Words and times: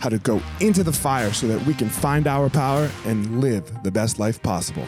how 0.00 0.08
to 0.08 0.18
go 0.18 0.40
into 0.60 0.82
the 0.82 0.92
fire 0.92 1.32
so 1.32 1.46
that 1.46 1.64
we 1.66 1.74
can 1.74 1.88
find 1.88 2.26
our 2.26 2.48
power 2.48 2.90
and 3.04 3.40
live 3.40 3.82
the 3.82 3.90
best 3.90 4.18
life 4.18 4.42
possible. 4.42 4.86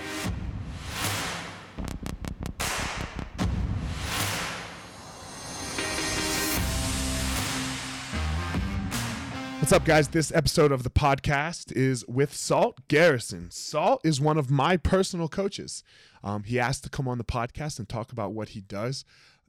What's 9.60 9.72
up, 9.80 9.84
guys? 9.84 10.08
This 10.08 10.32
episode 10.32 10.72
of 10.72 10.82
the 10.82 10.90
podcast 10.90 11.72
is 11.72 12.06
with 12.06 12.34
Salt 12.34 12.88
Garrison. 12.88 13.50
Salt 13.50 14.00
is 14.04 14.20
one 14.20 14.36
of 14.36 14.50
my 14.50 14.76
personal 14.76 15.28
coaches. 15.28 15.84
Um, 16.24 16.44
he 16.44 16.58
asked 16.58 16.84
to 16.84 16.90
come 16.90 17.06
on 17.06 17.18
the 17.18 17.24
podcast 17.24 17.78
and 17.78 17.88
talk 17.88 18.12
about 18.12 18.32
what 18.32 18.50
he 18.50 18.60
does. 18.60 19.04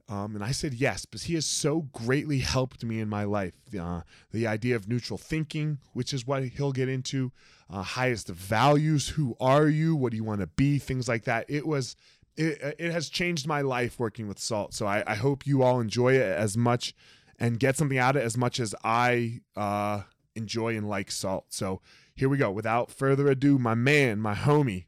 Um, 0.06 0.34
and 0.34 0.44
I 0.44 0.52
said 0.52 0.74
yes, 0.74 1.06
because 1.06 1.24
he 1.24 1.34
has 1.34 1.46
so 1.46 1.82
greatly 1.92 2.40
helped 2.40 2.84
me 2.84 3.00
in 3.00 3.08
my 3.08 3.24
life. 3.24 3.54
Uh, 3.78 4.02
the 4.32 4.46
idea 4.46 4.76
of 4.76 4.86
neutral 4.86 5.16
thinking, 5.16 5.78
which 5.94 6.12
is 6.12 6.26
what 6.26 6.44
he'll 6.44 6.72
get 6.72 6.90
into, 6.90 7.32
uh, 7.70 7.82
highest 7.82 8.28
values, 8.28 9.08
who 9.08 9.34
are 9.40 9.66
you, 9.66 9.96
what 9.96 10.10
do 10.10 10.16
you 10.18 10.24
want 10.24 10.40
to 10.40 10.46
be, 10.46 10.78
things 10.78 11.08
like 11.08 11.24
that. 11.24 11.46
It 11.48 11.66
was, 11.66 11.96
it, 12.36 12.76
it 12.78 12.92
has 12.92 13.08
changed 13.08 13.46
my 13.46 13.62
life 13.62 13.98
working 13.98 14.28
with 14.28 14.38
Salt. 14.38 14.74
So 14.74 14.86
I, 14.86 15.02
I 15.06 15.14
hope 15.14 15.46
you 15.46 15.62
all 15.62 15.80
enjoy 15.80 16.14
it 16.14 16.36
as 16.36 16.54
much 16.54 16.94
and 17.38 17.58
get 17.58 17.76
something 17.76 17.98
out 17.98 18.16
of 18.16 18.22
it 18.22 18.26
as 18.26 18.36
much 18.36 18.60
as 18.60 18.74
I 18.84 19.40
uh, 19.56 20.02
enjoy 20.36 20.76
and 20.76 20.86
like 20.86 21.10
Salt. 21.10 21.46
So 21.48 21.80
here 22.14 22.28
we 22.28 22.36
go. 22.36 22.50
Without 22.50 22.90
further 22.90 23.28
ado, 23.28 23.58
my 23.58 23.74
man, 23.74 24.20
my 24.20 24.34
homie, 24.34 24.84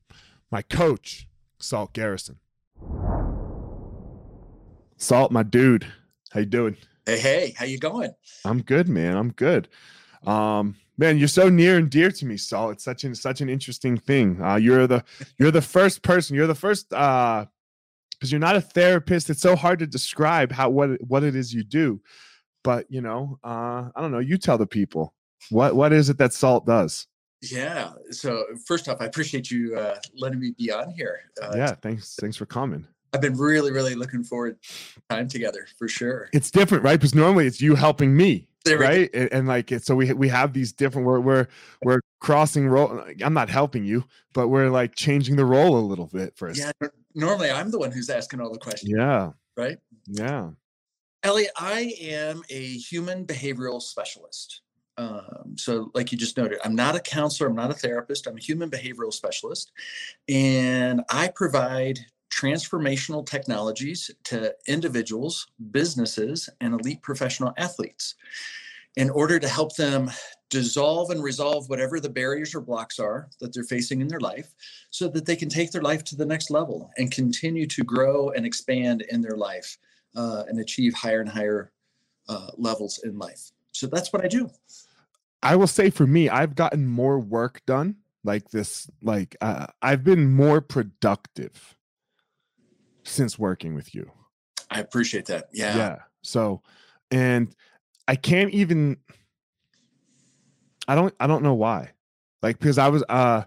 my 0.51 0.61
coach, 0.61 1.27
Salt 1.59 1.95
Garrison. 1.95 2.39
Salt, 4.99 5.31
my 5.31 5.43
dude. 5.43 5.87
How 6.31 6.41
you 6.41 6.47
doing? 6.47 6.77
Hey, 7.05 7.19
hey, 7.19 7.55
how 7.57 7.67
you 7.67 7.79
going? 7.79 8.13
I'm 8.45 8.63
good, 8.63 8.89
man. 8.89 9.17
I'm 9.17 9.33
good. 9.33 9.69
Um, 10.27 10.77
man, 10.97 11.19
you're 11.19 11.29
so 11.29 11.49
near 11.49 11.77
and 11.77 11.91
dear 11.91 12.11
to 12.11 12.27
me, 12.27 12.37
Salt. 12.37 12.73
It's 12.73 12.85
such 12.85 13.05
an 13.05 13.15
such 13.15 13.41
an 13.41 13.49
interesting 13.49 13.97
thing. 13.97 14.43
Uh, 14.43 14.57
you're 14.57 14.87
the 14.87 15.05
you're 15.39 15.51
the 15.51 15.63
first 15.63 16.03
person. 16.03 16.35
You're 16.35 16.47
the 16.47 16.55
first 16.55 16.93
uh 16.93 17.47
because 18.13 18.33
you're 18.33 18.41
not 18.41 18.57
a 18.57 18.61
therapist. 18.63 19.29
It's 19.29 19.43
so 19.43 19.57
hard 19.57 19.79
to 19.81 19.87
describe 19.87 20.51
how 20.51 20.71
what 20.71 21.01
what 21.07 21.23
it 21.23 21.37
is 21.37 21.53
you 21.53 21.63
do. 21.63 22.01
But 22.65 22.87
you 22.91 23.03
know, 23.03 23.39
uh, 23.45 23.91
I 23.95 24.01
don't 24.01 24.13
know. 24.13 24.19
You 24.19 24.39
tell 24.39 24.59
the 24.59 24.67
people 24.67 25.15
what 25.51 25.77
what 25.77 25.93
is 25.93 26.09
it 26.09 26.19
that 26.19 26.33
Salt 26.33 26.67
does. 26.67 27.07
Yeah. 27.43 27.93
So 28.11 28.45
first 28.67 28.89
off, 28.89 29.01
I 29.01 29.05
appreciate 29.05 29.51
you 29.51 29.77
uh, 29.77 29.97
letting 30.17 30.41
me 30.41 30.55
be 30.57 30.73
on 30.73 30.91
here. 30.91 31.21
Uh, 31.41 31.53
yeah. 31.55 31.75
Thanks. 31.75 32.17
Thanks 32.19 32.37
for 32.37 32.47
coming. 32.47 32.87
I've 33.13 33.21
been 33.21 33.37
really, 33.37 33.73
really 33.73 33.95
looking 33.95 34.25
forward 34.25 34.59
time 35.09 35.29
together 35.29 35.67
for 35.79 35.89
sure. 35.89 36.29
It's 36.33 36.51
different, 36.51 36.85
right? 36.85 36.99
Because 36.99 37.15
normally 37.15 37.47
it's 37.47 37.61
you 37.61 37.75
helping 37.75 38.17
me, 38.17 38.49
right? 38.67 39.09
And, 39.15 39.33
and, 39.33 39.49
like 39.49 39.73
so 39.81 39.95
we 39.95 40.13
we 40.13 40.29
have 40.29 40.53
these 40.53 40.73
different 40.73 41.07
we're 41.07 41.21
we're 41.21 41.47
we're 41.83 42.01
crossing 42.21 42.69
role. 42.69 43.03
I'm 43.23 43.35
not 43.35 43.49
helping 43.49 43.85
you, 43.85 44.05
but 44.33 44.49
we're 44.49 44.69
like 44.71 44.95
changing 44.95 45.37
the 45.37 45.45
role 45.45 45.79
a 45.79 45.81
little 45.81 46.07
bit 46.07 46.37
for 46.37 46.49
us. 46.49 46.59
Yeah. 46.59 46.73
Normally 47.15 47.51
I'm 47.51 47.71
the 47.71 47.79
one 47.79 47.93
who's 47.93 48.11
asking 48.11 48.41
all 48.41 48.53
the 48.53 48.59
questions. 48.59 48.93
Yeah. 48.97 49.31
Right. 49.57 49.79
Yeah. 50.07 50.51
Ellie, 51.23 51.49
I 51.57 51.95
am 52.01 52.43
a 52.51 52.77
human 52.77 53.27
behavioral 53.27 53.83
specialist. 53.83 54.61
Um, 54.99 55.57
so, 55.57 55.91
like 55.95 56.13
you 56.13 56.17
just 56.17 56.37
noted, 56.37 56.59
I'm 56.65 56.75
not 56.75 56.97
a 56.97 57.01
counselor, 57.01 57.51
I'm 57.51 57.57
not 57.57 57.71
a 57.71 57.75
therapist, 57.75 58.27
I'm 58.27 58.37
a 58.37 58.41
human 58.41 58.71
behavioral 58.71 59.13
specialist, 59.13 59.73
and 60.29 61.03
I 61.11 61.29
provide 61.29 61.99
transformational 62.37 63.25
technologies 63.25 64.11
to 64.25 64.55
individuals, 64.67 65.47
businesses, 65.71 66.49
and 66.61 66.75
elite 66.75 67.03
professional 67.03 67.53
athletes 67.57 68.15
in 68.97 69.11
order 69.11 69.39
to 69.39 69.49
help 69.49 69.75
them 69.77 70.11
dissolve 70.51 71.11
and 71.11 71.23
resolve 71.23 71.69
whatever 71.69 71.99
the 71.99 72.09
barriers 72.09 72.55
or 72.55 72.61
blocks 72.61 72.99
are 72.99 73.29
that 73.41 73.53
they're 73.53 73.65
facing 73.65 74.01
in 74.01 74.09
their 74.09 74.21
life 74.21 74.55
so 74.91 75.09
that 75.09 75.27
they 75.27 75.37
can 75.37 75.49
take 75.49 75.71
their 75.73 75.83
life 75.83 76.05
to 76.05 76.17
the 76.17 76.25
next 76.25 76.51
level 76.51 76.91
and 76.97 77.11
continue 77.11 77.67
to 77.67 77.83
grow 77.83 78.31
and 78.31 78.47
expand 78.47 79.03
in 79.11 79.21
their 79.21 79.37
life 79.37 79.77
uh, 80.15 80.45
and 80.49 80.61
achieve 80.61 80.95
higher 80.95 81.21
and 81.21 81.29
higher 81.29 81.73
uh, 82.29 82.51
levels 82.57 83.01
in 83.05 83.19
life. 83.19 83.51
So 83.73 83.87
that's 83.87 84.13
what 84.13 84.25
I 84.25 84.29
do. 84.29 84.51
I 85.43 85.57
will 85.57 85.67
say 85.67 85.91
for 85.91 86.07
me, 86.07 86.29
I've 86.29 86.55
gotten 86.55 86.87
more 86.87 87.19
work 87.19 87.61
done 87.67 87.97
like 88.25 88.51
this, 88.51 88.89
like 89.03 89.37
uh, 89.41 89.67
I've 89.83 90.05
been 90.05 90.33
more 90.33 90.61
productive 90.61 91.76
since 93.07 93.39
working 93.39 93.75
with 93.75 93.95
you. 93.95 94.11
I 94.71 94.81
appreciate 94.81 95.27
that. 95.27 95.49
Yeah. 95.53 95.77
Yeah. 95.77 95.97
So, 96.23 96.63
and 97.11 97.55
I 98.09 98.17
can't 98.17 98.53
even 98.53 98.99
I 100.89 100.95
don't 100.95 101.15
I 101.21 101.27
don't 101.27 101.43
know 101.43 101.55
why. 101.55 101.93
Like 102.43 102.59
because 102.59 102.79
I 102.79 102.89
was 102.89 103.03
uh 103.09 103.45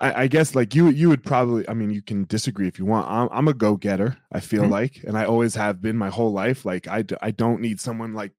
I, 0.00 0.22
I 0.22 0.26
guess 0.28 0.54
like 0.54 0.74
you 0.74 0.88
you 0.88 1.08
would 1.08 1.24
probably 1.24 1.68
I 1.68 1.74
mean 1.74 1.90
you 1.90 2.02
can 2.02 2.24
disagree 2.24 2.68
if 2.68 2.78
you 2.78 2.84
want. 2.84 3.08
I'm, 3.10 3.28
I'm 3.32 3.48
a 3.48 3.54
go-getter, 3.54 4.16
I 4.32 4.40
feel 4.40 4.62
mm-hmm. 4.62 4.72
like, 4.72 5.04
and 5.04 5.18
I 5.18 5.24
always 5.24 5.54
have 5.56 5.82
been 5.82 5.96
my 5.96 6.08
whole 6.08 6.32
life. 6.32 6.64
Like 6.64 6.86
I 6.86 7.04
I 7.20 7.30
don't 7.30 7.60
need 7.60 7.80
someone 7.80 8.14
like 8.14 8.32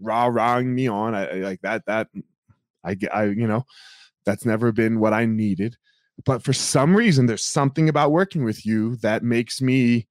rah 0.00 0.26
rahing 0.26 0.74
me 0.74 0.88
on. 0.88 1.14
I, 1.14 1.26
I 1.26 1.34
like 1.34 1.60
that 1.62 1.86
that 1.86 2.08
I 2.84 2.94
get 2.94 3.14
I 3.14 3.24
you 3.24 3.46
know 3.46 3.64
that's 4.24 4.44
never 4.44 4.70
been 4.70 5.00
what 5.00 5.12
I 5.12 5.26
needed 5.26 5.76
but 6.24 6.42
for 6.42 6.52
some 6.52 6.94
reason 6.94 7.26
there's 7.26 7.44
something 7.44 7.88
about 7.88 8.12
working 8.12 8.44
with 8.44 8.64
you 8.66 8.96
that 8.96 9.22
makes 9.22 9.60
me 9.60 10.06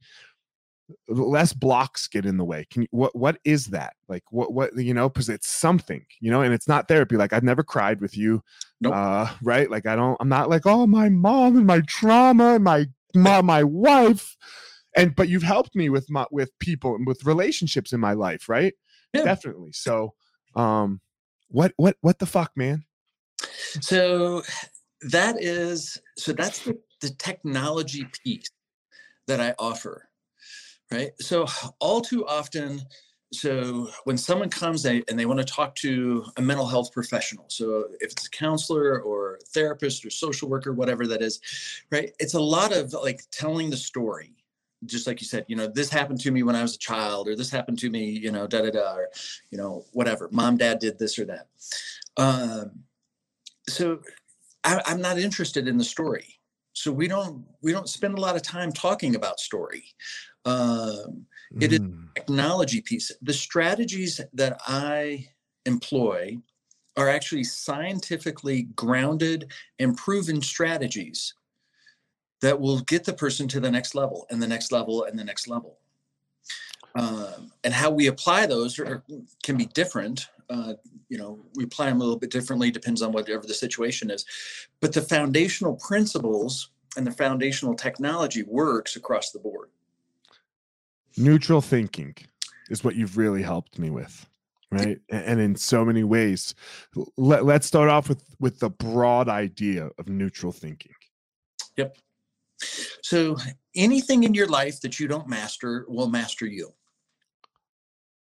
less 1.08 1.54
blocks 1.54 2.08
get 2.08 2.26
in 2.26 2.38
the 2.38 2.44
way. 2.44 2.66
Can 2.70 2.84
you 2.84 2.88
what 2.92 3.16
what 3.16 3.38
is 3.44 3.68
that? 3.68 3.94
Like 4.08 4.24
what 4.30 4.54
what 4.54 4.76
you 4.78 4.94
know 4.94 5.10
because 5.10 5.30
it's 5.30 5.48
something 5.48 6.06
you 6.20 6.32
know 6.32 6.42
and 6.42 6.54
it's 6.54 6.68
not 6.68 6.88
therapy. 6.88 7.18
Like 7.18 7.34
i've 7.34 7.44
never 7.44 7.64
cried 7.64 8.02
with 8.02 8.18
you 8.18 8.42
nope. 8.80 8.94
uh 8.96 9.28
right? 9.42 9.70
Like 9.70 9.86
i 9.86 9.96
don't 9.96 10.18
i'm 10.20 10.30
not 10.30 10.50
like 10.50 10.66
oh 10.66 10.88
my 10.88 11.10
mom 11.10 11.58
and 11.58 11.68
my 11.68 11.82
trauma 11.82 12.56
and 12.56 12.64
my 12.64 12.88
my, 13.14 13.42
my 13.42 13.64
wife. 13.64 14.38
And 14.96 15.16
but 15.16 15.30
you've 15.30 15.44
helped 15.44 15.76
me 15.76 15.90
with 15.90 16.10
my 16.10 16.26
with 16.32 16.58
people 16.60 16.96
and 16.96 17.08
with 17.08 17.26
relationships 17.26 17.94
in 17.94 18.00
my 18.00 18.14
life 18.14 18.50
right? 18.50 18.74
Yeah. 19.14 19.24
definitely. 19.24 19.72
So 19.74 20.14
um 20.56 21.02
what 21.50 21.74
what 21.78 21.98
what 22.02 22.20
the 22.20 22.26
fuck 22.26 22.52
man? 22.56 22.86
So 23.82 24.44
that 25.04 25.42
is 25.42 26.00
so 26.18 26.32
that's 26.34 26.60
the, 26.60 26.78
the 27.02 27.10
technology 27.12 28.06
piece 28.24 28.50
that 29.28 29.40
I 29.40 29.56
offer 29.58 30.10
right? 30.92 31.12
So 31.20 31.48
all 31.80 32.02
too 32.02 32.28
often, 32.28 32.82
so 33.34 33.90
when 34.04 34.18
someone 34.18 34.50
comes 34.50 34.86
and 34.86 35.04
they 35.08 35.26
want 35.26 35.40
to 35.40 35.46
talk 35.46 35.74
to 35.76 36.26
a 36.36 36.42
mental 36.42 36.68
health 36.68 36.92
professional, 36.92 37.46
so 37.48 37.88
if 38.02 38.12
it's 38.12 38.28
a 38.28 38.30
counselor 38.30 39.02
or 39.02 39.40
therapist 39.48 40.06
or 40.06 40.10
social 40.10 40.50
worker, 40.50 40.74
whatever 40.74 41.08
that 41.08 41.22
is, 41.22 41.40
right? 41.92 42.12
It's 42.20 42.34
a 42.34 42.42
lot 42.42 42.76
of 42.76 42.92
like 42.94 43.22
telling 43.32 43.70
the 43.70 43.78
story. 43.78 44.36
Just 44.86 45.06
like 45.06 45.22
you 45.22 45.28
said, 45.28 45.46
you 45.48 45.56
know, 45.56 45.68
this 45.68 45.92
happened 45.92 46.20
to 46.22 46.32
me 46.32 46.42
when 46.42 46.56
I 46.56 46.64
was 46.64 46.76
a 46.76 46.80
child, 46.80 47.28
or 47.28 47.36
this 47.36 47.52
happened 47.52 47.78
to 47.80 47.90
me, 47.92 48.10
you 48.10 48.32
know, 48.32 48.48
da 48.48 48.64
da 48.64 48.72
da, 48.72 48.96
or 48.96 49.10
you 49.52 49.58
know, 49.58 49.86
whatever. 49.94 50.28
Mom, 50.32 50.58
dad 50.58 50.80
did 50.80 50.98
this 50.98 51.20
or 51.20 51.26
that. 51.26 51.48
Um, 52.18 52.84
so 53.70 54.02
I, 54.64 54.82
I'm 54.86 55.02
not 55.02 55.18
interested 55.18 55.68
in 55.68 55.78
the 55.78 55.84
story. 55.84 56.40
So 56.74 56.92
we 56.92 57.08
don't 57.08 57.46
we 57.62 57.72
don't 57.72 57.90
spend 57.90 58.18
a 58.18 58.22
lot 58.22 58.36
of 58.36 58.44
time 58.44 58.72
talking 58.72 59.16
about 59.16 59.40
story. 59.40 59.84
Um, 60.46 61.26
it 61.60 61.72
mm. 61.72 61.74
is 61.74 61.82
technology 62.16 62.82
piece. 62.82 63.12
The 63.22 63.34
strategies 63.34 64.22
that 64.34 64.60
i 64.68 65.28
employ 65.66 66.38
are 66.98 67.10
actually 67.10 67.44
scientifically 67.44 68.64
grounded 68.76 69.52
and 69.80 69.96
proven 69.96 70.42
strategies 70.42 71.34
that 72.42 72.60
will 72.60 72.80
get 72.82 73.04
the 73.04 73.14
person 73.14 73.48
to 73.48 73.60
the 73.60 73.70
next 73.70 73.94
level 73.94 74.26
and 74.30 74.42
the 74.42 74.48
next 74.48 74.72
level 74.72 75.04
and 75.04 75.18
the 75.18 75.24
next 75.24 75.48
level 75.48 75.78
um, 76.96 77.52
and 77.64 77.74
how 77.74 77.90
we 77.90 78.08
apply 78.08 78.46
those 78.46 78.80
are, 78.80 79.04
can 79.44 79.58
be 79.58 79.66
different. 79.68 80.28
Uh, 80.50 80.74
you 81.10 81.18
know 81.18 81.40
we 81.56 81.64
apply 81.64 81.88
them 81.88 81.98
a 81.98 82.04
little 82.04 82.20
bit 82.20 82.32
differently 82.32 82.72
depends 82.72 83.02
on 83.02 83.12
whatever 83.12 83.46
the 83.46 83.54
situation 83.54 84.10
is. 84.10 84.26
But 84.80 84.94
the 84.94 85.02
foundational 85.02 85.76
principles 85.76 86.72
and 86.98 87.06
the 87.08 87.12
foundational 87.12 87.76
technology 87.76 88.44
works 88.44 88.96
across 88.96 89.32
the 89.32 89.40
board. 89.40 89.70
Neutral 91.18 91.62
thinking 91.62 92.16
is 92.70 92.84
what 92.84 92.96
you've 92.96 93.18
really 93.18 93.42
helped 93.42 93.80
me 93.80 93.90
with 93.90 94.26
right? 94.72 95.00
And 95.10 95.40
in 95.40 95.56
so 95.56 95.84
many 95.84 96.04
ways 96.04 96.56
let, 97.18 97.46
let's 97.46 97.68
start 97.68 97.90
off 97.90 98.10
with 98.10 98.24
with 98.40 98.60
the 98.60 98.70
broad 98.70 99.30
idea 99.30 99.90
of 99.98 100.08
neutral 100.08 100.52
thinking. 100.52 100.94
Yep. 101.78 101.98
So 103.02 103.38
anything 103.76 104.24
in 104.24 104.34
your 104.34 104.48
life 104.48 104.82
that 104.82 105.00
you 105.00 105.08
don't 105.08 105.28
master 105.28 105.86
will 105.88 106.08
master 106.08 106.46
you 106.46 106.74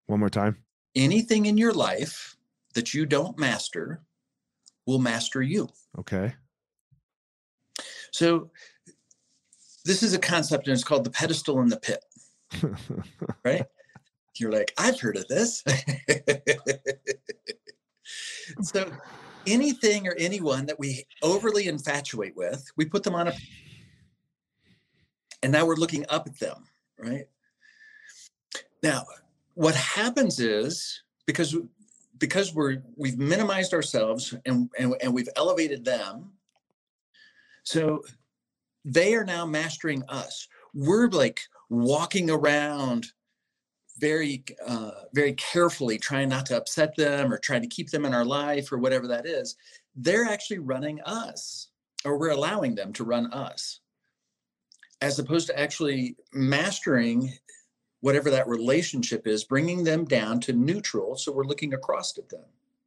one 0.08 0.20
more 0.20 0.30
time 0.30 0.58
anything 0.98 1.46
in 1.46 1.58
your 1.58 1.74
life 1.74 2.36
that 2.74 2.94
you 2.94 3.06
don't 3.06 3.38
master 3.38 4.02
will 4.86 5.00
master 5.00 5.42
you. 5.42 5.70
Okay. 6.00 6.34
So 8.12 8.50
this 9.86 10.04
is 10.04 10.14
a 10.14 10.20
concept 10.20 10.68
and 10.68 10.74
it's 10.74 10.84
called 10.84 11.04
the 11.04 11.10
pedestal 11.10 11.60
and 11.60 11.72
the 11.72 11.78
pit. 11.78 12.04
right? 13.46 13.66
You're 14.38 14.52
like, 14.52 14.74
I've 14.78 15.00
heard 15.00 15.18
of 15.18 15.28
this. 15.28 15.64
so 18.62 18.92
anything 19.46 20.08
or 20.08 20.16
anyone 20.18 20.66
that 20.66 20.80
we 20.80 21.06
overly 21.22 21.68
infatuate 21.68 22.36
with, 22.36 22.70
we 22.76 22.86
put 22.86 23.04
them 23.04 23.16
on 23.16 23.30
a 23.30 23.34
and 25.44 25.52
now 25.52 25.66
we're 25.66 25.76
looking 25.76 26.06
up 26.10 26.28
at 26.28 26.40
them, 26.40 26.64
right? 26.98 27.28
Now, 28.82 29.06
what 29.58 29.76
happens 29.76 30.40
is 30.40 31.02
because 31.26 31.56
because 32.20 32.54
we're 32.54 32.84
we've 32.96 33.18
minimized 33.18 33.74
ourselves 33.74 34.34
and, 34.46 34.70
and 34.78 34.94
and 35.02 35.12
we've 35.12 35.30
elevated 35.36 35.84
them 35.84 36.32
so 37.64 38.04
they 38.86 39.16
are 39.16 39.26
now 39.26 39.46
mastering 39.46 40.04
us. 40.08 40.48
We're 40.74 41.10
like 41.10 41.42
walking 41.70 42.30
around 42.30 43.08
very 43.98 44.46
uh, 44.66 44.92
very 45.14 45.34
carefully 45.34 45.98
trying 45.98 46.30
not 46.30 46.46
to 46.46 46.58
upset 46.58 46.96
them 46.96 47.34
or 47.34 47.40
trying 47.40 47.64
to 47.64 47.68
keep 47.68 47.90
them 47.90 48.06
in 48.06 48.14
our 48.14 48.24
life 48.24 48.72
or 48.72 48.78
whatever 48.78 49.08
that 49.08 49.26
is. 49.26 49.56
They're 49.96 50.26
actually 50.26 50.60
running 50.60 51.02
us 51.02 51.70
or 52.06 52.20
we're 52.20 52.30
allowing 52.30 52.76
them 52.76 52.94
to 52.94 53.04
run 53.04 53.34
us 53.34 53.80
as 55.02 55.20
opposed 55.20 55.48
to 55.48 55.60
actually 55.60 56.16
mastering 56.32 57.34
whatever 58.02 58.30
that 58.30 58.48
relationship 58.48 59.28
is, 59.28 59.44
bringing 59.44 59.84
them 59.84 60.06
down 60.06 60.40
to 60.42 60.54
neutral. 60.54 61.16
So 61.16 61.32
we're 61.32 61.46
looking 61.46 61.74
across 61.74 62.18
at 62.18 62.30
them. 62.30 62.46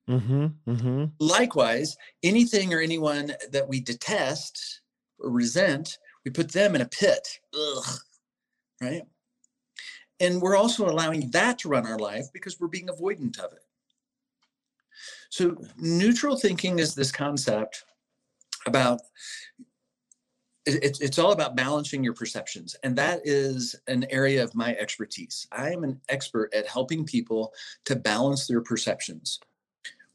Mm-hmm, 0.09 0.47
mm-hmm. 0.71 1.05
Likewise, 1.19 1.97
anything 2.23 2.75
or 2.75 2.81
anyone 2.81 3.33
that 3.53 3.69
we 3.69 3.81
detest 3.81 4.81
or 5.19 5.31
resent, 5.31 5.99
we 6.25 6.31
put 6.31 6.53
them 6.53 6.75
in 6.75 6.81
a 6.81 6.89
pit. 6.89 7.41
Ugh, 7.55 7.99
right? 8.81 9.03
And 10.19 10.43
we're 10.43 10.57
also 10.57 10.89
allowing 10.89 11.31
that 11.31 11.59
to 11.61 11.69
run 11.69 11.87
our 11.87 11.99
life 11.99 12.27
because 12.33 12.61
we're 12.61 12.69
being 12.69 12.89
avoidant 12.89 13.39
of 13.39 13.53
it. 13.53 13.65
So, 15.31 15.57
neutral 15.79 16.37
thinking 16.37 16.79
is 16.81 16.95
this 16.95 17.13
concept 17.13 17.85
about 18.67 19.01
it's 20.67 21.01
it's 21.01 21.19
all 21.19 21.33
about 21.33 21.57
balancing 21.57 22.05
your 22.05 22.13
perceptions 22.13 22.77
and 22.83 22.97
that 22.97 23.21
is 23.25 23.75
an 23.87 24.05
area 24.11 24.43
of 24.43 24.55
my 24.55 24.75
expertise. 24.77 25.47
I 25.53 25.71
am 25.71 25.85
an 25.85 26.01
expert 26.09 26.53
at 26.55 26.67
helping 26.67 27.05
people 27.05 27.53
to 27.87 27.97
balance 27.97 28.47
their 28.47 28.61
perceptions. 28.61 29.41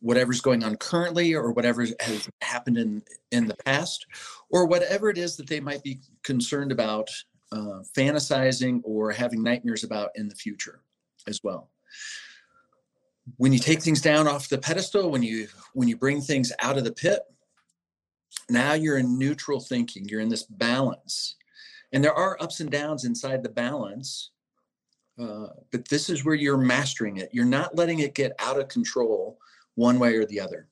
Whatever's 0.01 0.41
going 0.41 0.63
on 0.63 0.75
currently 0.75 1.33
or 1.33 1.51
whatever 1.51 1.85
has 1.99 2.29
happened 2.41 2.77
in 2.77 3.01
in 3.31 3.47
the 3.47 3.55
past 3.65 4.05
or 4.49 4.67
whatever 4.67 5.09
it 5.09 5.17
is 5.17 5.35
that 5.37 5.47
they 5.47 5.59
might 5.59 5.81
be 5.81 5.99
concerned 6.23 6.71
about 6.71 7.09
uh, 7.51 7.81
fantasizing 7.97 8.81
or 8.83 9.11
having 9.11 9.41
nightmares 9.41 9.83
about 9.83 10.09
in 10.15 10.27
the 10.27 10.35
future 10.35 10.81
as 11.27 11.41
well. 11.43 11.71
When 13.37 13.51
you 13.51 13.59
take 13.59 13.81
things 13.81 14.01
down 14.01 14.27
off 14.27 14.49
the 14.49 14.59
pedestal 14.59 15.09
when 15.09 15.23
you 15.23 15.47
when 15.73 15.87
you 15.87 15.97
bring 15.97 16.21
things 16.21 16.51
out 16.59 16.77
of 16.77 16.83
the 16.83 16.93
pit 16.93 17.21
now 18.49 18.73
you're 18.73 18.97
in 18.97 19.17
neutral 19.17 19.59
thinking 19.59 20.05
you're 20.07 20.21
in 20.21 20.29
this 20.29 20.43
balance. 20.43 21.35
And 21.91 22.03
there 22.03 22.13
are 22.13 22.41
ups 22.41 22.59
and 22.59 22.69
downs 22.69 23.05
inside 23.05 23.43
the 23.43 23.49
balance 23.49 24.31
uh, 25.17 25.47
but 25.71 25.87
this 25.87 26.09
is 26.09 26.25
where 26.25 26.35
you're 26.35 26.57
mastering 26.57 27.17
it. 27.17 27.29
You're 27.31 27.45
not 27.45 27.75
letting 27.75 27.99
it 27.99 28.15
get 28.15 28.33
out 28.39 28.59
of 28.59 28.67
control 28.67 29.37
one 29.75 29.99
way 29.99 30.15
or 30.15 30.25
the 30.25 30.39
other. 30.39 30.67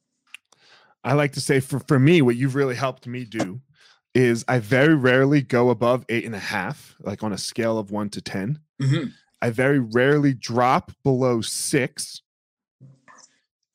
I 1.04 1.14
like 1.14 1.34
to 1.34 1.42
say 1.42 1.60
for, 1.60 1.80
for 1.80 2.00
me 2.00 2.22
what 2.22 2.36
you've 2.36 2.56
really 2.56 2.76
helped 2.76 3.08
me 3.08 3.26
do 3.26 3.62
is 4.14 4.46
i 4.48 4.60
very 4.60 4.94
rarely 4.94 5.42
go 5.42 5.72
above 5.72 6.06
eight 6.08 6.24
and 6.24 6.36
a 6.36 6.40
half 6.40 6.96
like 7.02 7.24
on 7.24 7.34
a 7.34 7.38
scale 7.38 7.80
of 7.80 7.90
one 7.90 8.10
to 8.12 8.22
10 8.22 8.60
mm-hmm. 8.80 9.08
i 9.42 9.50
very 9.50 9.80
rarely 9.80 10.36
drop 10.36 10.92
below 11.04 11.42
six 11.42 12.22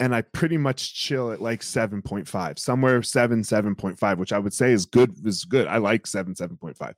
and 0.00 0.14
I 0.14 0.22
pretty 0.22 0.56
much 0.56 0.94
chill 0.94 1.32
at 1.32 1.42
like 1.42 1.60
7.5, 1.60 2.58
somewhere 2.58 3.02
7, 3.02 3.42
7.5, 3.42 4.18
which 4.18 4.32
I 4.32 4.38
would 4.38 4.52
say 4.52 4.72
is 4.72 4.86
good, 4.86 5.14
is 5.26 5.44
good. 5.44 5.66
I 5.66 5.78
like 5.78 6.06
7, 6.06 6.34
7.5. 6.34 6.94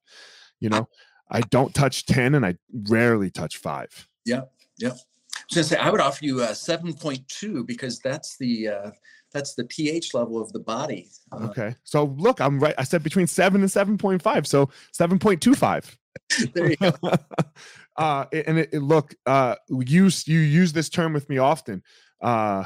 You 0.60 0.68
know, 0.68 0.88
I 1.30 1.40
don't 1.40 1.74
touch 1.74 2.06
10 2.06 2.34
and 2.34 2.44
I 2.44 2.56
rarely 2.88 3.30
touch 3.30 3.58
five. 3.58 4.08
Yeah. 4.24 4.42
Yeah. 4.76 4.90
I 4.90 5.42
was 5.48 5.54
gonna 5.54 5.64
say 5.64 5.76
I 5.76 5.90
would 5.90 6.00
offer 6.00 6.24
you 6.24 6.42
a 6.42 6.48
7.2 6.48 7.66
because 7.66 7.98
that's 8.00 8.36
the 8.36 8.68
uh 8.68 8.90
that's 9.32 9.54
the 9.54 9.64
pH 9.64 10.12
level 10.12 10.42
of 10.42 10.52
the 10.52 10.58
body. 10.58 11.08
Uh, 11.32 11.46
okay. 11.48 11.74
So 11.84 12.16
look, 12.18 12.40
I'm 12.40 12.58
right. 12.58 12.74
I 12.76 12.84
said 12.84 13.02
between 13.02 13.28
seven 13.28 13.60
and 13.62 13.70
7.5. 13.70 14.46
So 14.46 14.66
7.25. 14.92 15.96
there 16.52 16.70
you 16.70 16.76
go. 16.76 16.92
uh 17.96 18.24
and 18.32 18.58
it, 18.58 18.70
it 18.72 18.80
look, 18.80 19.14
uh 19.24 19.54
you 19.68 20.10
you 20.26 20.40
use 20.40 20.72
this 20.72 20.88
term 20.88 21.12
with 21.12 21.28
me 21.28 21.38
often. 21.38 21.82
Uh 22.20 22.64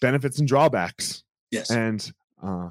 benefits 0.00 0.38
and 0.38 0.48
drawbacks. 0.48 1.22
Yes. 1.50 1.70
And 1.70 2.10
uh, 2.42 2.68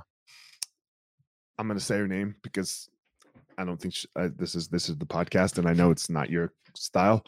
I'm 1.57 1.67
going 1.67 1.79
to 1.79 1.83
say 1.83 1.97
her 1.97 2.07
name 2.07 2.35
because 2.43 2.89
I 3.57 3.65
don't 3.65 3.81
think 3.81 3.95
she, 3.95 4.07
uh, 4.15 4.29
this 4.35 4.55
is 4.55 4.67
this 4.67 4.89
is 4.89 4.97
the 4.97 5.05
podcast, 5.05 5.57
and 5.57 5.67
I 5.67 5.73
know 5.73 5.89
it's 5.89 6.09
not 6.09 6.29
your 6.29 6.53
style, 6.75 7.25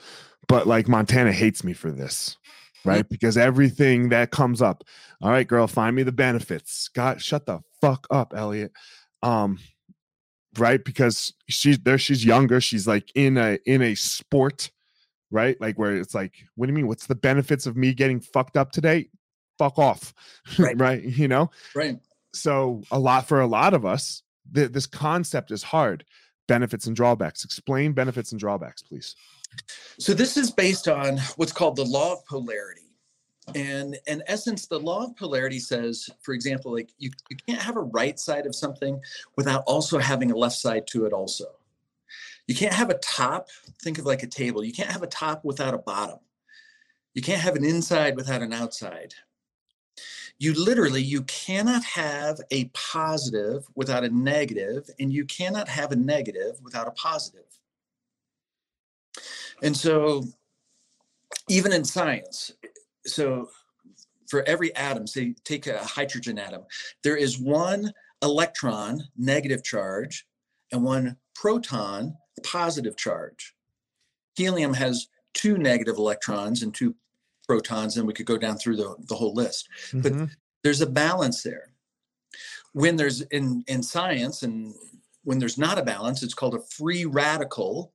but 0.48 0.68
like 0.68 0.88
Montana 0.88 1.32
hates 1.32 1.64
me 1.64 1.74
for 1.74 1.92
this, 1.92 2.38
right? 2.86 3.04
Mm-hmm. 3.04 3.14
Because 3.14 3.38
everything 3.38 4.10
that 4.10 4.30
comes 4.32 4.62
up, 4.62 4.84
all 5.22 5.32
right, 5.32 5.48
girl, 5.48 5.66
find 5.66 5.96
me 5.96 6.04
the 6.04 6.12
benefits. 6.12 6.88
God, 6.90 7.22
shut 7.22 7.48
the 7.48 7.62
fuck 7.82 8.06
up, 8.12 8.34
Elliot. 8.36 8.72
Um, 9.24 9.58
right? 10.58 10.84
Because 10.84 11.34
she's 11.48 11.80
there, 11.80 11.98
she's 11.98 12.24
younger, 12.24 12.62
she's 12.62 12.88
like 12.88 13.12
in 13.16 13.38
a 13.38 13.58
in 13.66 13.82
a 13.82 13.96
sport, 13.96 14.70
right? 15.32 15.60
Like 15.60 15.80
where 15.80 15.96
it's 15.96 16.14
like, 16.14 16.34
what 16.56 16.68
do 16.68 16.72
you 16.72 16.76
mean? 16.76 16.88
What's 16.88 17.08
the 17.08 17.16
benefits 17.16 17.66
of 17.66 17.76
me 17.76 17.96
getting 17.96 18.20
fucked 18.20 18.56
up 18.56 18.72
today? 18.72 19.10
Fuck 19.60 19.78
off 19.78 20.14
right, 20.60 20.80
right? 20.80 21.04
you 21.04 21.28
know 21.28 21.52
right 21.76 22.00
so 22.34 22.82
a 22.92 22.98
lot 22.98 23.28
for 23.28 23.42
a 23.42 23.48
lot 23.48 23.76
of 23.76 23.86
us 23.86 24.24
th- 24.54 24.72
this 24.72 24.88
concept 24.88 25.52
is 25.52 25.62
hard 25.62 26.04
benefits 26.48 26.88
and 26.88 26.96
drawbacks 26.96 27.46
explain 27.46 27.94
benefits 27.94 28.32
and 28.32 28.40
drawbacks 28.40 28.82
please 28.82 29.16
so 30.00 30.14
this 30.14 30.38
is 30.38 30.50
based 30.50 30.88
on 30.88 31.20
what's 31.36 31.52
called 31.52 31.76
the 31.76 31.86
law 31.86 32.14
of 32.14 32.26
polarity 32.26 32.82
and 33.54 33.98
in 34.08 34.24
essence 34.26 34.66
the 34.66 34.80
law 34.80 35.06
of 35.06 35.16
polarity 35.16 35.60
says 35.60 36.10
for 36.22 36.34
example 36.34 36.74
like 36.74 36.90
you, 36.98 37.12
you 37.30 37.38
can't 37.48 37.62
have 37.62 37.78
a 37.78 37.82
right 37.82 38.20
side 38.20 38.48
of 38.48 38.56
something 38.56 39.00
without 39.36 39.64
also 39.68 40.00
having 40.00 40.32
a 40.32 40.36
left 40.36 40.56
side 40.56 40.88
to 40.88 41.06
it 41.06 41.14
also 41.14 41.46
You 42.50 42.56
can't 42.56 42.74
have 42.74 42.90
a 42.90 42.98
top, 42.98 43.48
think 43.84 44.00
of 44.00 44.08
like 44.08 44.24
a 44.24 44.28
table. 44.28 44.64
You 44.64 44.74
can't 44.74 44.90
have 44.90 45.04
a 45.04 45.08
top 45.08 45.46
without 45.46 45.76
a 45.76 45.78
bottom. 45.78 46.18
You 47.14 47.22
can't 47.22 47.42
have 47.42 47.56
an 47.56 47.64
inside 47.64 48.16
without 48.16 48.42
an 48.42 48.54
outside. 48.54 49.14
You 50.40 50.54
literally 50.54 51.02
you 51.02 51.24
cannot 51.24 51.84
have 51.84 52.40
a 52.52 52.66
positive 52.74 53.66
without 53.76 54.06
a 54.06 54.10
negative 54.10 54.90
and 55.00 55.12
you 55.12 55.26
cannot 55.26 55.68
have 55.68 55.92
a 55.92 55.98
negative 55.98 56.56
without 56.64 56.88
a 56.88 56.92
positive. 56.92 57.44
And 59.62 59.76
so 59.76 60.24
even 61.50 61.74
in 61.74 61.84
science, 61.84 62.54
so 63.06 63.50
for 64.30 64.48
every 64.48 64.74
atom, 64.76 65.08
say 65.08 65.36
take 65.44 65.68
a 65.68 65.80
hydrogen 65.80 66.40
atom, 66.40 66.64
there 67.04 67.18
is 67.18 67.40
one 67.40 67.92
electron, 68.22 69.04
negative 69.18 69.64
charge, 69.64 70.26
and 70.72 70.84
one 70.84 71.18
proton, 71.36 72.16
positive 72.44 72.96
charge. 72.96 73.54
Helium 74.36 74.74
has 74.74 75.08
two 75.34 75.58
negative 75.58 75.98
electrons 75.98 76.64
and 76.64 76.74
two 76.74 76.96
protons, 77.50 77.98
and 77.98 78.06
we 78.06 78.14
could 78.14 78.28
go 78.28 78.38
down 78.38 78.58
through 78.58 78.76
the, 78.76 78.96
the 79.08 79.16
whole 79.16 79.34
list. 79.34 79.68
Mm-hmm. 79.88 80.02
But 80.02 80.30
there's 80.64 80.82
a 80.82 80.88
balance 81.06 81.42
there. 81.42 81.72
When 82.74 82.96
there's 82.96 83.22
in, 83.22 83.64
in 83.68 83.82
science 83.82 84.44
and 84.44 84.76
when 85.24 85.40
there's 85.40 85.58
not 85.58 85.80
a 85.80 85.84
balance, 85.84 86.22
it's 86.22 86.36
called 86.36 86.54
a 86.54 86.62
free 86.78 87.06
radical, 87.06 87.92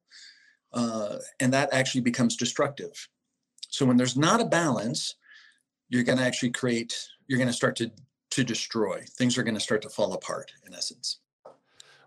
uh, 0.73 1.19
and 1.39 1.53
that 1.53 1.73
actually 1.73 2.01
becomes 2.01 2.37
destructive. 2.37 3.09
So 3.69 3.87
when 3.87 3.97
there's 3.97 4.17
not 4.17 4.41
a 4.41 4.45
balance, 4.45 5.15
you're 5.89 6.03
going 6.03 6.19
to 6.19 6.25
actually 6.25 6.51
create, 6.51 6.93
you're 7.29 7.39
going 7.39 7.55
to 7.55 7.61
start 7.63 7.77
to 7.77 7.93
to 8.31 8.43
destroy. 8.43 9.05
Things 9.17 9.39
are 9.39 9.45
going 9.45 9.55
to 9.55 9.61
start 9.61 9.83
to 9.83 9.89
fall 9.89 10.13
apart 10.15 10.51
in 10.67 10.75
essence. 10.75 11.21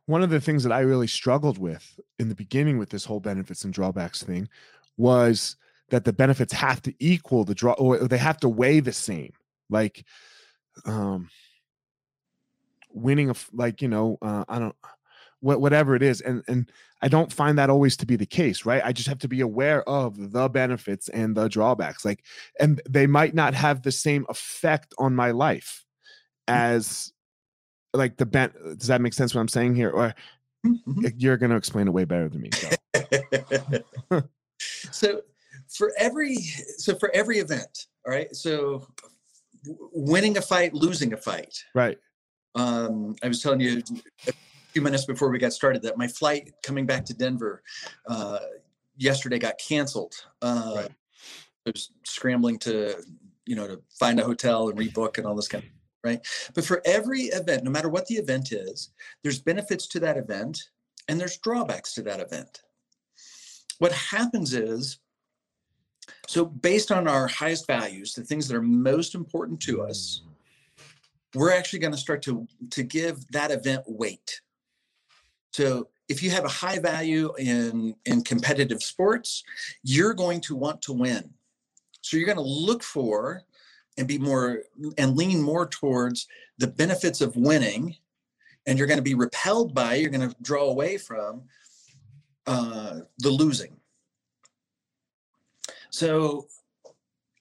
One 0.08 0.22
of 0.22 0.30
the 0.30 0.42
things 0.42 0.63
that 0.63 0.74
I 0.74 0.82
really 0.82 1.08
struggled 1.08 1.58
with 1.58 1.98
in 2.20 2.27
the 2.27 2.36
beginning 2.36 2.77
with 2.77 2.89
this 2.89 3.06
whole 3.06 3.22
benefits 3.22 3.63
and 3.63 3.74
drawbacks 3.74 4.24
thing 4.24 4.50
was 4.98 5.56
that 5.89 6.06
the 6.06 6.13
benefits 6.13 6.53
have 6.53 6.82
to 6.82 6.94
equal 7.00 7.44
the 7.44 7.56
draw 7.56 7.74
or 7.74 7.98
they 8.08 8.17
have 8.17 8.39
to 8.39 8.50
weigh 8.50 8.79
the 8.79 8.94
same. 8.94 9.34
Like 9.70 10.06
um 10.86 11.29
winning 12.91 13.29
a 13.29 13.36
like 13.53 13.82
you 13.82 13.88
know 13.88 14.17
uh, 14.22 14.46
I 14.48 14.60
don't 14.60 14.75
whatever 15.39 15.96
it 15.96 16.01
is 16.01 16.20
and 16.22 16.44
and 16.48 16.72
i 17.03 17.08
don't 17.08 17.32
find 17.32 17.60
that 17.60 17.70
always 17.70 17.96
to 17.96 18.08
be 18.08 18.15
the 18.15 18.25
case 18.25 18.65
right 18.65 18.82
i 18.84 18.91
just 18.91 19.08
have 19.08 19.20
to 19.20 19.27
be 19.27 19.41
aware 19.41 19.88
of 19.88 20.32
the 20.32 20.50
benefits 20.50 21.10
and 21.10 21.36
the 21.36 21.48
drawbacks 21.48 22.03
like 22.03 22.24
and 22.60 22.82
they 22.89 23.06
might 23.06 23.36
not 23.36 23.53
have 23.53 23.84
the 23.84 23.91
same 23.91 24.25
effect 24.29 24.96
on 24.98 25.15
my 25.15 25.29
life 25.29 25.86
mm. 26.50 26.56
as 26.56 27.13
like 27.94 28.17
the 28.17 28.25
ben 28.25 28.51
does 28.77 28.88
that 28.88 29.00
make 29.00 29.13
sense 29.13 29.36
what 29.36 29.41
i'm 29.41 29.48
saying 29.48 29.75
here 29.75 29.91
or 29.91 30.13
mm-hmm. 30.65 31.06
you're 31.17 31.38
going 31.38 31.51
to 31.51 31.56
explain 31.56 31.88
it 31.88 31.94
way 31.94 32.03
better 32.03 32.27
than 32.27 32.41
me 32.41 32.50
so. 32.51 34.24
so 34.91 35.22
for 35.78 35.94
every 35.98 36.38
so 36.78 36.96
for 36.96 37.10
every 37.14 37.40
event 37.40 37.88
all 38.06 38.12
right 38.12 38.36
so 38.36 38.86
winning 39.94 40.38
a 40.38 40.42
fight 40.42 40.74
losing 40.74 41.14
a 41.14 41.18
fight 41.18 41.64
right 41.76 41.98
um 42.56 43.16
i 43.24 43.28
was 43.28 43.42
telling 43.42 43.60
you 43.60 43.82
a 44.28 44.34
few 44.78 44.84
minutes 44.84 45.06
before 45.06 45.30
we 45.30 45.40
got 45.40 45.54
started 45.54 45.82
that 45.82 45.98
my 45.98 46.08
flight 46.08 46.54
coming 46.62 46.86
back 46.86 47.04
to 47.04 47.12
Denver 47.12 47.64
uh, 48.08 48.38
yesterday 48.96 49.40
got 49.40 49.58
canceled. 49.58 50.14
Uh, 50.44 50.74
right. 50.76 50.92
I 51.66 51.72
was 51.72 51.90
scrambling 52.06 52.60
to, 52.60 52.96
you 53.48 53.56
know, 53.56 53.68
to 53.68 53.82
find 54.00 54.20
a 54.20 54.24
hotel 54.24 54.70
and 54.70 54.78
rebook 54.78 55.18
and 55.18 55.26
all 55.26 55.34
this 55.34 55.48
kind 55.48 55.64
of 55.64 55.70
right. 56.04 56.20
But 56.54 56.64
for 56.64 56.84
every 56.86 57.22
event, 57.24 57.64
no 57.64 57.72
matter 57.72 57.90
what 57.90 58.06
the 58.06 58.18
event 58.18 58.52
is, 58.52 58.92
there's 59.24 59.40
benefits 59.40 59.88
to 59.88 60.00
that 60.02 60.16
event 60.16 60.62
and 61.08 61.20
there's 61.20 61.40
drawbacks 61.40 61.96
to 61.96 62.04
that 62.04 62.20
event. 62.20 62.62
What 63.80 63.94
happens 63.94 64.54
is, 64.54 65.00
so 66.28 66.46
based 66.46 66.92
on 66.92 67.08
our 67.08 67.28
highest 67.28 67.68
values, 67.68 68.14
the 68.14 68.24
things 68.24 68.48
that 68.48 68.56
are 68.56 68.62
most 68.62 69.16
important 69.16 69.60
to 69.62 69.82
us, 69.82 70.22
we're 71.34 71.54
actually 71.54 71.80
going 71.80 71.94
to 71.94 71.98
start 71.98 72.22
to 72.24 72.48
to 72.72 72.84
give 72.84 73.28
that 73.32 73.52
event 73.52 73.84
weight 73.88 74.42
so 75.58 75.90
if 76.08 76.22
you 76.22 76.30
have 76.30 76.46
a 76.46 76.50
high 76.50 76.78
value 76.78 77.34
in, 77.40 77.96
in 78.06 78.22
competitive 78.22 78.84
sports, 78.84 79.44
you're 79.82 80.14
going 80.14 80.40
to 80.42 80.56
want 80.56 80.84
to 80.84 80.94
win. 80.94 81.34
So 82.02 82.16
you're 82.16 82.28
going 82.28 82.38
to 82.38 82.44
look 82.44 82.84
for 82.84 83.42
and 83.98 84.08
be 84.08 84.20
more 84.20 84.60
and 85.00 85.18
lean 85.18 85.42
more 85.42 85.68
towards 85.68 86.28
the 86.60 86.68
benefits 86.68 87.22
of 87.22 87.36
winning. 87.36 87.96
And 88.68 88.78
you're 88.78 88.88
going 88.88 89.00
to 89.00 89.04
be 89.04 89.16
repelled 89.16 89.74
by, 89.74 89.96
you're 89.96 90.12
going 90.12 90.30
to 90.30 90.36
draw 90.44 90.66
away 90.66 91.00
from 91.00 91.42
uh, 92.46 93.00
the 93.18 93.32
losing. 93.32 93.78
So 95.89 96.48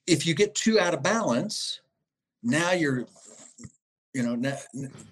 if 0.06 0.26
you 0.26 0.34
get 0.34 0.54
too 0.54 0.78
out 0.78 0.94
of 0.94 1.02
balance, 1.02 1.80
now 2.42 2.72
you're, 2.72 3.06
you 4.14 4.22
know, 4.22 4.34
now, 4.34 4.56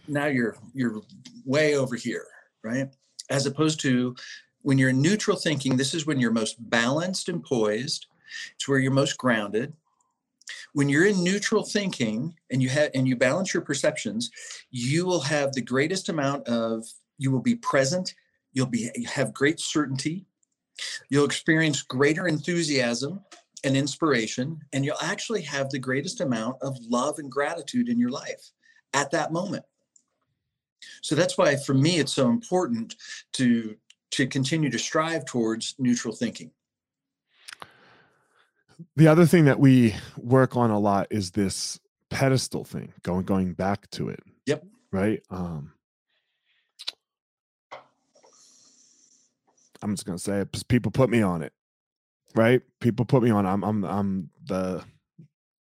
now 0.08 0.26
you're 0.26 0.56
you're 0.72 1.02
way 1.44 1.76
over 1.76 1.96
here 1.96 2.26
right? 2.64 2.88
As 3.30 3.46
opposed 3.46 3.78
to 3.80 4.16
when 4.62 4.78
you're 4.78 4.88
in 4.88 5.02
neutral 5.02 5.36
thinking, 5.36 5.76
this 5.76 5.94
is 5.94 6.06
when 6.06 6.18
you're 6.18 6.32
most 6.32 6.56
balanced 6.70 7.28
and 7.28 7.44
poised. 7.44 8.06
It's 8.54 8.66
where 8.66 8.78
you're 8.78 8.90
most 8.90 9.18
grounded. 9.18 9.74
When 10.72 10.88
you're 10.88 11.06
in 11.06 11.22
neutral 11.22 11.62
thinking 11.62 12.34
and 12.50 12.60
you 12.60 12.68
have 12.70 12.90
and 12.94 13.06
you 13.06 13.14
balance 13.14 13.54
your 13.54 13.62
perceptions, 13.62 14.30
you 14.70 15.06
will 15.06 15.20
have 15.20 15.52
the 15.52 15.62
greatest 15.62 16.08
amount 16.08 16.48
of 16.48 16.84
you 17.18 17.30
will 17.30 17.40
be 17.40 17.54
present, 17.54 18.14
you'll 18.52 18.66
be 18.66 18.90
have 19.06 19.32
great 19.32 19.60
certainty, 19.60 20.26
you'll 21.09 21.25
experience 21.25 21.83
greater 21.83 22.26
enthusiasm 22.26 23.21
and 23.64 23.76
inspiration, 23.76 24.61
and 24.73 24.85
you'll 24.85 24.97
actually 25.00 25.43
have 25.43 25.71
the 25.71 25.78
greatest 25.78 26.21
amount 26.21 26.57
of 26.62 26.76
love 26.88 27.19
and 27.19 27.31
gratitude 27.31 27.88
in 27.88 27.99
your 27.99 28.11
life 28.11 28.50
at 28.93 29.11
that 29.11 29.33
moment. 29.33 29.64
So 31.02 31.14
that's 31.14 31.37
why 31.38 31.57
for 31.57 31.75
me 31.75 31.99
it's 31.99 32.12
so 32.12 32.28
important 32.28 32.97
to 33.35 33.76
to 34.12 34.26
continue 34.26 34.71
to 34.71 34.78
strive 34.78 35.25
towards 35.25 35.75
neutral 35.78 36.14
thinking. 36.14 36.52
The 38.97 39.09
other 39.09 39.26
thing 39.26 39.47
that 39.47 39.59
we 39.59 39.97
work 40.16 40.57
on 40.57 40.71
a 40.71 40.78
lot 40.78 41.09
is 41.11 41.33
this 41.33 41.81
pedestal 42.11 42.64
thing, 42.64 42.93
going 43.02 43.25
going 43.25 43.54
back 43.54 43.90
to 43.93 44.09
it. 44.09 44.21
Yep. 44.47 44.64
Right? 44.93 45.23
Um 45.31 45.74
I'm 49.84 49.94
just 49.94 50.04
gonna 50.04 50.18
say 50.18 50.40
it. 50.40 50.68
People 50.68 50.90
put 50.90 51.10
me 51.10 51.22
on 51.22 51.42
it, 51.42 51.52
right? 52.34 52.62
People 52.80 53.04
put 53.04 53.22
me 53.22 53.30
on. 53.30 53.46
I'm 53.46 53.62
I'm 53.62 53.84
I'm 53.84 54.30
the 54.44 54.82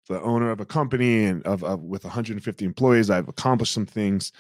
the 0.08 0.22
owner 0.22 0.52
of 0.52 0.60
a 0.60 0.66
company 0.66 1.26
and 1.26 1.46
of, 1.46 1.64
of 1.64 1.82
with 1.82 2.04
150 2.04 2.66
employees. 2.66 3.10
I've 3.10 3.28
accomplished 3.28 3.74
some 3.74 3.86
things 3.86 4.32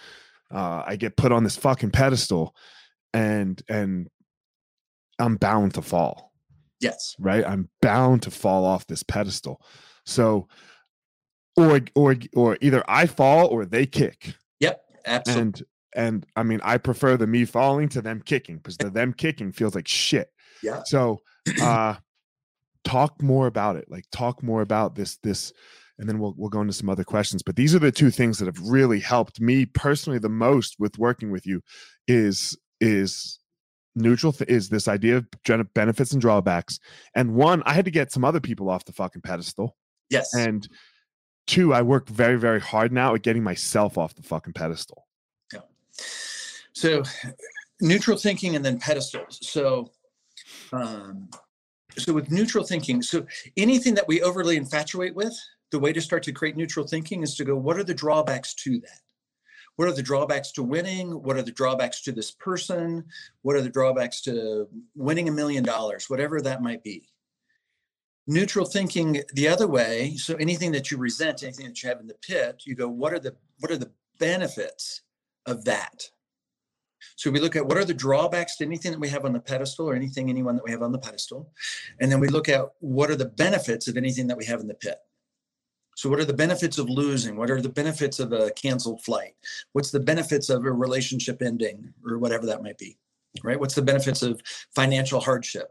uh, 0.51 0.83
I 0.85 0.95
get 0.95 1.17
put 1.17 1.31
on 1.31 1.43
this 1.43 1.57
fucking 1.57 1.91
pedestal, 1.91 2.55
and 3.13 3.61
and 3.69 4.07
I'm 5.19 5.37
bound 5.37 5.73
to 5.75 5.81
fall. 5.81 6.31
Yes. 6.79 7.15
Right. 7.19 7.45
I'm 7.45 7.69
bound 7.81 8.23
to 8.23 8.31
fall 8.31 8.65
off 8.65 8.85
this 8.87 9.03
pedestal. 9.03 9.61
So, 10.05 10.47
or 11.57 11.81
or 11.95 12.15
or 12.35 12.57
either 12.61 12.83
I 12.87 13.07
fall 13.07 13.47
or 13.47 13.65
they 13.65 13.85
kick. 13.85 14.35
Yep. 14.59 14.81
Absolutely. 15.05 15.41
And 15.41 15.63
and 15.95 16.25
I 16.35 16.43
mean, 16.43 16.61
I 16.63 16.77
prefer 16.77 17.17
the 17.17 17.27
me 17.27 17.45
falling 17.45 17.89
to 17.89 18.01
them 18.01 18.21
kicking 18.23 18.57
because 18.57 18.77
the 18.77 18.89
them 18.89 19.13
kicking 19.13 19.51
feels 19.51 19.75
like 19.75 19.87
shit. 19.87 20.29
Yeah. 20.61 20.81
So, 20.85 21.21
uh, 21.61 21.95
talk 22.83 23.21
more 23.21 23.47
about 23.47 23.75
it. 23.75 23.85
Like, 23.89 24.05
talk 24.11 24.43
more 24.43 24.61
about 24.61 24.95
this 24.95 25.17
this 25.23 25.53
and 25.97 26.09
then 26.09 26.19
we'll 26.19 26.33
we'll 26.37 26.49
go 26.49 26.61
into 26.61 26.73
some 26.73 26.89
other 26.89 27.03
questions. 27.03 27.43
But 27.43 27.55
these 27.55 27.73
are 27.75 27.79
the 27.79 27.91
two 27.91 28.11
things 28.11 28.39
that 28.39 28.45
have 28.45 28.59
really 28.59 28.99
helped 28.99 29.39
me 29.39 29.65
personally 29.65 30.19
the 30.19 30.29
most 30.29 30.75
with 30.79 30.97
working 30.97 31.31
with 31.31 31.45
you 31.45 31.61
is 32.07 32.57
is 32.79 33.39
neutral 33.95 34.33
th- 34.33 34.49
is 34.49 34.69
this 34.69 34.87
idea 34.87 35.17
of 35.17 35.73
benefits 35.73 36.11
and 36.11 36.21
drawbacks. 36.21 36.79
And 37.15 37.33
one, 37.33 37.63
I 37.65 37.73
had 37.73 37.85
to 37.85 37.91
get 37.91 38.11
some 38.11 38.25
other 38.25 38.41
people 38.41 38.69
off 38.69 38.85
the 38.85 38.91
fucking 38.91 39.21
pedestal. 39.21 39.75
Yes. 40.09 40.33
And 40.33 40.67
two, 41.47 41.73
I 41.73 41.81
work 41.81 42.09
very 42.09 42.37
very 42.37 42.59
hard 42.59 42.91
now 42.91 43.15
at 43.15 43.21
getting 43.21 43.43
myself 43.43 43.97
off 43.97 44.15
the 44.15 44.23
fucking 44.23 44.53
pedestal. 44.53 45.04
So 46.73 47.03
neutral 47.81 48.17
thinking 48.17 48.55
and 48.55 48.63
then 48.63 48.79
pedestals. 48.79 49.39
So 49.41 49.91
um 50.71 51.29
so 51.97 52.13
with 52.13 52.29
neutral 52.29 52.65
thinking, 52.65 53.01
so 53.01 53.25
anything 53.55 53.93
that 53.95 54.07
we 54.07 54.21
overly 54.21 54.57
infatuate 54.57 55.15
with, 55.15 55.33
the 55.71 55.79
way 55.79 55.93
to 55.93 56.01
start 56.01 56.23
to 56.23 56.33
create 56.33 56.57
neutral 56.57 56.85
thinking 56.85 57.23
is 57.23 57.35
to 57.35 57.45
go, 57.45 57.55
what 57.55 57.77
are 57.77 57.83
the 57.83 57.93
drawbacks 57.93 58.53
to 58.55 58.79
that? 58.79 59.01
What 59.77 59.87
are 59.87 59.93
the 59.93 60.03
drawbacks 60.03 60.51
to 60.53 60.63
winning? 60.63 61.11
What 61.23 61.37
are 61.37 61.41
the 61.41 61.51
drawbacks 61.51 62.01
to 62.03 62.11
this 62.11 62.31
person? 62.31 63.05
What 63.41 63.55
are 63.55 63.61
the 63.61 63.69
drawbacks 63.69 64.21
to 64.21 64.67
winning 64.95 65.27
a 65.27 65.33
million 65.33 65.63
dollars? 65.63 66.09
Whatever 66.09 66.41
that 66.41 66.61
might 66.61 66.83
be. 66.83 67.09
Neutral 68.27 68.65
thinking 68.65 69.21
the 69.33 69.47
other 69.47 69.67
way. 69.67 70.15
So 70.15 70.35
anything 70.35 70.71
that 70.71 70.91
you 70.91 70.97
resent, 70.97 71.43
anything 71.43 71.67
that 71.67 71.83
you 71.83 71.89
have 71.89 71.99
in 71.99 72.07
the 72.07 72.15
pit, 72.15 72.63
you 72.65 72.75
go, 72.75 72.87
what 72.87 73.13
are 73.13 73.19
the 73.19 73.35
what 73.59 73.71
are 73.71 73.77
the 73.77 73.91
benefits 74.17 75.01
of 75.45 75.65
that? 75.65 76.09
So 77.15 77.31
we 77.31 77.39
look 77.39 77.55
at 77.55 77.65
what 77.65 77.77
are 77.77 77.85
the 77.85 77.93
drawbacks 77.93 78.57
to 78.57 78.65
anything 78.65 78.91
that 78.91 78.99
we 78.99 79.09
have 79.09 79.25
on 79.25 79.33
the 79.33 79.39
pedestal 79.39 79.89
or 79.89 79.95
anything, 79.95 80.29
anyone 80.29 80.55
that 80.55 80.65
we 80.65 80.71
have 80.71 80.81
on 80.81 80.91
the 80.91 80.99
pedestal. 80.99 81.51
And 81.99 82.11
then 82.11 82.19
we 82.19 82.27
look 82.27 82.49
at 82.49 82.65
what 82.79 83.09
are 83.09 83.15
the 83.15 83.25
benefits 83.25 83.87
of 83.87 83.95
anything 83.95 84.27
that 84.27 84.37
we 84.37 84.45
have 84.45 84.59
in 84.59 84.67
the 84.67 84.73
pit. 84.73 84.97
So 85.95 86.09
what 86.09 86.19
are 86.19 86.25
the 86.25 86.33
benefits 86.33 86.77
of 86.77 86.89
losing? 86.89 87.37
What 87.37 87.49
are 87.49 87.61
the 87.61 87.69
benefits 87.69 88.19
of 88.19 88.33
a 88.33 88.51
canceled 88.51 89.01
flight? 89.01 89.33
What's 89.71 89.91
the 89.91 89.99
benefits 89.99 90.49
of 90.49 90.65
a 90.65 90.71
relationship 90.71 91.41
ending 91.41 91.93
or 92.05 92.17
whatever 92.17 92.45
that 92.47 92.61
might 92.61 92.77
be, 92.77 92.97
right? 93.43 93.59
What's 93.59 93.75
the 93.75 93.81
benefits 93.81 94.21
of 94.21 94.41
financial 94.75 95.21
hardship? 95.21 95.69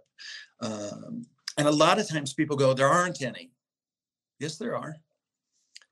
Um, 0.60 1.26
and 1.58 1.68
a 1.68 1.72
lot 1.72 1.98
of 1.98 2.08
times 2.08 2.32
people 2.32 2.56
go, 2.56 2.72
there 2.72 2.88
aren't 2.88 3.20
any. 3.20 3.50
Yes, 4.40 4.56
there 4.56 4.76
are. 4.76 4.96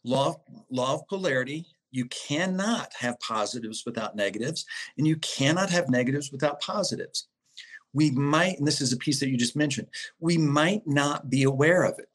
Law, 0.03 0.41
law 0.71 0.95
of 0.95 1.07
polarity 1.09 1.67
you 1.93 2.07
cannot 2.07 2.93
have 2.99 3.21
positives 3.21 3.85
without 3.87 4.17
negatives, 4.17 4.65
and 4.99 5.07
you 5.07 5.17
cannot 5.17 5.71
have 5.71 5.89
negatives 5.89 6.33
without 6.33 6.61
positives. 6.61 7.29
We 7.93 8.11
might, 8.11 8.59
and 8.59 8.67
this 8.67 8.81
is 8.81 8.93
a 8.93 8.97
piece 8.97 9.21
that 9.21 9.29
you 9.29 9.37
just 9.37 9.55
mentioned, 9.55 9.89
we 10.19 10.39
might 10.39 10.87
not 10.87 11.29
be 11.31 11.45
aware 11.45 11.85
of 11.85 11.99
it. 11.99 12.09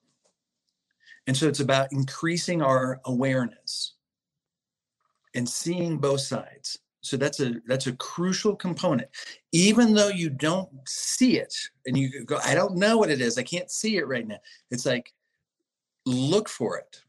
And 1.28 1.38
so 1.38 1.48
it's 1.48 1.60
about 1.60 1.92
increasing 1.92 2.62
our 2.62 3.00
awareness 3.06 3.94
and 5.36 5.48
seeing 5.48 5.98
both 5.98 6.22
sides. 6.22 6.80
So 7.02 7.16
that's 7.16 7.40
a 7.40 7.56
that's 7.68 7.88
a 7.88 7.94
crucial 7.94 8.56
component. 8.56 9.10
Even 9.52 9.94
though 9.94 10.10
you 10.10 10.30
don't 10.30 10.70
see 10.88 11.38
it 11.38 11.54
and 11.86 11.98
you 11.98 12.26
go, 12.26 12.40
I 12.44 12.56
don't 12.56 12.76
know 12.76 12.98
what 12.98 13.12
it 13.12 13.22
is, 13.22 13.38
I 13.38 13.44
can't 13.44 13.70
see 13.70 13.98
it 13.98 14.08
right 14.08 14.28
now. 14.28 14.40
It's 14.72 14.86
like 14.86 15.14
look 16.06 16.50
for 16.50 16.78
it 16.78 17.02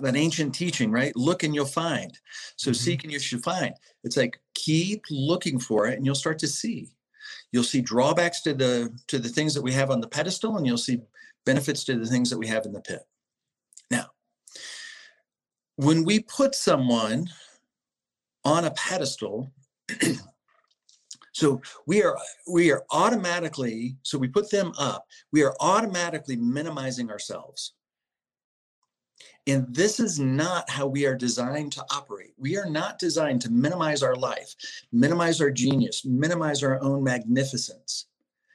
that 0.00 0.16
ancient 0.16 0.54
teaching, 0.54 0.90
right? 0.90 1.14
Look 1.16 1.42
and 1.42 1.54
you'll 1.54 1.64
find. 1.64 2.18
So 2.56 2.70
mm-hmm. 2.70 2.74
seek 2.74 3.04
and 3.04 3.12
you 3.12 3.18
should 3.18 3.42
find. 3.42 3.74
It's 4.04 4.16
like 4.16 4.40
keep 4.54 5.04
looking 5.10 5.58
for 5.58 5.86
it 5.86 5.96
and 5.96 6.04
you'll 6.04 6.14
start 6.14 6.38
to 6.40 6.48
see. 6.48 6.88
You'll 7.52 7.64
see 7.64 7.80
drawbacks 7.80 8.42
to 8.42 8.54
the 8.54 8.90
to 9.08 9.18
the 9.18 9.28
things 9.28 9.54
that 9.54 9.62
we 9.62 9.72
have 9.72 9.90
on 9.90 10.00
the 10.00 10.08
pedestal 10.08 10.56
and 10.56 10.66
you'll 10.66 10.78
see 10.78 11.00
benefits 11.44 11.84
to 11.84 11.96
the 11.96 12.06
things 12.06 12.30
that 12.30 12.38
we 12.38 12.46
have 12.48 12.66
in 12.66 12.72
the 12.72 12.80
pit. 12.80 13.02
Now, 13.90 14.06
when 15.76 16.04
we 16.04 16.20
put 16.20 16.54
someone 16.54 17.28
on 18.44 18.64
a 18.64 18.70
pedestal, 18.72 19.52
so 21.32 21.60
we 21.86 22.02
are 22.02 22.18
we 22.48 22.72
are 22.72 22.84
automatically 22.90 23.96
so 24.02 24.18
we 24.18 24.28
put 24.28 24.50
them 24.50 24.72
up, 24.78 25.06
we 25.32 25.44
are 25.44 25.54
automatically 25.60 26.36
minimizing 26.36 27.10
ourselves 27.10 27.74
and 29.46 29.72
this 29.72 30.00
is 30.00 30.18
not 30.18 30.68
how 30.68 30.86
we 30.86 31.06
are 31.06 31.14
designed 31.14 31.72
to 31.72 31.84
operate. 31.90 32.34
We 32.36 32.56
are 32.56 32.68
not 32.68 32.98
designed 32.98 33.40
to 33.42 33.50
minimize 33.50 34.02
our 34.02 34.16
life, 34.16 34.54
minimize 34.92 35.40
our 35.40 35.50
genius, 35.50 36.04
minimize 36.04 36.62
our 36.62 36.82
own 36.82 37.04
magnificence. 37.04 38.06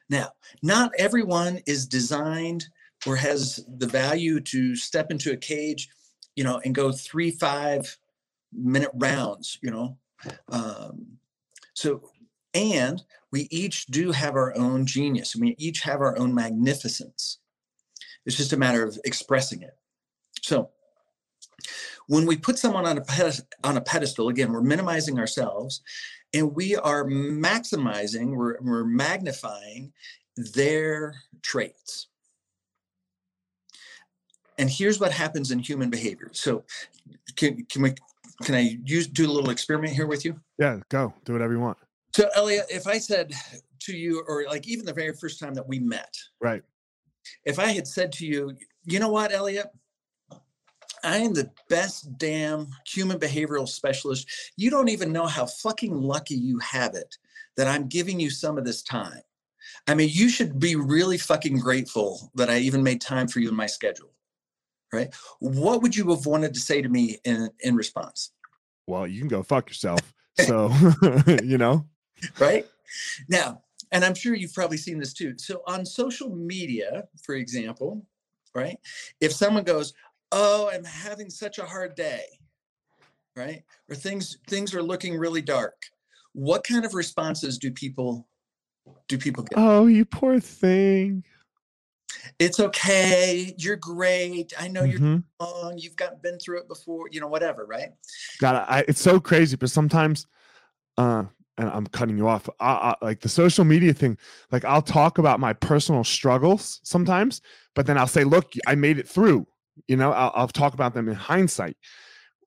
Now, 0.10 0.34
not 0.62 0.91
everyone 0.98 1.60
is 1.65 1.88
designed 1.88 2.65
or 3.08 3.15
has 3.15 3.63
the 3.77 3.88
value 3.88 4.41
to 4.41 4.75
step 4.75 5.12
into 5.12 5.32
a 5.32 5.38
cage, 5.38 5.89
you 6.36 6.44
know, 6.44 6.62
and 6.65 6.75
go 6.75 6.91
three, 6.91 7.32
five 7.32 7.98
minute 8.51 8.91
rounds, 8.96 9.58
you 9.62 9.72
know. 9.72 9.98
Um, 10.50 11.08
so, 11.74 12.12
and 12.53 13.01
we 13.32 13.48
each 13.50 13.86
do 13.86 14.12
have 14.12 14.36
our 14.36 14.56
own 14.58 14.86
genius. 14.86 15.38
We 15.38 15.56
each 15.58 15.82
have 15.82 16.01
our 16.01 16.18
own 16.18 16.36
magnificence. 16.36 17.39
It's 18.25 18.36
just 18.36 18.53
a 18.53 18.58
matter 18.58 18.84
of 18.86 19.00
expressing 19.06 19.62
it. 19.62 19.77
So, 20.41 20.69
when 22.07 22.25
we 22.25 22.36
put 22.36 22.57
someone 22.57 22.86
on 22.86 22.98
a, 22.98 23.01
pedestal, 23.01 23.45
on 23.63 23.77
a 23.77 23.81
pedestal, 23.81 24.29
again, 24.29 24.51
we're 24.51 24.62
minimizing 24.62 25.19
ourselves 25.19 25.81
and 26.33 26.53
we 26.55 26.75
are 26.75 27.05
maximizing, 27.05 28.36
we're, 28.36 28.57
we're 28.62 28.83
magnifying 28.83 29.93
their 30.36 31.15
traits. 31.41 32.07
And 34.57 34.69
here's 34.69 35.00
what 35.00 35.12
happens 35.12 35.51
in 35.51 35.60
human 35.60 35.89
behavior. 35.89 36.29
So 36.33 36.63
can, 37.35 37.66
can 37.66 37.81
we 37.81 37.94
can 38.44 38.55
I 38.55 38.77
use 38.83 39.07
do 39.07 39.29
a 39.29 39.31
little 39.31 39.50
experiment 39.50 39.94
here 39.94 40.07
with 40.07 40.25
you? 40.25 40.39
Yeah, 40.57 40.79
go. 40.89 41.13
Do 41.25 41.33
whatever 41.33 41.53
you 41.53 41.59
want. 41.59 41.77
So 42.13 42.29
Elliot, 42.35 42.66
if 42.70 42.87
I 42.87 42.98
said 42.98 43.33
to 43.81 43.96
you, 43.96 44.24
or 44.27 44.46
like 44.48 44.68
even 44.68 44.85
the 44.85 44.94
very 44.94 45.13
first 45.13 45.39
time 45.39 45.53
that 45.53 45.68
we 45.68 45.79
met, 45.79 46.13
right? 46.42 46.63
If 47.46 47.59
I 47.59 47.68
had 47.68 47.87
said 47.87 48.11
to 48.13 48.25
you, 48.25 48.55
you 48.85 49.00
know 49.00 49.09
what, 49.09 49.31
Elliot, 49.31 49.68
I 51.03 51.18
am 51.18 51.33
the 51.33 51.51
best 51.70 52.18
damn 52.18 52.68
human 52.85 53.20
behavioral 53.20 53.68
specialist. 53.68 54.29
You 54.57 54.70
don't 54.70 54.90
even 54.90 55.11
know 55.11 55.25
how 55.25 55.46
fucking 55.46 55.94
lucky 55.94 56.35
you 56.35 56.59
have 56.59 56.96
it 56.96 57.18
that 57.57 57.68
I'm 57.68 57.87
giving 57.87 58.20
you 58.20 58.29
some 58.29 58.57
of 58.57 58.66
this 58.66 58.81
time. 58.81 59.22
I 59.87 59.96
mean, 59.96 60.09
you 60.11 60.29
should 60.29 60.59
be 60.59 60.75
really 60.75 61.18
fucking 61.18 61.59
grateful 61.59 62.31
that 62.35 62.50
I 62.50 62.59
even 62.59 62.83
made 62.83 63.01
time 63.01 63.27
for 63.27 63.40
you 63.40 63.50
in 63.50 63.55
my 63.55 63.68
schedule. 63.68 64.11
Right? 64.94 65.14
What 65.40 65.81
would 65.81 65.96
you 65.96 66.09
have 66.09 66.25
wanted 66.25 66.53
to 66.53 66.59
say 66.59 66.81
to 66.81 66.90
me 66.90 67.18
in 67.24 67.50
in 67.61 67.75
response? 67.75 68.31
Well, 68.87 69.07
you 69.07 69.20
can 69.20 69.29
go 69.29 69.44
fuck 69.44 69.70
yourself. 69.70 70.00
So, 70.48 70.72
you 71.44 71.57
know. 71.57 71.85
Right? 72.40 72.66
Now, 73.27 73.61
and 73.92 74.03
I'm 74.03 74.16
sure 74.16 74.33
you've 74.33 74.53
probably 74.53 74.77
seen 74.77 74.98
this 74.98 75.14
too. 75.14 75.37
So 75.37 75.61
on 75.68 75.85
social 75.85 76.33
media, 76.33 77.03
for 77.22 77.35
example, 77.35 78.05
right? 78.55 78.77
If 79.20 79.33
someone 79.33 79.66
goes, 79.66 79.94
oh 80.31 80.70
i'm 80.74 80.83
having 80.83 81.29
such 81.29 81.57
a 81.57 81.65
hard 81.65 81.96
day 81.96 82.24
right? 83.35 83.63
Or 83.89 83.96
things 83.96 84.37
things 84.48 84.74
are 84.74 84.83
looking 84.83 85.17
really 85.17 85.41
dark. 85.41 85.75
What 86.33 86.63
kind 86.63 86.85
of 86.85 86.94
responses 86.94 87.57
do 87.57 87.72
people 87.72 88.27
do 89.07 89.17
people 89.17 89.44
get? 89.44 89.57
Oh 89.57 89.87
you 89.87 90.05
poor 90.05 90.39
thing. 90.39 91.24
It's 92.37 92.59
okay 92.59 93.55
you're 93.57 93.77
great 93.77 94.53
i 94.59 94.67
know 94.67 94.83
mm-hmm. 94.83 95.05
you're 95.05 95.24
wrong 95.39 95.77
you've 95.77 95.96
got 95.96 96.22
been 96.22 96.37
through 96.37 96.59
it 96.59 96.67
before 96.67 97.07
you 97.09 97.20
know 97.20 97.27
whatever 97.27 97.65
right? 97.65 97.89
God 98.39 98.65
I, 98.67 98.83
it's 98.87 99.01
so 99.01 99.20
crazy 99.20 99.55
but 99.55 99.72
sometimes 99.72 100.27
uh 100.98 101.24
and 101.57 101.70
i'm 101.70 101.87
cutting 101.87 102.17
you 102.17 102.27
off 102.27 102.48
I, 102.59 102.72
I, 102.72 102.96
like 103.01 103.22
the 103.22 103.29
social 103.29 103.65
media 103.65 103.94
thing 103.94 104.17
like 104.51 104.65
i'll 104.65 104.83
talk 104.83 105.17
about 105.17 105.39
my 105.39 105.53
personal 105.53 106.03
struggles 106.03 106.79
sometimes 106.83 107.41
but 107.75 107.87
then 107.87 107.98
i'll 107.98 108.07
say 108.07 108.24
look 108.24 108.51
i 108.67 108.75
made 108.75 109.00
it 109.00 109.07
through 109.07 109.48
you 109.88 109.96
know 109.96 110.12
I'll, 110.12 110.31
I'll 110.36 110.48
talk 110.48 110.74
about 110.74 110.94
them 110.94 111.07
in 111.07 111.16
hindsight 111.16 111.77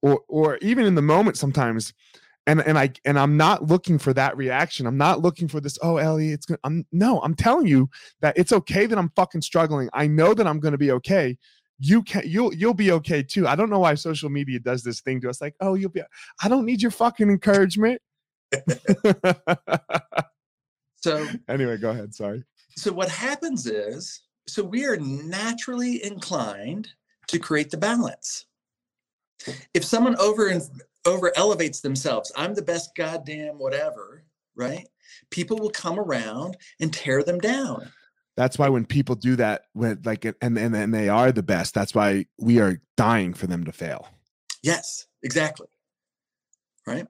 or 0.03 0.21
or 0.29 0.59
even 0.59 0.87
in 0.87 0.95
the 0.95 1.03
moment 1.03 1.37
sometimes 1.37 1.93
and 2.47 2.61
and 2.61 2.79
I 2.79 2.93
and 3.05 3.19
I'm 3.19 3.37
not 3.37 3.67
looking 3.67 3.99
for 3.99 4.13
that 4.15 4.37
reaction. 4.37 4.87
I'm 4.87 4.97
not 4.97 5.21
looking 5.23 5.49
for 5.49 5.61
this. 5.61 5.79
Oh, 5.83 5.97
Ellie, 5.97 6.31
it's 6.31 6.47
good. 6.47 6.59
I'm 6.65 6.87
no. 6.93 7.21
I'm 7.23 7.35
telling 7.35 7.67
you 7.67 7.89
that 8.21 8.37
it's 8.37 8.53
okay 8.53 8.87
that 8.87 8.99
I'm 8.99 9.11
fucking 9.17 9.43
struggling. 9.43 9.89
I 9.93 10.07
know 10.07 10.35
that 10.35 10.47
I'm 10.47 10.61
going 10.61 10.73
to 10.73 10.79
be 10.79 10.91
okay. 10.93 11.39
You 11.79 12.03
can 12.03 12.23
you'll 12.27 12.55
you'll 12.55 12.75
be 12.75 12.93
okay 12.93 13.23
too. 13.23 13.47
I 13.47 13.57
don't 13.57 13.71
know 13.71 13.79
why 13.79 13.95
social 13.95 14.29
media 14.29 14.59
does 14.61 14.83
this 14.83 15.01
thing 15.01 15.21
to 15.23 15.31
us. 15.31 15.41
Like, 15.41 15.55
oh, 15.61 15.75
you'll 15.75 15.91
be. 15.91 16.03
I 16.43 16.49
don't 16.49 16.67
need 16.67 16.83
your 16.83 16.91
fucking 16.91 17.31
encouragement. 17.31 18.01
so 20.97 21.27
anyway, 21.49 21.79
go 21.79 21.91
ahead. 21.91 22.15
Sorry. 22.15 22.45
So 22.77 22.93
what 22.93 23.09
happens 23.09 23.67
is, 23.67 24.23
so 24.47 24.63
we 24.63 24.85
are 24.85 24.97
naturally 24.97 26.05
inclined 26.05 26.91
to 27.29 27.39
create 27.39 27.71
the 27.71 27.77
balance. 27.77 28.47
If 29.75 29.85
someone 29.85 30.17
over 30.17 30.49
and 30.49 30.63
over 31.05 31.33
elevates 31.37 31.81
themselves, 31.81 32.33
I'm 32.37 32.55
the 32.55 32.63
best 32.63 32.95
goddamn 32.97 33.59
whatever, 33.59 34.25
right? 34.57 34.89
People 35.31 35.59
will 35.59 35.71
come 35.71 35.99
around 35.99 36.57
and 36.81 36.93
tear 36.93 37.23
them 37.23 37.39
down. 37.39 37.91
That's 38.37 38.59
why 38.59 38.69
when 38.69 38.85
people 38.85 39.15
do 39.15 39.37
that, 39.37 39.67
when 39.75 40.01
like 40.05 40.25
and 40.25 40.37
and 40.41 40.75
and 40.75 40.93
they 40.93 41.09
are 41.09 41.31
the 41.31 41.43
best, 41.43 41.75
that's 41.75 41.95
why 41.95 42.27
we 42.39 42.59
are 42.59 42.81
dying 42.97 43.33
for 43.33 43.47
them 43.47 43.65
to 43.65 43.73
fail. 43.73 44.09
Yes, 44.63 45.07
exactly. 45.23 45.69
Right, 46.87 47.07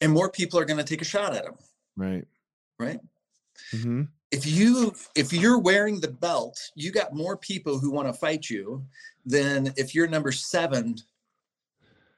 and 0.00 0.12
more 0.12 0.30
people 0.30 0.58
are 0.58 0.64
going 0.64 0.78
to 0.78 0.84
take 0.84 1.00
a 1.00 1.04
shot 1.04 1.34
at 1.34 1.44
them. 1.44 1.54
Right. 1.96 2.24
Right. 2.78 2.98
Mm-hmm 3.72 4.02
if 4.34 4.46
you 4.46 4.92
if 5.14 5.32
you're 5.32 5.60
wearing 5.60 6.00
the 6.00 6.08
belt 6.08 6.60
you 6.74 6.90
got 6.90 7.14
more 7.14 7.36
people 7.36 7.78
who 7.78 7.90
want 7.90 8.08
to 8.08 8.12
fight 8.12 8.50
you 8.50 8.84
than 9.24 9.72
if 9.76 9.94
you're 9.94 10.08
number 10.08 10.32
seven 10.32 10.96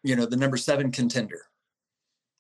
you 0.02 0.16
know 0.16 0.24
the 0.24 0.36
number 0.36 0.56
seven 0.56 0.90
contender. 0.90 1.42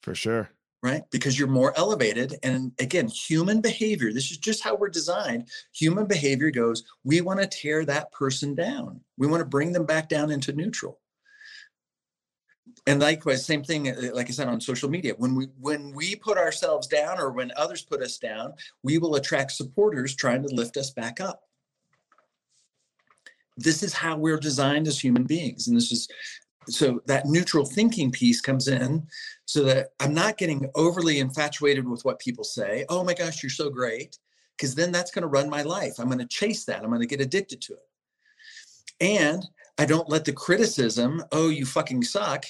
For 0.02 0.14
sure. 0.14 0.48
Right? 0.82 1.02
Because 1.10 1.36
you're 1.38 1.48
more 1.48 1.76
elevated 1.76 2.36
and 2.42 2.72
again 2.78 3.08
human 3.08 3.60
behavior 3.60 4.12
this 4.12 4.30
is 4.30 4.38
just 4.38 4.62
how 4.62 4.76
we're 4.76 4.88
designed. 4.88 5.48
Human 5.74 6.06
behavior 6.06 6.50
goes 6.50 6.84
we 7.04 7.20
want 7.20 7.40
to 7.40 7.46
tear 7.46 7.84
that 7.84 8.10
person 8.12 8.54
down. 8.54 9.00
We 9.18 9.26
want 9.26 9.40
to 9.40 9.48
bring 9.56 9.72
them 9.72 9.84
back 9.84 10.08
down 10.08 10.30
into 10.30 10.52
neutral 10.52 11.00
and 12.86 13.00
likewise 13.00 13.44
same 13.44 13.62
thing 13.62 13.88
uh, 13.88 14.10
like 14.12 14.28
i 14.28 14.32
said 14.32 14.48
on 14.48 14.60
social 14.60 14.88
media 14.88 15.14
when 15.18 15.34
we 15.34 15.46
when 15.60 15.92
we 15.92 16.14
put 16.16 16.38
ourselves 16.38 16.86
down 16.86 17.18
or 17.18 17.30
when 17.30 17.52
others 17.56 17.82
put 17.82 18.02
us 18.02 18.18
down 18.18 18.52
we 18.82 18.98
will 18.98 19.16
attract 19.16 19.52
supporters 19.52 20.14
trying 20.14 20.42
to 20.42 20.54
lift 20.54 20.76
us 20.76 20.90
back 20.90 21.20
up 21.20 21.42
this 23.56 23.82
is 23.82 23.94
how 23.94 24.16
we're 24.16 24.38
designed 24.38 24.86
as 24.86 24.98
human 24.98 25.24
beings 25.24 25.68
and 25.68 25.76
this 25.76 25.92
is 25.92 26.08
so 26.68 27.00
that 27.06 27.26
neutral 27.26 27.64
thinking 27.64 28.10
piece 28.10 28.40
comes 28.40 28.68
in 28.68 29.06
so 29.44 29.62
that 29.62 29.90
I'm 30.00 30.12
not 30.12 30.38
getting 30.38 30.68
overly 30.74 31.20
infatuated 31.20 31.88
with 31.88 32.04
what 32.04 32.18
people 32.18 32.44
say. 32.44 32.84
Oh 32.88 33.04
my 33.04 33.14
gosh, 33.14 33.42
you're 33.42 33.50
so 33.50 33.70
great. 33.70 34.18
Because 34.56 34.74
then 34.74 34.90
that's 34.90 35.10
going 35.10 35.22
to 35.22 35.28
run 35.28 35.50
my 35.50 35.62
life. 35.62 35.94
I'm 35.98 36.06
going 36.06 36.18
to 36.18 36.26
chase 36.26 36.64
that. 36.64 36.82
I'm 36.82 36.88
going 36.88 37.00
to 37.00 37.06
get 37.06 37.20
addicted 37.20 37.60
to 37.62 37.74
it. 37.74 37.86
And 39.00 39.44
I 39.78 39.84
don't 39.84 40.08
let 40.08 40.24
the 40.24 40.32
criticism, 40.32 41.22
oh, 41.32 41.48
you 41.48 41.66
fucking 41.66 42.02
suck, 42.04 42.46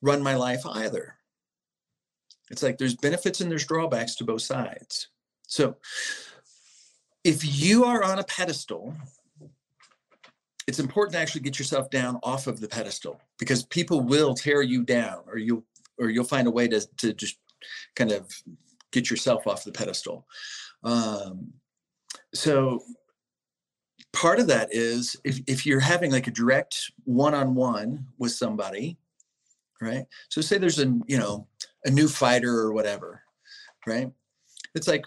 run 0.00 0.22
my 0.22 0.34
life 0.36 0.64
either. 0.64 1.16
It's 2.50 2.62
like 2.62 2.78
there's 2.78 2.94
benefits 2.94 3.40
and 3.40 3.50
there's 3.50 3.66
drawbacks 3.66 4.14
to 4.16 4.24
both 4.24 4.42
sides. 4.42 5.08
So 5.48 5.76
if 7.24 7.60
you 7.60 7.84
are 7.84 8.04
on 8.04 8.20
a 8.20 8.24
pedestal, 8.24 8.94
it's 10.68 10.78
important 10.78 11.14
to 11.14 11.18
actually 11.18 11.40
get 11.40 11.58
yourself 11.58 11.90
down 11.90 12.18
off 12.22 12.46
of 12.46 12.60
the 12.60 12.68
pedestal 12.68 13.20
because 13.38 13.64
people 13.64 14.00
will 14.00 14.34
tear 14.34 14.62
you 14.62 14.84
down 14.84 15.22
or 15.26 15.38
you'll 15.38 15.64
or 15.98 16.10
you'll 16.10 16.24
find 16.24 16.46
a 16.46 16.50
way 16.50 16.68
to, 16.68 16.86
to 16.98 17.14
just 17.14 17.38
kind 17.94 18.12
of 18.12 18.30
get 18.92 19.10
yourself 19.10 19.46
off 19.46 19.64
the 19.64 19.72
pedestal. 19.72 20.26
Um, 20.84 21.52
so 22.34 22.82
part 24.16 24.40
of 24.40 24.46
that 24.46 24.68
is 24.72 25.16
if, 25.24 25.40
if 25.46 25.66
you're 25.66 25.80
having 25.80 26.10
like 26.10 26.26
a 26.26 26.32
direct 26.32 26.90
one-on-one 27.04 28.06
with 28.18 28.32
somebody, 28.32 28.96
right? 29.80 30.06
So 30.28 30.40
say 30.40 30.58
there's 30.58 30.78
a, 30.78 30.86
you 31.06 31.18
know, 31.18 31.46
a 31.84 31.90
new 31.90 32.08
fighter 32.08 32.58
or 32.58 32.72
whatever, 32.72 33.22
right? 33.86 34.10
It's 34.74 34.88
like 34.88 35.04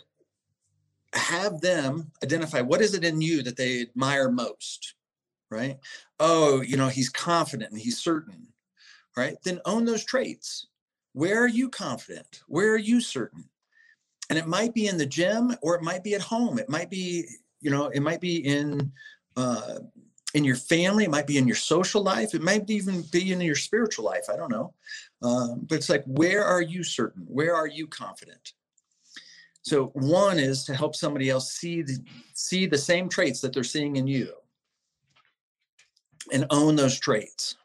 have 1.14 1.60
them 1.60 2.12
identify 2.24 2.62
what 2.62 2.82
is 2.82 2.94
it 2.94 3.04
in 3.04 3.20
you 3.20 3.42
that 3.42 3.58
they 3.58 3.82
admire 3.82 4.30
most 4.30 4.94
right? 5.50 5.80
Oh 6.20 6.62
you 6.62 6.78
know 6.78 6.88
he's 6.88 7.10
confident 7.10 7.72
and 7.72 7.82
he's 7.82 7.98
certain 7.98 8.50
right? 9.20 9.36
Then 9.44 9.60
own 9.66 9.84
those 9.84 10.06
traits. 10.06 10.68
Where 11.14 11.44
are 11.44 11.50
you 11.50 11.68
confident? 11.70 12.42
Where 12.48 12.72
are 12.74 12.78
you 12.78 13.02
certain? 13.02 13.50
And 14.30 14.40
it 14.40 14.48
might 14.48 14.74
be 14.74 14.88
in 14.88 14.98
the 14.98 15.06
gym 15.06 15.56
or 15.62 15.76
it 15.76 15.82
might 15.82 16.04
be 16.04 16.14
at 16.14 16.22
home. 16.22 16.58
It 16.58 16.70
might 16.70 16.90
be 16.90 17.28
you 17.62 17.72
know 17.72 17.88
it 17.88 18.02
might 18.02 18.22
be 18.22 18.38
in 18.38 18.92
uh, 19.36 19.76
in 20.34 20.44
your 20.44 20.56
family 20.56 21.06
it 21.06 21.12
might 21.12 21.28
be 21.28 21.38
in 21.38 21.48
your 21.48 21.56
social 21.56 22.04
life 22.04 22.34
it 22.34 22.42
might 22.42 22.70
even 22.70 23.04
be 23.12 23.32
in 23.32 23.42
your 23.42 23.56
spiritual 23.56 24.06
life 24.06 24.26
i 24.32 24.36
don't 24.36 24.52
know 24.52 24.74
um, 25.22 25.66
but 25.68 25.76
it's 25.76 25.90
like 25.90 26.04
where 26.06 26.44
are 26.44 26.62
you 26.62 26.84
certain 26.84 27.26
where 27.28 27.56
are 27.56 27.68
you 27.68 27.88
confident 27.88 28.54
so 29.62 29.88
one 29.94 30.40
is 30.40 30.64
to 30.66 30.74
help 30.74 30.96
somebody 30.96 31.30
else 31.30 31.52
see 31.52 31.82
the 31.82 31.98
see 32.34 32.66
the 32.66 32.78
same 32.78 33.10
traits 33.10 33.42
that 33.42 33.54
they're 33.54 33.64
seeing 33.64 33.98
in 33.98 34.08
you 34.08 34.34
and 36.32 36.46
own 36.50 36.76
those 36.76 37.00
traits. 37.00 37.56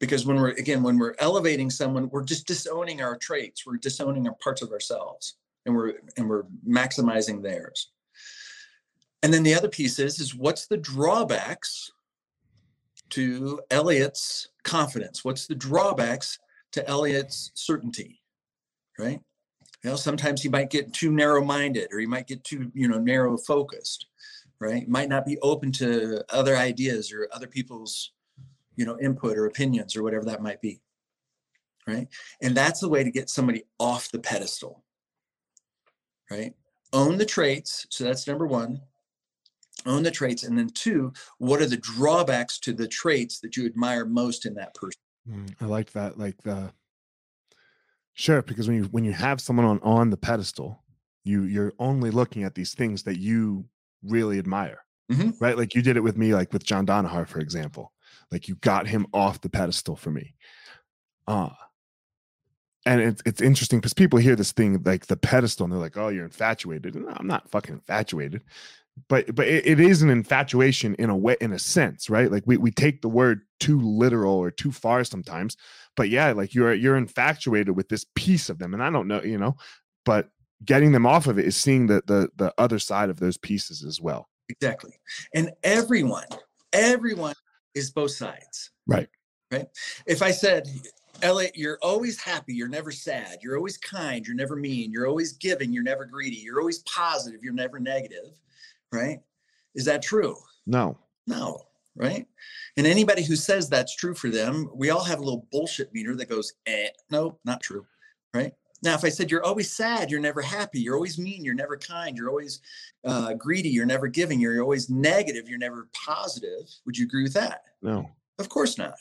Because 0.00 0.26
when 0.26 0.36
we're 0.36 0.50
again 0.50 0.82
when 0.82 0.98
we're 0.98 1.14
elevating 1.20 1.70
someone, 1.70 2.08
we're 2.10 2.24
just 2.24 2.46
disowning 2.46 3.02
our 3.02 3.16
traits. 3.16 3.64
We're 3.64 3.76
disowning 3.76 4.26
our 4.26 4.34
parts 4.42 4.62
of 4.62 4.72
ourselves 4.72 5.36
and 5.66 5.74
we're 5.76 5.94
and 6.16 6.28
we're 6.28 6.44
maximizing 6.68 7.42
theirs. 7.42 7.91
And 9.22 9.32
then 9.32 9.42
the 9.42 9.54
other 9.54 9.68
piece 9.68 9.98
is 9.98 10.18
is 10.20 10.34
what's 10.34 10.66
the 10.66 10.76
drawbacks 10.76 11.90
to 13.10 13.60
Elliot's 13.70 14.48
confidence? 14.64 15.24
What's 15.24 15.46
the 15.46 15.54
drawbacks 15.54 16.38
to 16.72 16.86
Elliot's 16.88 17.52
certainty? 17.54 18.20
Right? 18.98 19.20
you 19.82 19.90
know 19.90 19.96
sometimes 19.96 20.42
he 20.42 20.48
might 20.48 20.70
get 20.70 20.92
too 20.92 21.10
narrow 21.10 21.44
minded 21.44 21.88
or 21.92 21.98
he 21.98 22.06
might 22.06 22.26
get 22.26 22.42
too 22.44 22.70
you 22.74 22.88
know 22.88 22.98
narrow 22.98 23.36
focused 23.36 24.06
right 24.60 24.88
might 24.88 25.08
not 25.08 25.26
be 25.26 25.38
open 25.40 25.72
to 25.72 26.22
other 26.30 26.56
ideas 26.56 27.12
or 27.12 27.28
other 27.32 27.46
people's 27.46 28.12
you 28.76 28.84
know 28.84 28.98
input 29.00 29.36
or 29.36 29.46
opinions 29.46 29.96
or 29.96 30.02
whatever 30.02 30.24
that 30.24 30.42
might 30.42 30.60
be 30.60 30.80
right 31.86 32.08
and 32.40 32.56
that's 32.56 32.80
the 32.80 32.88
way 32.88 33.02
to 33.02 33.10
get 33.10 33.28
somebody 33.28 33.64
off 33.78 34.10
the 34.10 34.18
pedestal 34.18 34.84
right 36.30 36.54
own 36.92 37.18
the 37.18 37.26
traits 37.26 37.86
so 37.90 38.04
that's 38.04 38.26
number 38.26 38.46
one 38.46 38.80
own 39.86 40.02
the 40.02 40.10
traits 40.10 40.42
and 40.42 40.58
then 40.58 40.68
two 40.70 41.12
what 41.38 41.60
are 41.60 41.66
the 41.66 41.76
drawbacks 41.76 42.58
to 42.58 42.72
the 42.72 42.88
traits 42.88 43.40
that 43.40 43.56
you 43.56 43.66
admire 43.66 44.04
most 44.04 44.46
in 44.46 44.54
that 44.54 44.74
person 44.74 45.00
mm, 45.28 45.54
i 45.60 45.64
like 45.64 45.92
that 45.92 46.18
like 46.18 46.40
the 46.42 46.72
Sure, 48.14 48.42
because 48.42 48.68
when 48.68 48.76
you 48.76 48.84
when 48.84 49.04
you 49.04 49.12
have 49.12 49.40
someone 49.40 49.64
on 49.64 49.80
on 49.82 50.10
the 50.10 50.16
pedestal, 50.16 50.82
you 51.24 51.44
you're 51.44 51.72
only 51.78 52.10
looking 52.10 52.44
at 52.44 52.54
these 52.54 52.74
things 52.74 53.04
that 53.04 53.18
you 53.18 53.64
really 54.02 54.38
admire, 54.38 54.84
mm-hmm. 55.10 55.30
right? 55.40 55.56
Like 55.56 55.74
you 55.74 55.82
did 55.82 55.96
it 55.96 56.02
with 56.02 56.18
me, 56.18 56.34
like 56.34 56.52
with 56.52 56.64
John 56.64 56.86
Danaher, 56.86 57.26
for 57.26 57.40
example. 57.40 57.92
Like 58.30 58.48
you 58.48 58.56
got 58.56 58.86
him 58.86 59.06
off 59.14 59.40
the 59.40 59.48
pedestal 59.48 59.96
for 59.96 60.10
me. 60.10 60.34
Uh 61.26 61.50
and 62.84 63.00
it's 63.00 63.22
it's 63.24 63.40
interesting 63.40 63.78
because 63.78 63.94
people 63.94 64.18
hear 64.18 64.36
this 64.36 64.52
thing 64.52 64.82
like 64.84 65.06
the 65.06 65.16
pedestal 65.16 65.64
and 65.64 65.72
they're 65.72 65.80
like, 65.80 65.96
"Oh, 65.96 66.08
you're 66.08 66.24
infatuated." 66.24 66.96
No, 66.96 67.08
I'm 67.16 67.26
not 67.26 67.48
fucking 67.48 67.76
infatuated 67.76 68.42
but 69.08 69.34
but 69.34 69.46
it, 69.46 69.66
it 69.66 69.80
is 69.80 70.02
an 70.02 70.10
infatuation 70.10 70.94
in 70.96 71.10
a 71.10 71.16
way 71.16 71.36
in 71.40 71.52
a 71.52 71.58
sense 71.58 72.10
right 72.10 72.30
like 72.30 72.42
we, 72.46 72.56
we 72.56 72.70
take 72.70 73.00
the 73.02 73.08
word 73.08 73.42
too 73.60 73.80
literal 73.80 74.34
or 74.34 74.50
too 74.50 74.70
far 74.70 75.02
sometimes 75.04 75.56
but 75.96 76.08
yeah 76.08 76.32
like 76.32 76.54
you're 76.54 76.74
you're 76.74 76.96
infatuated 76.96 77.74
with 77.74 77.88
this 77.88 78.06
piece 78.14 78.48
of 78.48 78.58
them 78.58 78.74
and 78.74 78.82
i 78.82 78.90
don't 78.90 79.08
know 79.08 79.22
you 79.22 79.38
know 79.38 79.56
but 80.04 80.30
getting 80.64 80.92
them 80.92 81.06
off 81.06 81.26
of 81.26 81.38
it 81.38 81.46
is 81.46 81.56
seeing 81.56 81.86
the 81.86 82.02
the 82.06 82.28
the 82.36 82.52
other 82.58 82.78
side 82.78 83.08
of 83.08 83.18
those 83.18 83.36
pieces 83.38 83.84
as 83.84 84.00
well 84.00 84.28
exactly 84.48 84.92
and 85.34 85.50
everyone 85.62 86.26
everyone 86.72 87.34
is 87.74 87.90
both 87.90 88.10
sides 88.10 88.70
right 88.86 89.08
right 89.50 89.66
if 90.06 90.22
i 90.22 90.30
said 90.30 90.68
Elliot, 91.20 91.52
you're 91.54 91.78
always 91.82 92.20
happy. 92.20 92.52
You're 92.52 92.66
never 92.66 92.90
sad. 92.90 93.38
You're 93.42 93.56
always 93.56 93.76
kind. 93.76 94.26
You're 94.26 94.34
never 94.34 94.56
mean. 94.56 94.90
You're 94.90 95.06
always 95.06 95.34
giving. 95.34 95.72
You're 95.72 95.84
never 95.84 96.04
greedy. 96.04 96.38
You're 96.38 96.58
always 96.58 96.80
positive. 96.80 97.44
You're 97.44 97.52
never 97.52 97.78
negative 97.78 98.40
right? 98.92 99.20
Is 99.74 99.84
that 99.86 100.02
true? 100.02 100.36
No. 100.66 100.98
No, 101.26 101.62
right? 101.96 102.26
And 102.76 102.86
anybody 102.86 103.24
who 103.24 103.36
says 103.36 103.68
that's 103.68 103.96
true 103.96 104.14
for 104.14 104.28
them, 104.28 104.70
we 104.74 104.90
all 104.90 105.04
have 105.04 105.18
a 105.20 105.22
little 105.22 105.46
bullshit 105.50 105.92
meter 105.92 106.14
that 106.16 106.28
goes, 106.28 106.52
eh, 106.66 106.88
no, 107.10 107.38
not 107.44 107.60
true, 107.60 107.86
right? 108.34 108.52
Now, 108.82 108.94
if 108.94 109.04
I 109.04 109.10
said 109.10 109.30
you're 109.30 109.44
always 109.44 109.70
sad, 109.70 110.10
you're 110.10 110.20
never 110.20 110.42
happy, 110.42 110.80
you're 110.80 110.96
always 110.96 111.18
mean, 111.18 111.44
you're 111.44 111.54
never 111.54 111.76
kind, 111.76 112.16
you're 112.16 112.28
always 112.28 112.60
uh, 113.04 113.34
greedy, 113.34 113.68
you're 113.68 113.86
never 113.86 114.08
giving, 114.08 114.40
you're 114.40 114.60
always 114.60 114.90
negative, 114.90 115.48
you're 115.48 115.58
never 115.58 115.88
positive, 115.92 116.68
would 116.84 116.96
you 116.96 117.06
agree 117.06 117.22
with 117.22 117.34
that? 117.34 117.62
No. 117.80 118.10
Of 118.38 118.48
course 118.48 118.78
not, 118.78 118.94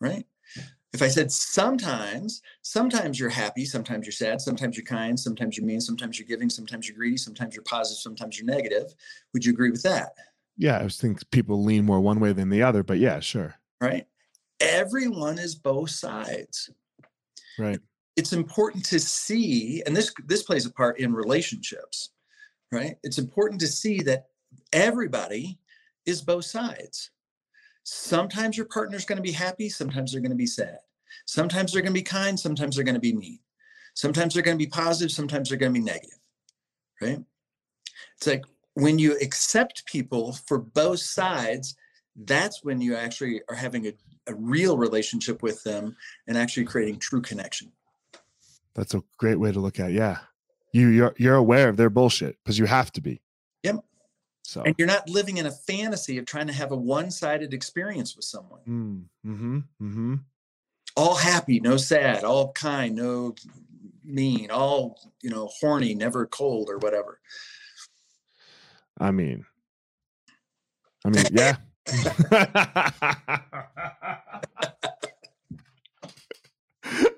right? 0.00 0.26
If 0.96 1.02
I 1.02 1.08
said 1.08 1.30
sometimes, 1.30 2.40
sometimes 2.62 3.20
you're 3.20 3.28
happy, 3.28 3.66
sometimes 3.66 4.06
you're 4.06 4.12
sad, 4.12 4.40
sometimes 4.40 4.78
you're 4.78 4.86
kind, 4.86 5.20
sometimes 5.20 5.54
you're 5.54 5.66
mean, 5.66 5.78
sometimes 5.78 6.18
you're 6.18 6.26
giving, 6.26 6.48
sometimes 6.48 6.88
you're 6.88 6.96
greedy, 6.96 7.18
sometimes 7.18 7.54
you're 7.54 7.64
positive, 7.64 7.98
sometimes 7.98 8.38
you're 8.38 8.46
negative, 8.46 8.94
would 9.34 9.44
you 9.44 9.52
agree 9.52 9.70
with 9.70 9.82
that? 9.82 10.12
Yeah, 10.56 10.78
I 10.78 10.88
think 10.88 11.30
people 11.30 11.62
lean 11.62 11.84
more 11.84 12.00
one 12.00 12.18
way 12.18 12.32
than 12.32 12.48
the 12.48 12.62
other, 12.62 12.82
but 12.82 12.98
yeah, 12.98 13.20
sure. 13.20 13.56
Right. 13.78 14.06
Everyone 14.58 15.38
is 15.38 15.54
both 15.54 15.90
sides. 15.90 16.70
Right. 17.58 17.78
It's 18.16 18.32
important 18.32 18.86
to 18.86 18.98
see, 18.98 19.82
and 19.84 19.94
this 19.94 20.14
this 20.24 20.44
plays 20.44 20.64
a 20.64 20.72
part 20.72 20.98
in 20.98 21.12
relationships, 21.12 22.12
right? 22.72 22.96
It's 23.02 23.18
important 23.18 23.60
to 23.60 23.68
see 23.68 24.00
that 24.04 24.28
everybody 24.72 25.58
is 26.06 26.22
both 26.22 26.46
sides. 26.46 27.10
Sometimes 27.82 28.56
your 28.56 28.66
partner's 28.66 29.04
going 29.04 29.18
to 29.18 29.22
be 29.22 29.32
happy, 29.32 29.68
sometimes 29.68 30.12
they're 30.12 30.22
going 30.22 30.30
to 30.30 30.36
be 30.36 30.46
sad. 30.46 30.78
Sometimes 31.26 31.72
they're 31.72 31.82
going 31.82 31.92
to 31.92 32.00
be 32.00 32.02
kind, 32.02 32.38
sometimes 32.38 32.76
they're 32.76 32.84
going 32.84 32.94
to 32.94 33.00
be 33.00 33.14
mean. 33.14 33.38
Sometimes 33.94 34.34
they're 34.34 34.42
going 34.42 34.58
to 34.58 34.64
be 34.64 34.70
positive, 34.70 35.10
sometimes 35.10 35.48
they're 35.48 35.58
going 35.58 35.72
to 35.72 35.80
be 35.80 35.84
negative. 35.84 36.18
Right? 37.00 37.22
It's 38.16 38.26
like 38.26 38.44
when 38.74 38.98
you 38.98 39.16
accept 39.20 39.86
people 39.86 40.32
for 40.32 40.58
both 40.58 41.00
sides, 41.00 41.76
that's 42.14 42.62
when 42.62 42.80
you 42.80 42.94
actually 42.94 43.42
are 43.48 43.54
having 43.54 43.86
a, 43.86 43.92
a 44.26 44.34
real 44.34 44.76
relationship 44.76 45.42
with 45.42 45.62
them 45.64 45.96
and 46.26 46.36
actually 46.36 46.64
creating 46.64 46.98
true 46.98 47.22
connection. 47.22 47.72
That's 48.74 48.94
a 48.94 49.02
great 49.16 49.40
way 49.40 49.52
to 49.52 49.60
look 49.60 49.80
at 49.80 49.90
it. 49.90 49.94
Yeah. 49.94 50.18
You 50.72 50.88
you're 50.88 51.14
you're 51.16 51.36
aware 51.36 51.70
of 51.70 51.78
their 51.78 51.88
bullshit 51.88 52.36
because 52.42 52.58
you 52.58 52.66
have 52.66 52.92
to 52.92 53.00
be. 53.00 53.22
Yep. 53.62 53.82
So 54.42 54.62
and 54.62 54.74
you're 54.76 54.86
not 54.86 55.08
living 55.08 55.38
in 55.38 55.46
a 55.46 55.50
fantasy 55.50 56.18
of 56.18 56.26
trying 56.26 56.48
to 56.48 56.52
have 56.52 56.70
a 56.70 56.76
one-sided 56.76 57.54
experience 57.54 58.14
with 58.14 58.26
someone. 58.26 58.60
Mm, 58.68 59.04
mm-hmm. 59.26 59.56
Mm-hmm 59.82 60.14
all 60.96 61.14
happy, 61.14 61.60
no 61.60 61.76
sad, 61.76 62.24
all 62.24 62.52
kind, 62.52 62.94
no 62.96 63.34
mean, 64.06 64.50
all, 64.50 64.98
you 65.22 65.30
know, 65.30 65.48
horny, 65.60 65.94
never 65.94 66.26
cold 66.26 66.68
or 66.70 66.78
whatever. 66.78 67.20
I 68.98 69.10
mean, 69.10 69.44
I 71.04 71.10
mean, 71.10 71.24
yeah. 71.32 71.56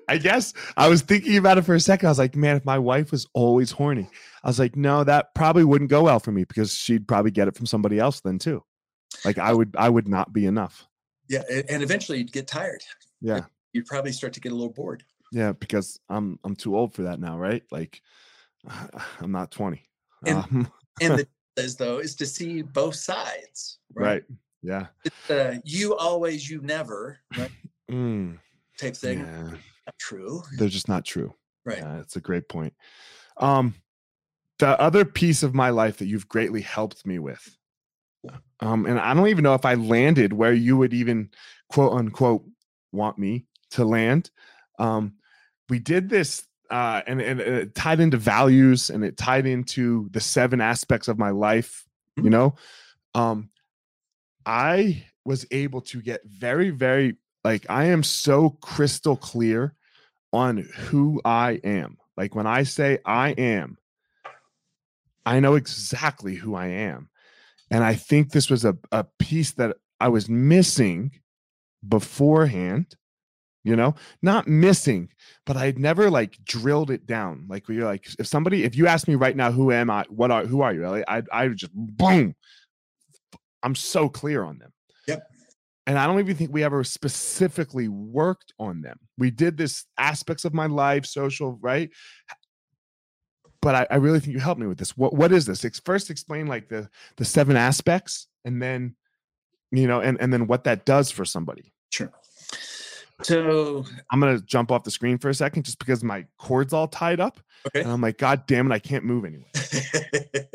I 0.09 0.17
guess 0.17 0.53
I 0.75 0.87
was 0.87 1.03
thinking 1.03 1.37
about 1.37 1.59
it 1.59 1.61
for 1.61 1.75
a 1.75 1.79
second. 1.79 2.07
I 2.07 2.11
was 2.11 2.17
like, 2.17 2.35
man, 2.35 2.57
if 2.57 2.65
my 2.65 2.79
wife 2.79 3.11
was 3.11 3.27
always 3.33 3.71
horny, 3.71 4.09
I 4.43 4.47
was 4.47 4.57
like, 4.59 4.75
no, 4.75 5.03
that 5.03 5.35
probably 5.35 5.63
wouldn't 5.63 5.91
go 5.91 6.03
well 6.03 6.19
for 6.19 6.31
me 6.31 6.43
because 6.43 6.73
she'd 6.73 7.07
probably 7.07 7.31
get 7.31 7.47
it 7.47 7.55
from 7.55 7.67
somebody 7.67 7.99
else 7.99 8.19
then 8.21 8.39
too. 8.39 8.63
Like 9.23 9.37
I 9.37 9.53
would, 9.53 9.75
I 9.77 9.89
would 9.89 10.07
not 10.07 10.33
be 10.33 10.45
enough 10.45 10.87
Yeah, 11.27 11.43
and 11.69 11.83
eventually 11.83 12.17
you'd 12.19 12.31
get 12.31 12.47
tired. 12.47 12.81
Yeah. 13.21 13.45
You'd 13.73 13.85
probably 13.85 14.11
start 14.11 14.33
to 14.33 14.39
get 14.39 14.51
a 14.51 14.55
little 14.55 14.73
bored. 14.73 15.03
Yeah, 15.31 15.53
because 15.53 15.99
I'm 16.09 16.39
I'm 16.43 16.55
too 16.55 16.75
old 16.77 16.93
for 16.93 17.03
that 17.03 17.19
now, 17.19 17.37
right? 17.37 17.63
Like 17.71 18.01
I'm 19.19 19.31
not 19.31 19.51
20. 19.51 19.81
And, 20.25 20.37
Um, 20.37 20.71
and 21.01 21.19
the 21.19 21.27
is 21.61 21.75
though 21.75 21.99
is 21.99 22.15
to 22.15 22.25
see 22.25 22.61
both 22.61 22.95
sides. 22.95 23.79
right. 23.93 24.23
Yeah. 24.61 24.87
It's, 25.05 25.29
uh, 25.29 25.55
you 25.63 25.95
always, 25.95 26.49
you 26.49 26.61
never, 26.61 27.19
right? 27.37 27.51
Mm, 27.89 28.37
Type 28.77 28.95
thing. 28.95 29.19
yeah. 29.19 29.55
True. 29.97 30.43
They're 30.57 30.67
just 30.67 30.87
not 30.87 31.05
true. 31.05 31.33
Right. 31.65 31.79
Yeah, 31.79 31.95
that's 31.95 32.17
a 32.17 32.21
great 32.21 32.47
point. 32.47 32.73
Um, 33.37 33.73
the 34.59 34.79
other 34.79 35.05
piece 35.05 35.41
of 35.41 35.55
my 35.55 35.71
life 35.71 35.97
that 35.97 36.05
you've 36.05 36.27
greatly 36.27 36.61
helped 36.61 37.03
me 37.07 37.17
with, 37.17 37.57
um, 38.59 38.85
and 38.85 38.99
I 38.99 39.15
don't 39.15 39.27
even 39.29 39.43
know 39.43 39.55
if 39.55 39.65
I 39.65 39.73
landed 39.73 40.33
where 40.33 40.53
you 40.53 40.77
would 40.77 40.93
even 40.93 41.31
quote 41.69 41.93
unquote 41.93 42.45
want 42.91 43.17
me 43.17 43.47
to 43.71 43.85
land. 43.85 44.31
Um, 44.77 45.15
we 45.69 45.79
did 45.79 46.09
this, 46.09 46.45
uh, 46.69 47.01
and, 47.07 47.21
and 47.21 47.39
it 47.39 47.75
tied 47.75 47.99
into 47.99 48.17
values 48.17 48.89
and 48.89 49.03
it 49.03 49.17
tied 49.17 49.45
into 49.45 50.09
the 50.11 50.19
seven 50.19 50.61
aspects 50.61 51.07
of 51.07 51.17
my 51.17 51.29
life, 51.31 51.85
you 52.15 52.23
Mhm. 52.23 52.31
know. 52.31 52.55
Um, 53.15 53.49
I 54.45 55.05
was 55.25 55.45
able 55.51 55.81
to 55.81 56.01
get 56.01 56.21
very, 56.25 56.69
very 56.69 57.17
like 57.43 57.65
I 57.69 57.85
am 57.85 58.03
so 58.03 58.51
crystal 58.61 59.15
clear 59.15 59.73
on 60.33 60.57
who 60.57 61.21
I 61.23 61.59
am. 61.63 61.97
Like 62.17 62.35
when 62.35 62.47
I 62.47 62.63
say 62.63 62.99
I 63.05 63.29
am, 63.31 63.77
I 65.25 65.39
know 65.39 65.55
exactly 65.55 66.35
who 66.35 66.55
I 66.55 66.67
am. 66.67 67.09
And 67.71 67.83
I 67.83 67.93
think 67.95 68.31
this 68.31 68.49
was 68.49 68.65
a, 68.65 68.77
a 68.91 69.03
piece 69.19 69.51
that 69.53 69.77
I 69.99 70.07
was 70.09 70.27
missing 70.27 71.11
beforehand, 71.87 72.95
you 73.69 73.75
know, 73.75 73.93
not 74.23 74.47
missing, 74.47 75.09
but 75.45 75.55
I'd 75.55 75.77
never 75.77 76.09
like 76.09 76.43
drilled 76.43 76.89
it 76.89 77.05
down. 77.05 77.45
Like 77.47 77.67
where 77.67 77.77
you're 77.77 77.85
like, 77.85 78.07
if 78.17 78.25
somebody, 78.25 78.63
if 78.63 78.75
you 78.75 78.87
ask 78.87 79.07
me 79.07 79.13
right 79.13 79.35
now, 79.35 79.51
who 79.51 79.71
am 79.71 79.91
I? 79.91 80.05
What 80.09 80.31
are, 80.31 80.43
who 80.43 80.61
are 80.61 80.73
you, 80.73 80.83
Elliot? 80.83 81.05
I, 81.07 81.21
I 81.31 81.49
just 81.49 81.71
boom. 81.75 82.35
I'm 83.61 83.75
so 83.75 84.09
clear 84.09 84.43
on 84.43 84.57
them. 84.57 84.73
Yep. 85.07 85.21
And 85.85 85.99
I 85.99 86.07
don't 86.07 86.17
even 86.19 86.35
think 86.35 86.51
we 86.51 86.63
ever 86.63 86.83
specifically 86.83 87.87
worked 87.87 88.53
on 88.57 88.81
them. 88.81 88.97
We 89.19 89.29
did 89.29 89.55
this 89.55 89.85
aspects 89.99 90.45
of 90.45 90.53
my 90.55 90.65
life, 90.65 91.05
social, 91.05 91.59
right? 91.61 91.91
But 93.61 93.75
I, 93.75 93.87
I 93.91 93.95
really 93.97 94.19
think 94.19 94.33
you 94.33 94.39
helped 94.39 94.61
me 94.61 94.67
with 94.67 94.79
this. 94.79 94.97
What 94.97 95.13
what 95.13 95.31
is 95.31 95.45
this? 95.45 95.63
First, 95.85 96.09
explain 96.09 96.47
like 96.47 96.69
the 96.69 96.89
the 97.17 97.25
seven 97.25 97.55
aspects, 97.55 98.27
and 98.45 98.61
then 98.61 98.95
you 99.71 99.87
know, 99.87 99.99
and 99.99 100.19
and 100.19 100.31
then 100.33 100.47
what 100.47 100.63
that 100.63 100.85
does 100.85 101.11
for 101.11 101.25
somebody. 101.25 101.73
Sure. 101.91 102.11
So 103.23 103.85
I'm 104.11 104.19
gonna 104.19 104.39
jump 104.39 104.71
off 104.71 104.83
the 104.83 104.91
screen 104.91 105.17
for 105.17 105.29
a 105.29 105.33
second 105.33 105.63
just 105.63 105.79
because 105.79 106.03
my 106.03 106.25
cord's 106.37 106.73
all 106.73 106.87
tied 106.87 107.19
up, 107.19 107.39
okay. 107.67 107.81
and 107.81 107.91
I'm 107.91 108.01
like, 108.01 108.17
God 108.17 108.45
damn 108.47 108.71
it, 108.71 108.73
I 108.73 108.79
can't 108.79 109.03
move 109.03 109.25
anyway. 109.25 109.51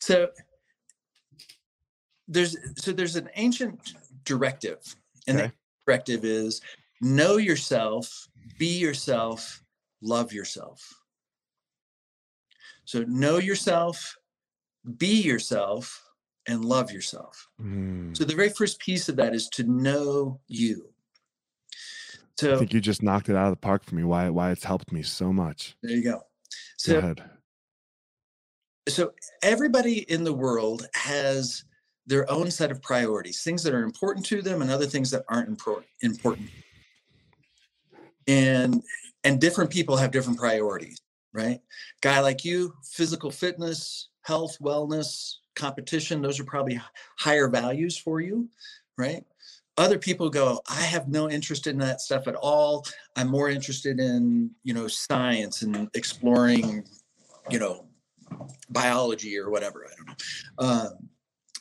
so 0.00 0.28
there's 2.28 2.56
so 2.76 2.92
there's 2.92 3.16
an 3.16 3.28
ancient 3.36 3.94
directive 4.24 4.78
and 5.26 5.38
Okay. 5.38 5.46
the 5.48 5.52
directive 5.86 6.24
is 6.24 6.60
know 7.00 7.36
yourself 7.36 8.28
be 8.58 8.78
yourself 8.78 9.62
love 10.00 10.32
yourself 10.32 10.80
so 12.86 13.04
know 13.06 13.38
yourself 13.38 14.16
be 14.96 15.20
yourself 15.22 16.02
and 16.46 16.64
love 16.64 16.90
yourself 16.90 17.46
Mm, 17.60 18.16
so 18.16 18.24
the 18.24 18.34
very 18.34 18.48
first 18.50 18.78
piece 18.80 19.08
of 19.08 19.16
that 19.16 19.34
is 19.34 19.48
to 19.50 19.64
know 19.64 20.40
you 20.48 20.88
I 22.42 22.56
think 22.56 22.72
you 22.74 22.80
just 22.80 23.02
knocked 23.02 23.28
it 23.28 23.36
out 23.36 23.46
of 23.46 23.52
the 23.52 23.60
park 23.60 23.84
for 23.84 23.94
me. 23.94 24.02
Why 24.04 24.28
why 24.28 24.50
it's 24.50 24.64
helped 24.64 24.92
me 24.92 25.02
so 25.02 25.32
much. 25.32 25.76
there 25.82 25.92
you 25.96 26.02
go 26.02 26.12
Go 26.12 26.22
so 26.78 26.98
ahead. 26.98 27.22
so 28.88 29.12
everybody 29.42 30.00
in 30.10 30.24
the 30.24 30.32
world 30.32 30.86
has 30.94 31.64
their 32.06 32.30
own 32.30 32.50
set 32.50 32.70
of 32.70 32.82
priorities 32.82 33.42
things 33.42 33.62
that 33.62 33.72
are 33.74 33.82
important 33.84 34.26
to 34.26 34.42
them 34.42 34.60
and 34.62 34.70
other 34.70 34.86
things 34.86 35.10
that 35.10 35.24
aren't 35.28 35.48
important 35.48 36.50
and 38.26 38.82
and 39.24 39.40
different 39.40 39.70
people 39.70 39.96
have 39.96 40.10
different 40.10 40.38
priorities 40.38 41.00
right 41.32 41.60
guy 42.02 42.20
like 42.20 42.44
you 42.44 42.74
physical 42.92 43.30
fitness 43.30 44.08
health 44.22 44.56
wellness 44.60 45.36
competition 45.56 46.20
those 46.20 46.38
are 46.40 46.44
probably 46.44 46.78
higher 47.18 47.48
values 47.48 47.96
for 47.96 48.20
you 48.20 48.48
right 48.98 49.24
other 49.76 49.98
people 49.98 50.30
go 50.30 50.60
i 50.68 50.82
have 50.82 51.08
no 51.08 51.28
interest 51.28 51.66
in 51.66 51.78
that 51.78 52.00
stuff 52.00 52.26
at 52.28 52.36
all 52.36 52.84
i'm 53.16 53.28
more 53.28 53.50
interested 53.50 53.98
in 53.98 54.50
you 54.62 54.72
know 54.72 54.86
science 54.86 55.62
and 55.62 55.88
exploring 55.94 56.84
you 57.50 57.58
know 57.58 57.86
biology 58.70 59.38
or 59.38 59.50
whatever. 59.50 59.86
I 59.86 59.94
don't 59.96 60.06
know. 60.06 60.14
Um, 60.58 61.08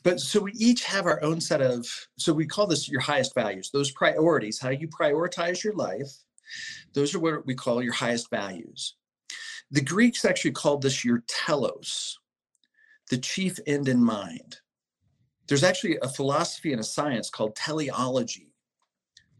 but 0.03 0.19
so 0.19 0.41
we 0.41 0.51
each 0.53 0.83
have 0.83 1.05
our 1.05 1.23
own 1.23 1.39
set 1.39 1.61
of, 1.61 1.87
so 2.17 2.33
we 2.33 2.45
call 2.45 2.67
this 2.67 2.89
your 2.89 2.99
highest 2.99 3.33
values, 3.33 3.69
those 3.71 3.91
priorities, 3.91 4.59
how 4.59 4.69
you 4.69 4.87
prioritize 4.89 5.63
your 5.63 5.73
life. 5.73 6.11
Those 6.93 7.15
are 7.15 7.19
what 7.19 7.45
we 7.45 7.55
call 7.55 7.81
your 7.81 7.93
highest 7.93 8.29
values. 8.29 8.95
The 9.71 9.81
Greeks 9.81 10.25
actually 10.25 10.51
called 10.51 10.81
this 10.81 11.05
your 11.05 11.23
telos, 11.27 12.19
the 13.09 13.17
chief 13.17 13.59
end 13.65 13.87
in 13.87 14.03
mind. 14.03 14.57
There's 15.47 15.63
actually 15.63 15.97
a 16.01 16.07
philosophy 16.07 16.71
and 16.71 16.81
a 16.81 16.85
science 16.85 17.29
called 17.29 17.55
teleology. 17.55 18.53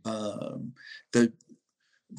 Um, 0.06 0.74
the 1.12 1.32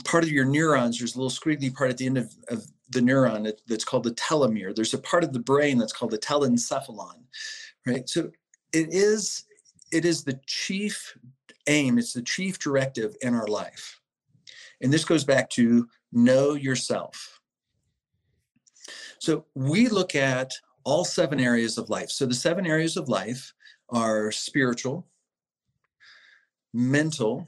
part 0.04 0.24
of 0.24 0.30
your 0.30 0.44
neurons, 0.44 0.98
there's 0.98 1.14
a 1.14 1.18
little 1.18 1.30
squiggly 1.30 1.74
part 1.74 1.90
at 1.90 1.98
the 1.98 2.06
end 2.06 2.18
of, 2.18 2.34
of 2.48 2.66
the 2.90 3.00
neuron 3.00 3.44
that- 3.44 3.60
that's 3.66 3.84
called 3.84 4.04
the 4.04 4.14
telomere. 4.14 4.74
There's 4.74 4.94
a 4.94 4.98
part 4.98 5.24
of 5.24 5.32
the 5.32 5.38
brain 5.38 5.78
that's 5.78 5.92
called 5.92 6.10
the 6.10 6.18
telencephalon, 6.18 7.24
right? 7.86 8.08
So 8.08 8.30
it 8.72 8.92
is 8.92 9.44
it 9.92 10.04
is 10.04 10.24
the 10.24 10.40
chief 10.46 11.16
aim, 11.68 11.98
it's 11.98 12.14
the 12.14 12.22
chief 12.22 12.58
directive 12.58 13.14
in 13.22 13.32
our 13.32 13.46
life. 13.46 14.00
And 14.80 14.92
this 14.92 15.04
goes 15.04 15.22
back 15.22 15.48
to 15.50 15.88
know 16.10 16.54
yourself. 16.54 17.40
So 19.20 19.46
we 19.54 19.88
look 19.88 20.16
at 20.16 20.50
all 20.82 21.04
seven 21.04 21.38
areas 21.38 21.78
of 21.78 21.88
life. 21.90 22.10
So 22.10 22.26
the 22.26 22.34
seven 22.34 22.66
areas 22.66 22.96
of 22.96 23.08
life 23.08 23.54
are 23.94 24.32
spiritual, 24.32 25.06
mental, 26.74 27.46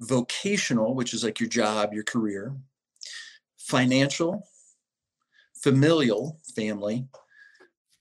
vocational, 0.00 0.94
which 0.94 1.12
is 1.12 1.24
like 1.24 1.40
your 1.40 1.48
job, 1.48 1.92
your 1.92 2.04
career, 2.04 2.54
financial, 3.58 4.46
familial, 5.54 6.38
family, 6.54 7.08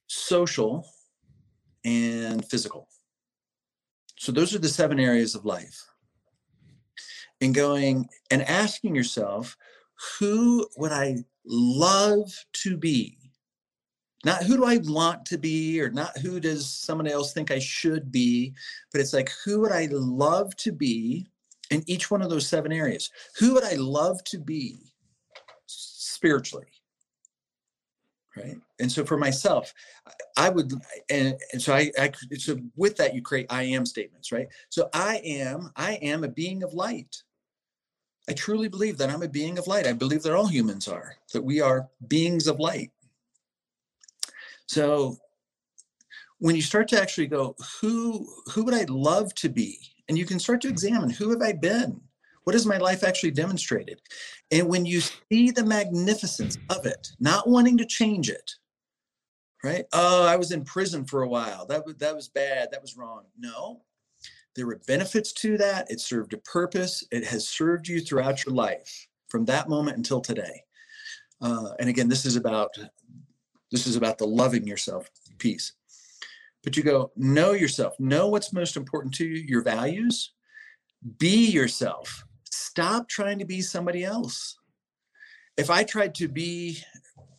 social, 0.08 0.88
and 1.84 2.46
physical. 2.46 2.88
So 4.18 4.32
those 4.32 4.54
are 4.54 4.60
the 4.60 4.70
seven 4.70 5.00
areas 5.00 5.36
of 5.36 5.46
life. 5.46 5.86
And 7.42 7.54
going 7.54 8.08
and 8.32 8.44
asking 8.44 8.96
yourself, 8.96 9.58
who 10.20 10.68
would 10.78 10.92
I 10.92 11.18
love 11.46 12.32
to 12.64 12.78
be? 12.78 13.25
Not 14.26 14.44
who 14.44 14.58
do 14.58 14.66
I 14.66 14.78
want 14.78 15.24
to 15.28 15.38
be, 15.38 15.80
or 15.80 15.92
not 15.92 16.18
who 16.18 16.40
does 16.40 16.68
someone 16.68 17.08
else 17.08 17.32
think 17.32 17.52
I 17.52 17.60
should 17.60 18.12
be, 18.12 18.56
but 18.92 19.00
it's 19.00 19.14
like, 19.14 19.32
who 19.46 19.62
would 19.62 19.72
I 19.72 19.88
love 19.92 20.56
to 20.58 20.72
be 20.72 21.28
in 21.70 21.84
each 21.86 22.10
one 22.10 22.24
of 22.24 22.32
those 22.32 22.48
seven 22.48 22.72
areas? 22.72 23.12
Who 23.38 23.54
would 23.54 23.64
I 23.64 23.76
love 23.76 24.24
to 24.26 24.40
be 24.40 24.80
spiritually? 25.68 26.66
Right. 28.36 28.58
And 28.80 28.92
so 28.92 29.06
for 29.06 29.16
myself, 29.16 29.72
I- 30.36 30.50
would, 30.50 30.74
and, 31.10 31.40
and 31.54 31.62
so 31.62 31.76
I, 31.76 31.92
I, 31.98 32.12
so 32.36 32.58
with 32.76 32.98
that, 32.98 33.14
you 33.14 33.22
create 33.22 33.46
I 33.52 33.64
am 33.64 33.86
statements, 33.86 34.32
right? 34.32 34.48
So 34.70 34.90
I 34.92 35.22
am, 35.24 35.72
I 35.76 35.94
am 36.02 36.24
a 36.24 36.30
being 36.30 36.64
of 36.64 36.74
light. 36.74 37.22
I 38.28 38.34
truly 38.34 38.70
believe 38.70 38.98
that 38.98 39.12
I'm 39.12 39.22
a 39.22 39.30
being 39.30 39.60
of 39.60 39.68
light. 39.68 39.86
I 39.86 39.94
believe 39.94 40.24
that 40.24 40.34
all 40.34 40.48
humans 40.48 40.88
are, 40.88 41.16
that 41.32 41.44
we 41.44 41.62
are 41.62 41.88
beings 42.08 42.48
of 42.48 42.60
light. 42.60 42.92
So 44.68 45.18
when 46.40 46.56
you 46.56 46.62
start 46.62 46.88
to 46.90 47.02
actually 47.02 47.28
go, 47.28 47.56
who 47.82 48.28
who 48.52 48.64
would 48.64 48.74
I 48.74 48.86
love 48.90 49.34
to 49.36 49.50
be? 49.50 49.80
And 50.08 50.18
you 50.18 50.26
can 50.26 50.40
start 50.40 50.62
to 50.62 50.68
examine 50.68 51.10
who 51.10 51.32
have 51.32 51.42
I 51.42 51.54
been? 51.54 52.00
What 52.44 52.54
has 52.54 52.66
my 52.66 52.78
life 52.78 53.04
actually 53.04 53.32
demonstrated? 53.32 54.02
And 54.52 54.68
when 54.68 54.86
you 54.86 55.02
see 55.02 55.50
the 55.50 55.66
magnificence 55.66 56.60
of 56.70 56.86
it, 56.86 57.08
not 57.20 57.50
wanting 57.50 57.78
to 57.80 57.86
change 57.86 58.30
it, 58.30 58.52
right? 59.64 59.86
Oh, 59.94 60.26
I 60.26 60.36
was 60.36 60.52
in 60.52 60.64
prison 60.64 61.06
for 61.06 61.24
a 61.24 61.28
while. 61.28 61.66
That 61.66 61.86
was 61.86 61.96
that 61.96 62.16
was 62.16 62.28
bad. 62.28 62.70
That 62.72 62.82
was 62.82 62.96
wrong. 62.96 63.24
No, 63.38 63.82
there 64.56 64.68
were 64.68 64.80
benefits 64.88 65.34
to 65.34 65.58
that. 65.58 65.90
It 65.90 66.00
served 66.00 66.34
a 66.34 66.38
purpose. 66.38 67.04
It 67.12 67.26
has 67.26 67.48
served 67.48 67.88
you 67.88 68.00
throughout 68.00 68.46
your 68.46 68.54
life 68.54 69.08
from 69.28 69.46
that 69.46 69.68
moment 69.68 69.98
until 69.98 70.22
today. 70.22 70.64
Uh, 71.42 71.72
and 71.80 71.90
again, 71.90 72.08
this 72.08 72.26
is 72.26 72.36
about 72.36 72.70
this 73.76 73.88
is 73.88 73.98
about 73.98 74.18
the 74.18 74.26
loving 74.26 74.66
yourself 74.66 75.12
piece. 75.38 75.74
but 76.66 76.76
you 76.76 76.82
go 76.84 77.12
know 77.16 77.52
yourself, 77.52 77.98
know 78.00 78.28
what's 78.28 78.52
most 78.52 78.76
important 78.76 79.14
to 79.14 79.26
you, 79.26 79.46
your 79.48 79.62
values, 79.62 80.32
be 81.20 81.46
yourself. 81.46 82.26
Stop 82.52 83.08
trying 83.08 83.38
to 83.38 83.46
be 83.46 83.62
somebody 83.62 84.04
else. 84.04 84.58
If 85.58 85.70
I 85.70 85.84
tried 85.84 86.16
to 86.16 86.28
be, 86.28 86.80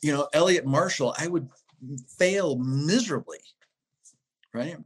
you 0.00 0.12
know, 0.12 0.28
Elliot 0.32 0.64
Marshall, 0.64 1.14
I 1.18 1.26
would 1.26 1.48
fail 2.16 2.56
miserably. 2.56 3.40
Right. 4.54 4.76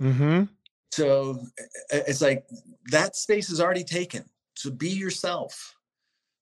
Mm-hmm. 0.00 0.44
So 0.92 1.40
it's 1.90 2.20
like 2.20 2.46
that 2.90 3.16
space 3.16 3.48
is 3.48 3.60
already 3.60 3.84
taken. 3.84 4.24
So 4.54 4.70
be 4.70 4.90
yourself, 4.90 5.74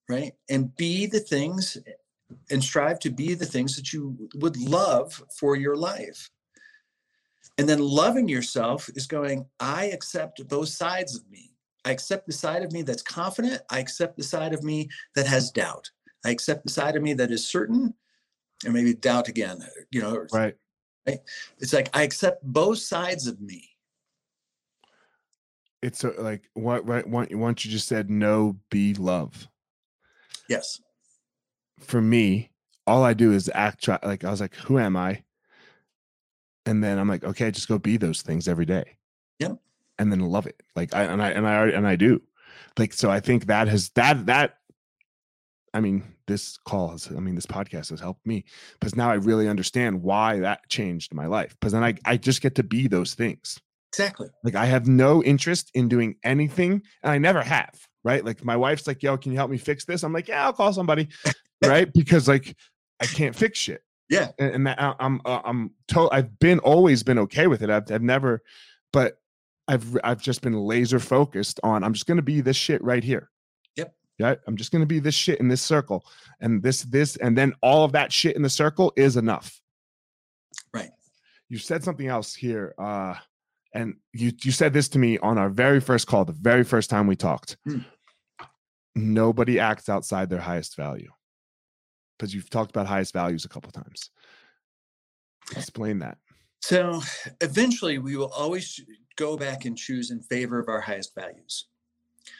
right? 0.08 0.32
And 0.50 0.74
be 0.76 1.06
the 1.06 1.20
things 1.20 1.78
and 2.50 2.62
strive 2.62 2.98
to 3.00 3.10
be 3.10 3.34
the 3.34 3.46
things 3.46 3.76
that 3.76 3.92
you 3.92 4.16
would 4.36 4.56
love 4.56 5.22
for 5.38 5.56
your 5.56 5.76
life. 5.76 6.28
And 7.58 7.68
then 7.68 7.78
loving 7.78 8.28
yourself 8.28 8.88
is 8.94 9.06
going, 9.06 9.46
I 9.60 9.86
accept 9.86 10.46
both 10.48 10.68
sides 10.68 11.16
of 11.16 11.28
me. 11.30 11.50
I 11.84 11.90
accept 11.90 12.26
the 12.26 12.32
side 12.32 12.62
of 12.62 12.72
me 12.72 12.82
that's 12.82 13.02
confident. 13.02 13.60
I 13.70 13.78
accept 13.78 14.16
the 14.16 14.24
side 14.24 14.54
of 14.54 14.62
me 14.62 14.88
that 15.14 15.26
has 15.26 15.50
doubt. 15.50 15.90
I 16.24 16.30
accept 16.30 16.64
the 16.64 16.72
side 16.72 16.96
of 16.96 17.02
me 17.02 17.14
that 17.14 17.30
is 17.30 17.46
certain 17.46 17.94
and 18.64 18.72
maybe 18.72 18.94
doubt 18.94 19.28
again, 19.28 19.58
you 19.90 20.00
know. 20.00 20.26
Right. 20.32 20.56
right? 21.06 21.18
It's 21.58 21.72
like 21.72 21.90
I 21.94 22.02
accept 22.02 22.42
both 22.42 22.78
sides 22.78 23.26
of 23.26 23.40
me. 23.40 23.68
It's 25.82 26.02
a, 26.02 26.10
like 26.18 26.48
what 26.54 26.88
right 26.88 27.06
once 27.06 27.64
you 27.64 27.70
just 27.70 27.88
said 27.88 28.10
no 28.10 28.56
be 28.70 28.94
love. 28.94 29.48
Yes. 30.48 30.80
For 31.80 32.00
me, 32.00 32.50
all 32.86 33.02
I 33.02 33.14
do 33.14 33.32
is 33.32 33.50
act 33.54 33.84
try, 33.84 33.98
like 34.02 34.24
I 34.24 34.30
was 34.30 34.40
like, 34.40 34.54
who 34.54 34.78
am 34.78 34.96
I? 34.96 35.22
and 36.66 36.82
then 36.82 36.98
I'm 36.98 37.08
like, 37.08 37.24
okay, 37.24 37.50
just 37.50 37.68
go 37.68 37.78
be 37.78 37.96
those 37.96 38.22
things 38.22 38.48
every 38.48 38.64
day. 38.64 38.96
Yep. 39.38 39.58
And 39.98 40.10
then 40.10 40.20
love 40.20 40.46
it. 40.46 40.62
Like 40.74 40.94
I 40.94 41.04
and 41.04 41.22
I 41.22 41.30
and 41.30 41.46
I 41.46 41.56
already, 41.56 41.74
and 41.74 41.86
I 41.86 41.96
do. 41.96 42.22
Like 42.78 42.92
so 42.92 43.10
I 43.10 43.20
think 43.20 43.46
that 43.46 43.68
has 43.68 43.90
that 43.90 44.26
that 44.26 44.58
I 45.72 45.80
mean, 45.80 46.04
this 46.26 46.56
call 46.56 46.90
has 46.90 47.08
I 47.10 47.20
mean, 47.20 47.34
this 47.34 47.46
podcast 47.46 47.90
has 47.90 48.00
helped 48.00 48.26
me 48.26 48.44
because 48.78 48.96
now 48.96 49.10
I 49.10 49.14
really 49.14 49.48
understand 49.48 50.02
why 50.02 50.40
that 50.40 50.68
changed 50.68 51.14
my 51.14 51.26
life. 51.26 51.54
Because 51.60 51.72
then 51.72 51.84
I 51.84 51.94
I 52.04 52.16
just 52.16 52.42
get 52.42 52.54
to 52.56 52.62
be 52.62 52.88
those 52.88 53.14
things. 53.14 53.60
Exactly. 53.92 54.28
Like 54.42 54.56
I 54.56 54.66
have 54.66 54.88
no 54.88 55.22
interest 55.22 55.70
in 55.74 55.88
doing 55.88 56.16
anything, 56.24 56.82
and 57.02 57.12
I 57.12 57.18
never 57.18 57.42
have. 57.42 57.74
Right. 58.02 58.24
Like 58.24 58.44
my 58.44 58.56
wife's 58.56 58.86
like, 58.86 59.02
yo, 59.02 59.16
can 59.16 59.32
you 59.32 59.38
help 59.38 59.50
me 59.50 59.58
fix 59.58 59.84
this? 59.84 60.02
I'm 60.02 60.12
like, 60.12 60.28
yeah, 60.28 60.44
I'll 60.44 60.52
call 60.52 60.72
somebody. 60.72 61.08
Right. 61.68 61.92
Because 61.92 62.28
like 62.28 62.56
I 63.00 63.06
can't 63.06 63.34
fix 63.34 63.58
shit. 63.58 63.82
Yeah, 64.08 64.30
and, 64.38 64.54
and 64.54 64.66
that, 64.66 64.78
uh, 64.78 64.94
I'm 64.98 65.20
uh, 65.24 65.40
I'm 65.44 65.70
to, 65.88 66.08
I've 66.12 66.38
been 66.38 66.58
always 66.60 67.02
been 67.02 67.18
okay 67.20 67.46
with 67.46 67.62
it. 67.62 67.70
I've 67.70 67.90
I've 67.90 68.02
never, 68.02 68.42
but 68.92 69.18
I've 69.66 69.96
I've 70.04 70.20
just 70.20 70.42
been 70.42 70.54
laser 70.54 70.98
focused 70.98 71.58
on. 71.62 71.82
I'm 71.82 71.94
just 71.94 72.06
gonna 72.06 72.22
be 72.22 72.40
this 72.40 72.56
shit 72.56 72.82
right 72.84 73.02
here. 73.02 73.30
Yep. 73.76 73.94
Yeah, 74.18 74.34
I'm 74.46 74.56
just 74.56 74.72
gonna 74.72 74.86
be 74.86 74.98
this 74.98 75.14
shit 75.14 75.40
in 75.40 75.48
this 75.48 75.62
circle, 75.62 76.04
and 76.40 76.62
this 76.62 76.82
this, 76.82 77.16
and 77.16 77.36
then 77.36 77.54
all 77.62 77.84
of 77.84 77.92
that 77.92 78.12
shit 78.12 78.36
in 78.36 78.42
the 78.42 78.50
circle 78.50 78.92
is 78.96 79.16
enough. 79.16 79.60
Right. 80.72 80.90
You 81.48 81.58
said 81.58 81.82
something 81.82 82.06
else 82.06 82.34
here, 82.34 82.74
uh, 82.78 83.14
and 83.72 83.96
you 84.12 84.32
you 84.42 84.52
said 84.52 84.74
this 84.74 84.88
to 84.88 84.98
me 84.98 85.18
on 85.18 85.38
our 85.38 85.48
very 85.48 85.80
first 85.80 86.06
call, 86.06 86.26
the 86.26 86.32
very 86.32 86.64
first 86.64 86.90
time 86.90 87.06
we 87.06 87.16
talked. 87.16 87.56
Hmm. 87.66 87.78
Nobody 88.94 89.58
acts 89.58 89.88
outside 89.88 90.28
their 90.28 90.40
highest 90.40 90.76
value 90.76 91.10
because 92.24 92.34
you've 92.34 92.48
talked 92.48 92.70
about 92.70 92.86
highest 92.86 93.12
values 93.12 93.44
a 93.44 93.48
couple 93.50 93.70
times. 93.70 94.10
Explain 95.54 95.98
that. 95.98 96.16
So 96.60 97.02
eventually, 97.42 97.98
we 97.98 98.16
will 98.16 98.32
always 98.32 98.80
go 99.16 99.36
back 99.36 99.66
and 99.66 99.76
choose 99.76 100.10
in 100.10 100.20
favor 100.22 100.58
of 100.58 100.70
our 100.70 100.80
highest 100.80 101.14
values. 101.14 101.66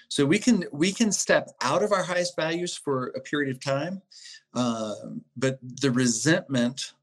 So 0.09 0.25
we 0.25 0.39
can 0.39 0.65
we 0.73 0.91
can 0.91 1.13
step 1.13 1.51
out 1.61 1.83
of 1.83 1.93
our 1.93 2.03
highest 2.03 2.35
values 2.35 2.75
for 2.75 3.09
a 3.09 3.21
period 3.21 3.55
of 3.55 3.63
time, 3.63 4.01
uh, 4.55 4.95
but 5.37 5.59
the 5.61 5.91
resentment 5.91 6.95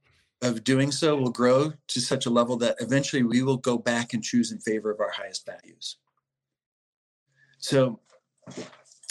of 0.42 0.64
doing 0.64 0.92
so 0.92 1.16
will 1.16 1.30
grow 1.30 1.74
to 1.90 2.02
such 2.02 2.26
a 2.26 2.32
level 2.32 2.58
that 2.58 2.78
eventually 2.80 3.22
we 3.22 3.44
will 3.44 3.58
go 3.58 3.78
back 3.78 4.14
and 4.14 4.24
choose 4.24 4.52
in 4.52 4.58
favor 4.58 4.90
of 4.90 5.00
our 5.00 5.12
highest 5.12 5.46
values. 5.46 5.98
So 7.60 8.00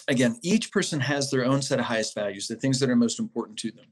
again, 0.08 0.38
each 0.42 0.72
person 0.72 1.00
has 1.00 1.30
their 1.30 1.44
own 1.44 1.62
set 1.62 1.78
of 1.78 1.84
highest 1.86 2.14
values, 2.14 2.48
the 2.48 2.56
things 2.56 2.80
that 2.80 2.90
are 2.90 2.96
most 2.96 3.18
important 3.18 3.58
to 3.60 3.70
them. 3.70 3.86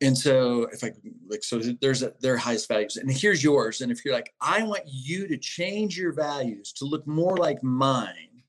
And 0.00 0.18
so 0.18 0.68
if 0.72 0.82
I 0.82 0.92
like, 1.28 1.44
so 1.44 1.60
there's 1.80 2.02
a, 2.02 2.12
their 2.20 2.36
highest 2.36 2.66
values 2.66 2.96
and 2.96 3.10
here's 3.10 3.42
yours. 3.42 3.82
And 3.82 3.92
if 3.92 4.04
you're 4.04 4.14
like, 4.14 4.34
I 4.40 4.64
want 4.64 4.82
you 4.86 5.28
to 5.28 5.36
change 5.36 5.96
your 5.96 6.12
values 6.12 6.72
to 6.74 6.84
look 6.84 7.06
more 7.06 7.36
like 7.36 7.62
mine, 7.62 8.42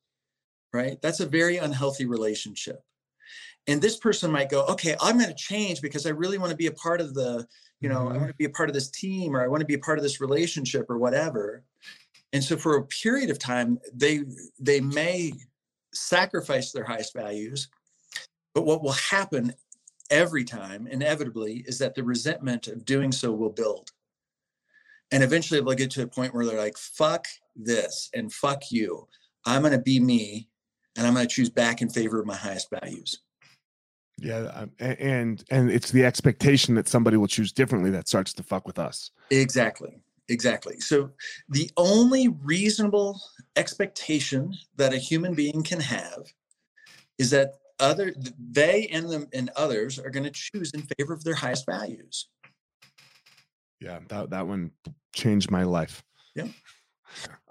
right? 0.74 1.00
That's 1.02 1.20
a 1.20 1.28
very 1.28 1.58
unhealthy 1.58 2.08
relationship. 2.08 2.84
And 3.68 3.82
this 3.82 3.98
person 3.98 4.32
might 4.32 4.50
go, 4.50 4.66
okay, 4.66 4.96
I'm 5.00 5.18
going 5.18 5.30
to 5.30 5.36
change 5.36 5.80
because 5.82 6.08
I 6.08 6.10
really 6.10 6.40
want 6.40 6.50
to 6.50 6.58
be 6.58 6.68
a 6.68 6.72
part 6.72 7.00
of 7.00 7.14
the, 7.14 7.48
you 7.80 7.88
know, 7.88 8.00
mm-hmm. 8.00 8.14
I 8.14 8.18
want 8.18 8.30
to 8.30 8.36
be 8.36 8.46
a 8.46 8.50
part 8.50 8.70
of 8.70 8.74
this 8.74 8.90
team 8.90 9.36
or 9.36 9.44
I 9.44 9.48
want 9.48 9.62
to 9.62 9.68
be 9.68 9.76
a 9.76 9.80
part 9.80 10.00
of 10.00 10.04
this 10.04 10.20
relationship 10.20 10.90
or 10.90 10.98
whatever. 10.98 11.64
And 12.34 12.44
so 12.44 12.58
for 12.58 12.78
a 12.78 12.86
period 12.86 13.30
of 13.30 13.38
time, 13.38 13.80
they 13.94 14.24
they 14.60 14.82
may 14.82 15.34
sacrifice 15.94 16.72
their 16.72 16.84
highest 16.84 17.14
values. 17.14 17.70
But 18.54 18.66
what 18.66 18.84
will 18.84 18.94
happen 18.94 19.54
every 20.10 20.44
time, 20.44 20.88
inevitably, 20.88 21.64
is 21.68 21.80
that 21.80 21.96
the 21.96 22.04
resentment 22.04 22.68
of 22.68 22.86
doing 22.86 23.12
so 23.12 23.32
will 23.32 23.50
build. 23.50 23.90
And 25.12 25.24
eventually 25.24 25.60
they'll 25.60 25.74
get 25.74 25.92
to 25.92 26.04
a 26.04 26.08
point 26.08 26.34
where 26.34 26.46
they're 26.46 26.58
like, 26.58 26.78
fuck 26.78 27.28
this 27.56 28.10
and 28.14 28.32
fuck 28.32 28.72
you. 28.72 29.08
I'm 29.46 29.62
going 29.62 29.74
to 29.74 29.80
be 29.80 30.00
me 30.00 30.50
and 30.96 31.06
I'm 31.06 31.14
going 31.14 31.28
to 31.28 31.34
choose 31.34 31.50
back 31.50 31.82
in 31.82 31.90
favor 31.90 32.20
of 32.20 32.26
my 32.26 32.36
highest 32.36 32.70
values. 32.70 33.20
Yeah, 34.20 34.52
um, 34.54 34.72
and 34.80 35.44
and 35.50 35.72
it's 35.72 35.92
the 35.92 36.06
expectation 36.06 36.76
that 36.76 36.88
somebody 36.88 37.18
will 37.18 37.28
choose 37.28 37.52
differently 37.52 37.90
that 37.92 38.08
starts 38.08 38.32
to 38.34 38.44
fuck 38.44 38.68
with 38.68 38.78
us. 38.78 39.12
Exactly. 39.32 40.02
Exactly. 40.30 40.80
So 40.80 41.10
the 41.50 41.70
only 41.78 42.30
reasonable 42.30 43.20
expectation 43.56 44.56
that 44.78 44.94
a 44.94 44.98
human 44.98 45.34
being 45.34 45.64
can 45.64 45.80
have 45.80 46.24
is 47.18 47.30
that 47.32 47.56
other 47.80 48.14
they 48.40 48.88
and 48.88 49.10
them 49.10 49.28
and 49.34 49.50
others 49.56 50.00
are 50.00 50.10
going 50.10 50.24
to 50.24 50.32
choose 50.32 50.72
in 50.74 50.88
favor 50.98 51.14
of 51.14 51.24
their 51.24 51.36
highest 51.36 51.66
values. 51.66 52.30
Yeah, 53.82 54.00
that 54.08 54.30
that 54.30 54.48
one 54.48 54.72
changed 55.14 55.52
my 55.52 55.64
life. 55.64 56.04
Yeah. 56.36 56.48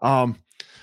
Um 0.00 0.38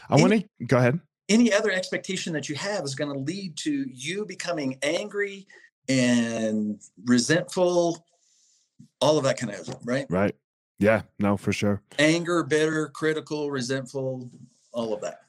I 0.09 0.15
want 0.15 0.33
to 0.33 0.65
go 0.65 0.77
ahead. 0.77 0.99
Any 1.27 1.53
other 1.53 1.71
expectation 1.71 2.33
that 2.33 2.49
you 2.49 2.55
have 2.55 2.83
is 2.83 2.95
going 2.95 3.13
to 3.13 3.19
lead 3.19 3.55
to 3.57 3.85
you 3.91 4.25
becoming 4.25 4.77
angry 4.81 5.47
and 5.87 6.79
resentful 7.05 8.05
all 9.01 9.17
of 9.17 9.23
that 9.23 9.37
kind 9.37 9.53
of 9.53 9.75
right 9.85 10.05
right 10.09 10.35
yeah, 10.79 11.01
no, 11.19 11.35
for 11.37 11.51
sure. 11.51 11.81
Anger, 11.99 12.43
bitter, 12.43 12.87
critical, 12.87 13.51
resentful, 13.51 14.31
all 14.71 14.93
of 14.93 15.01
that. 15.01 15.21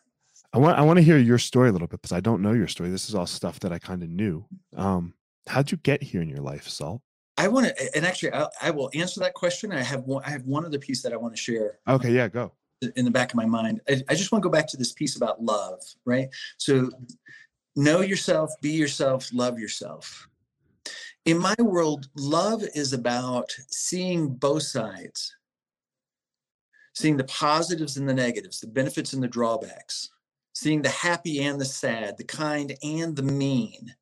I 0.52 0.58
want 0.58 0.78
I 0.78 0.82
want 0.82 0.98
to 0.98 1.02
hear 1.02 1.18
your 1.18 1.38
story 1.38 1.68
a 1.68 1.72
little 1.72 1.86
bit 1.86 2.02
because 2.02 2.12
I 2.12 2.20
don't 2.20 2.42
know 2.42 2.52
your 2.52 2.68
story. 2.68 2.90
This 2.90 3.08
is 3.08 3.14
all 3.14 3.26
stuff 3.26 3.60
that 3.60 3.72
I 3.72 3.78
kind 3.78 4.02
of 4.02 4.08
knew. 4.08 4.44
Um, 4.76 5.14
how'd 5.46 5.70
you 5.70 5.78
get 5.78 6.02
here 6.02 6.22
in 6.22 6.28
your 6.28 6.40
life, 6.40 6.68
Salt? 6.68 7.02
I 7.36 7.48
want 7.48 7.66
to, 7.66 7.96
and 7.96 8.04
actually, 8.04 8.34
I, 8.34 8.48
I, 8.60 8.70
will 8.70 8.90
answer 8.94 9.20
that 9.20 9.34
question. 9.34 9.72
I 9.72 9.82
have 9.82 10.02
one. 10.04 10.22
I 10.24 10.30
have 10.30 10.44
one 10.44 10.64
other 10.64 10.78
piece 10.78 11.02
that 11.02 11.12
I 11.12 11.16
want 11.16 11.34
to 11.34 11.40
share. 11.40 11.78
Okay, 11.88 12.12
yeah, 12.12 12.28
go. 12.28 12.52
In 12.96 13.04
the 13.04 13.10
back 13.10 13.32
of 13.32 13.36
my 13.36 13.46
mind, 13.46 13.80
I, 13.88 14.02
I 14.08 14.14
just 14.14 14.32
want 14.32 14.42
to 14.42 14.48
go 14.48 14.52
back 14.52 14.66
to 14.68 14.76
this 14.76 14.92
piece 14.92 15.16
about 15.16 15.42
love, 15.42 15.80
right? 16.04 16.28
So, 16.58 16.90
know 17.76 18.00
yourself, 18.00 18.50
be 18.60 18.70
yourself, 18.70 19.28
love 19.32 19.58
yourself. 19.58 20.28
In 21.26 21.38
my 21.38 21.54
world, 21.58 22.08
love 22.16 22.64
is 22.74 22.92
about 22.92 23.50
seeing 23.68 24.28
both 24.28 24.62
sides 24.62 25.34
seeing 26.94 27.16
the 27.16 27.24
positives 27.24 27.96
and 27.96 28.08
the 28.08 28.14
negatives, 28.14 28.60
the 28.60 28.66
benefits 28.66 29.12
and 29.12 29.22
the 29.22 29.28
drawbacks, 29.28 30.10
seeing 30.52 30.82
the 30.82 30.90
happy 30.90 31.42
and 31.42 31.60
the 31.60 31.64
sad, 31.64 32.16
the 32.16 32.24
kind 32.24 32.76
and 32.82 33.16
the 33.16 33.22
mean, 33.22 33.94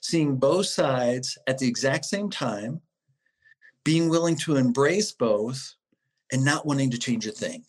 seeing 0.00 0.36
both 0.36 0.66
sides 0.66 1.36
at 1.46 1.58
the 1.58 1.68
exact 1.68 2.04
same 2.04 2.30
time, 2.30 2.80
being 3.84 4.08
willing 4.08 4.36
to 4.36 4.56
embrace 4.56 5.12
both 5.12 5.74
and 6.32 6.44
not 6.44 6.66
wanting 6.66 6.90
to 6.90 6.98
change 6.98 7.26
a 7.26 7.32
thing. 7.32 7.64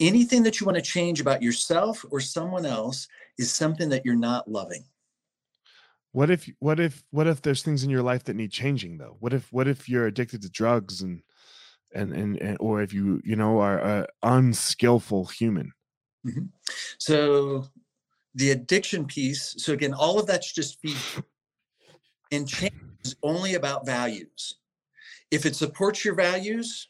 Anything 0.00 0.44
that 0.44 0.60
you 0.60 0.66
want 0.66 0.76
to 0.76 0.82
change 0.82 1.20
about 1.20 1.42
yourself 1.42 2.04
or 2.10 2.20
someone 2.20 2.64
else 2.64 3.08
is 3.36 3.52
something 3.52 3.88
that 3.88 4.04
you're 4.04 4.14
not 4.14 4.48
loving. 4.48 4.84
What 6.12 6.30
if 6.30 6.48
what 6.60 6.80
if 6.80 7.02
what 7.10 7.26
if 7.26 7.42
there's 7.42 7.62
things 7.62 7.84
in 7.84 7.90
your 7.90 8.02
life 8.02 8.24
that 8.24 8.36
need 8.36 8.52
changing 8.52 8.98
though? 8.98 9.16
What 9.20 9.32
if 9.32 9.52
what 9.52 9.68
if 9.68 9.88
you're 9.88 10.06
addicted 10.06 10.42
to 10.42 10.50
drugs 10.50 11.02
and 11.02 11.22
and 11.94 12.12
and, 12.12 12.36
and 12.40 12.56
or 12.60 12.82
if 12.82 12.92
you 12.92 13.20
you 13.24 13.36
know 13.36 13.58
are 13.60 13.78
an 13.80 14.06
unskillful 14.22 15.26
human 15.26 15.72
mm-hmm. 16.26 16.44
so 16.98 17.66
the 18.34 18.50
addiction 18.50 19.06
piece 19.06 19.54
so 19.58 19.72
again 19.72 19.94
all 19.94 20.18
of 20.18 20.26
that's 20.26 20.52
just 20.52 20.80
feed 20.80 20.96
and 22.30 22.46
change 22.48 22.72
is 23.04 23.16
only 23.22 23.54
about 23.54 23.86
values 23.86 24.54
If 25.30 25.44
it 25.44 25.56
supports 25.56 26.04
your 26.04 26.14
values, 26.14 26.88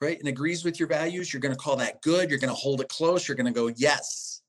right, 0.00 0.18
and 0.18 0.28
agrees 0.28 0.64
with 0.64 0.78
your 0.78 0.88
values, 0.88 1.32
you're 1.32 1.40
going 1.40 1.54
to 1.54 1.60
call 1.60 1.76
that 1.76 2.00
good. 2.02 2.30
You're 2.30 2.38
going 2.38 2.54
to 2.54 2.54
hold 2.54 2.80
it 2.80 2.88
close. 2.88 3.26
You're 3.26 3.36
going 3.36 3.52
to 3.52 3.60
go, 3.60 3.68
yes. 3.76 4.42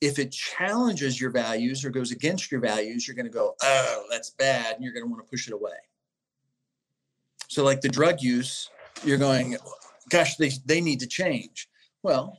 If 0.00 0.18
it 0.18 0.32
challenges 0.32 1.20
your 1.20 1.30
values 1.30 1.84
or 1.84 1.90
goes 1.90 2.12
against 2.12 2.50
your 2.50 2.60
values, 2.60 3.06
you're 3.06 3.16
going 3.16 3.26
to 3.26 3.32
go, 3.32 3.54
oh, 3.62 4.04
that's 4.10 4.30
bad. 4.30 4.74
And 4.74 4.84
you're 4.84 4.92
going 4.92 5.04
to 5.04 5.10
want 5.10 5.24
to 5.24 5.30
push 5.30 5.48
it 5.48 5.54
away. 5.54 5.78
So, 7.48 7.64
like 7.64 7.80
the 7.80 7.88
drug 7.88 8.20
use, 8.20 8.70
you're 9.04 9.18
going, 9.18 9.56
gosh, 10.10 10.36
they, 10.36 10.50
they 10.64 10.80
need 10.80 11.00
to 11.00 11.06
change. 11.06 11.68
Well, 12.02 12.38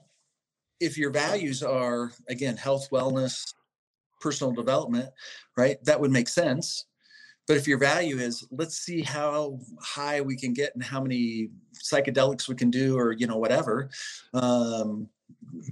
if 0.80 0.98
your 0.98 1.12
values 1.12 1.62
are, 1.62 2.12
again, 2.30 2.58
health, 2.58 2.90
wellness, 2.92 3.54
personal 4.22 4.54
development, 4.54 5.10
right, 5.58 5.78
that 5.84 6.00
would 6.00 6.12
make 6.12 6.28
sense. 6.28 6.86
But 7.48 7.58
if 7.58 7.68
your 7.68 7.80
value 7.80 8.18
is, 8.20 8.48
let's 8.52 8.78
see 8.78 9.02
how 9.02 9.60
high 9.82 10.22
we 10.22 10.38
can 10.38 10.54
get 10.54 10.74
and 10.76 10.84
how 10.84 11.02
many 11.02 11.50
psychedelics 11.74 12.48
we 12.48 12.54
can 12.54 12.70
do, 12.70 12.96
or 12.96 13.14
you 13.14 13.26
know 13.26 13.38
whatever. 13.38 13.90
Um, 14.36 15.10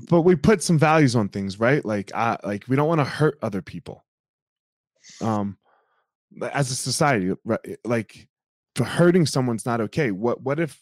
but 0.10 0.22
we 0.22 0.36
put 0.36 0.64
some 0.64 0.80
values 0.80 1.16
on 1.16 1.30
things, 1.30 1.60
right? 1.60 1.86
Like, 1.86 2.12
I 2.16 2.38
like 2.44 2.68
we 2.68 2.76
don't 2.76 2.88
want 2.88 3.00
to 3.00 3.06
hurt 3.06 3.38
other 3.44 3.62
people. 3.62 4.04
Um, 5.22 5.58
as 6.52 6.72
a 6.72 6.76
society, 6.76 7.34
right? 7.46 7.78
Like, 7.86 8.28
hurting 8.86 9.26
someone's 9.26 9.66
not 9.66 9.82
okay. 9.82 10.12
What 10.12 10.42
what 10.42 10.60
if 10.60 10.82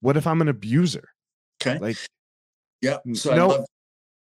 what 0.00 0.16
if 0.16 0.26
I'm 0.26 0.40
an 0.40 0.48
abuser? 0.48 1.08
Okay. 1.62 1.78
Like, 1.78 1.96
yeah. 2.80 2.98
So 3.14 3.34
no, 3.34 3.50
I 3.50 3.56
love. 3.56 3.66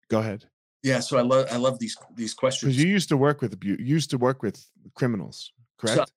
Go 0.09 0.19
ahead. 0.19 0.45
Yeah. 0.83 0.99
So 0.99 1.17
I 1.17 1.21
love 1.21 1.47
I 1.51 1.57
love 1.57 1.79
these 1.79 1.97
these 2.15 2.33
questions. 2.33 2.73
Because 2.73 2.83
you 2.83 2.89
used 2.89 3.09
to 3.09 3.17
work 3.17 3.41
with 3.41 3.53
abuse. 3.53 3.79
You 3.79 3.85
used 3.85 4.09
to 4.11 4.17
work 4.17 4.41
with 4.41 4.63
criminals 4.95 5.51
correct? 5.77 6.11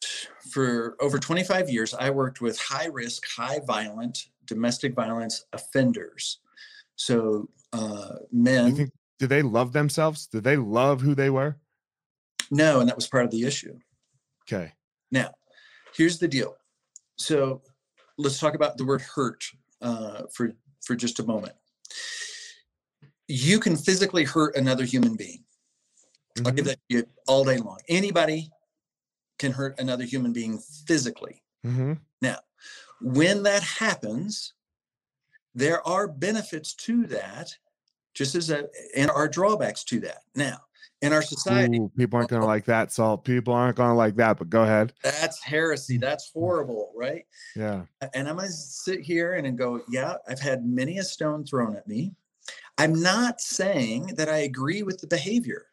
So, 0.00 0.28
for 0.50 0.96
over 1.00 1.18
25 1.18 1.70
years, 1.70 1.94
I 1.94 2.10
worked 2.10 2.40
with 2.40 2.58
high 2.58 2.86
risk, 2.86 3.22
high 3.36 3.60
violent 3.66 4.26
domestic 4.46 4.94
violence 4.94 5.44
offenders. 5.52 6.40
So 6.96 7.48
uh, 7.72 8.16
men. 8.32 8.74
Think, 8.74 8.90
did 9.18 9.28
they 9.28 9.42
love 9.42 9.72
themselves? 9.72 10.26
Did 10.26 10.44
they 10.44 10.56
love 10.56 11.00
who 11.00 11.14
they 11.14 11.30
were? 11.30 11.56
No, 12.50 12.80
and 12.80 12.88
that 12.88 12.96
was 12.96 13.06
part 13.06 13.24
of 13.24 13.30
the 13.30 13.44
issue. 13.44 13.78
Okay. 14.44 14.72
Now, 15.10 15.30
here's 15.96 16.18
the 16.18 16.28
deal. 16.28 16.56
So 17.16 17.62
let's 18.18 18.38
talk 18.38 18.54
about 18.54 18.76
the 18.76 18.84
word 18.84 19.02
hurt 19.02 19.44
uh, 19.80 20.22
for 20.32 20.52
for 20.84 20.94
just 20.94 21.20
a 21.20 21.24
moment. 21.24 21.54
You 23.28 23.60
can 23.60 23.76
physically 23.76 24.24
hurt 24.24 24.56
another 24.56 24.84
human 24.84 25.16
being. 25.16 25.44
Mm-hmm. 26.36 26.46
I'll 26.46 26.52
give 26.52 26.64
mm-hmm. 26.64 26.70
that 26.70 26.80
to 26.90 26.96
you 26.96 27.04
all 27.26 27.44
day 27.44 27.58
long. 27.58 27.78
Anybody 27.88 28.50
can 29.38 29.52
hurt 29.52 29.78
another 29.78 30.04
human 30.04 30.32
being 30.32 30.58
physically. 30.86 31.42
Mm-hmm. 31.66 31.94
Now, 32.20 32.38
when 33.00 33.42
that 33.44 33.62
happens, 33.62 34.54
there 35.54 35.86
are 35.86 36.08
benefits 36.08 36.74
to 36.74 37.06
that, 37.06 37.56
just 38.14 38.34
as 38.34 38.50
a, 38.50 38.68
and 38.96 39.10
are 39.10 39.28
drawbacks 39.28 39.84
to 39.84 40.00
that. 40.00 40.22
Now, 40.34 40.58
in 41.02 41.12
our 41.12 41.22
society, 41.22 41.78
Ooh, 41.78 41.90
people 41.96 42.16
aren't 42.16 42.30
going 42.30 42.42
to 42.42 42.46
like 42.46 42.64
that. 42.66 42.92
So 42.92 43.16
people 43.16 43.52
aren't 43.52 43.76
going 43.76 43.90
to 43.90 43.94
like 43.94 44.16
that. 44.16 44.38
But 44.38 44.50
go 44.50 44.62
ahead. 44.62 44.92
That's 45.02 45.42
heresy. 45.42 45.98
That's 45.98 46.30
mm. 46.30 46.34
horrible, 46.34 46.92
right? 46.96 47.26
Yeah. 47.54 47.82
And 48.14 48.28
I'm 48.28 48.36
going 48.36 48.48
to 48.48 48.52
sit 48.52 49.00
here 49.00 49.34
and 49.34 49.58
go, 49.58 49.82
yeah, 49.88 50.14
I've 50.28 50.40
had 50.40 50.64
many 50.64 50.98
a 50.98 51.04
stone 51.04 51.44
thrown 51.44 51.76
at 51.76 51.86
me. 51.86 52.14
I'm 52.78 53.00
not 53.00 53.40
saying 53.40 54.14
that 54.16 54.28
I 54.28 54.38
agree 54.38 54.82
with 54.82 54.98
the 54.98 55.06
behavior 55.06 55.66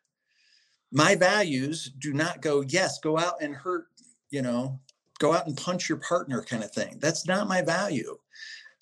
my 0.91 1.15
values 1.15 1.91
do 1.99 2.13
not 2.13 2.41
go 2.41 2.61
yes 2.61 2.99
go 2.99 3.17
out 3.17 3.41
and 3.41 3.55
hurt 3.55 3.87
you 4.29 4.41
know 4.41 4.79
go 5.19 5.33
out 5.33 5.47
and 5.47 5.57
punch 5.57 5.87
your 5.87 5.99
partner 5.99 6.43
kind 6.43 6.63
of 6.63 6.71
thing 6.71 6.97
that's 6.99 7.27
not 7.27 7.47
my 7.47 7.61
value 7.61 8.17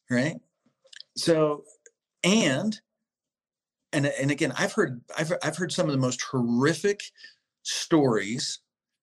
right 0.09 0.37
so 1.15 1.63
and 2.23 2.79
and 3.93 4.05
and 4.05 4.31
again 4.31 4.53
i've 4.57 4.73
heard 4.73 5.01
i've, 5.17 5.31
I've 5.43 5.57
heard 5.57 5.71
some 5.71 5.85
of 5.85 5.91
the 5.91 5.97
most 5.97 6.21
horrific 6.21 7.01
stories 7.63 8.59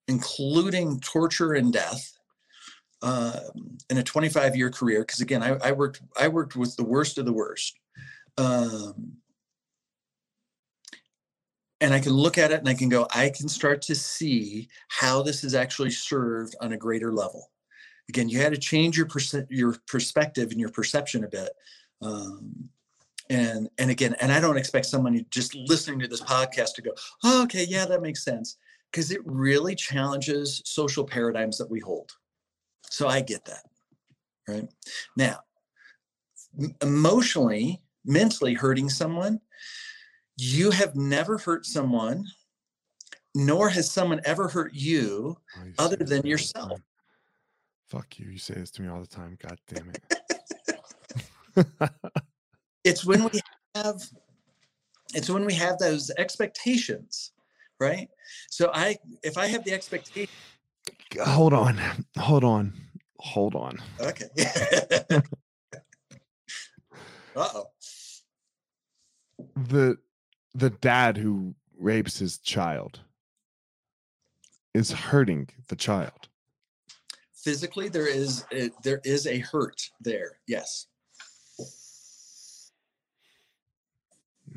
including 0.09 1.01
torture 1.01 1.55
and 1.55 1.73
death 1.73 2.19
um, 3.03 3.79
in 3.91 3.99
a 3.99 4.03
25 4.03 4.57
year 4.57 4.71
career 4.71 5.01
because 5.01 5.21
again 5.21 5.43
I, 5.43 5.57
I 5.63 5.73
worked 5.73 6.01
i 6.19 6.29
worked 6.29 6.57
with 6.57 6.77
the 6.77 6.85
worst 6.85 7.19
of 7.19 7.27
the 7.27 7.33
worst 7.33 7.79
um, 8.37 9.19
and 11.85 11.93
I 11.93 12.01
can 12.01 12.13
look 12.13 12.39
at 12.39 12.51
it 12.51 12.61
and 12.61 12.69
I 12.69 12.75
can 12.75 12.89
go, 12.89 13.07
I 13.15 13.29
can 13.29 13.47
start 13.47 13.83
to 13.83 13.95
see 13.95 14.69
how 14.89 15.23
this 15.23 15.45
is 15.45 15.55
actually 15.55 15.91
served 15.91 16.57
on 16.63 16.73
a 16.73 16.79
greater 16.79 17.13
level. 17.13 17.51
Again, 18.09 18.29
you 18.29 18.39
had 18.39 18.55
to 18.55 18.59
change 18.59 18.97
your 18.97 19.07
perce- 19.07 19.47
your 19.51 19.77
perspective 19.87 20.51
and 20.51 20.61
your 20.61 20.71
perception 20.71 21.25
a 21.25 21.29
bit. 21.29 21.51
Um, 22.01 22.71
and 23.31 23.69
and 23.79 23.91
again, 23.91 24.15
and 24.21 24.33
I 24.33 24.41
don't 24.41 24.57
expect 24.57 24.87
someone 24.87 25.25
just 25.31 25.55
listening 25.55 25.99
to 26.01 26.09
this 26.09 26.21
podcast 26.21 26.75
to 26.75 26.83
go, 26.83 26.91
oh, 27.25 27.43
okay, 27.45 27.65
yeah, 27.69 27.87
that 27.87 28.03
makes 28.03 28.25
sense, 28.25 28.57
because 28.91 29.11
it 29.11 29.21
really 29.25 29.75
challenges 29.75 30.63
social 30.65 31.05
paradigms 31.05 31.59
that 31.59 31.71
we 31.71 31.81
hold. 31.81 32.13
So 32.91 33.09
I 33.09 33.21
get 33.21 33.45
that, 33.47 33.65
right? 34.47 34.69
Now, 35.17 35.41
emotionally, 36.83 37.81
mentally 38.05 38.55
hurting 38.55 38.89
someone 38.89 39.41
you 40.37 40.71
have 40.71 40.97
never 40.97 41.39
hurt 41.39 41.67
someone, 41.67 42.27
nor 43.35 43.69
has 43.69 43.91
someone 43.91 44.21
ever 44.25 44.49
hurt 44.49 44.75
you 44.75 45.37
oh, 45.57 45.85
other 45.85 45.97
than 45.97 46.27
yourself. 46.27 46.81
Fuck 47.89 48.19
you. 48.19 48.31
You 48.31 48.39
say 48.39 48.55
this 48.55 48.71
to 48.73 48.83
me 48.83 48.89
all 48.89 49.01
the 49.01 49.07
time. 49.07 49.39
God 49.41 49.59
damn 49.69 49.93
it. 51.57 51.91
it's 52.85 53.05
when 53.05 53.25
we 53.25 53.41
have 53.75 54.03
it's 55.15 55.31
when 55.31 55.45
we 55.45 55.55
have 55.55 55.79
those 55.79 56.11
expectations, 56.19 57.33
right? 57.81 58.09
So 58.51 58.71
I 58.73 58.97
if 59.23 59.37
I 59.39 59.47
have 59.47 59.65
the 59.65 59.73
expectation 59.73 60.31
hold 61.23 61.53
on. 61.53 61.81
Hold 62.19 62.45
on. 62.45 62.73
Hold 63.19 63.55
on. 63.55 63.79
Okay. 64.01 64.27
Uh-oh. 67.37 67.67
The 69.57 69.99
the 70.55 70.71
dad 70.71 71.17
who 71.17 71.55
rapes 71.79 72.19
his 72.19 72.39
child 72.39 73.01
is 74.73 74.93
hurting 74.93 75.49
the 75.69 75.77
child 75.77 76.29
physically 77.45 77.89
there 77.89 78.07
is 78.07 78.45
a, 78.53 78.71
there 78.83 79.01
is 79.05 79.27
a 79.27 79.39
hurt 79.39 79.91
there 80.01 80.39
yes 80.47 80.87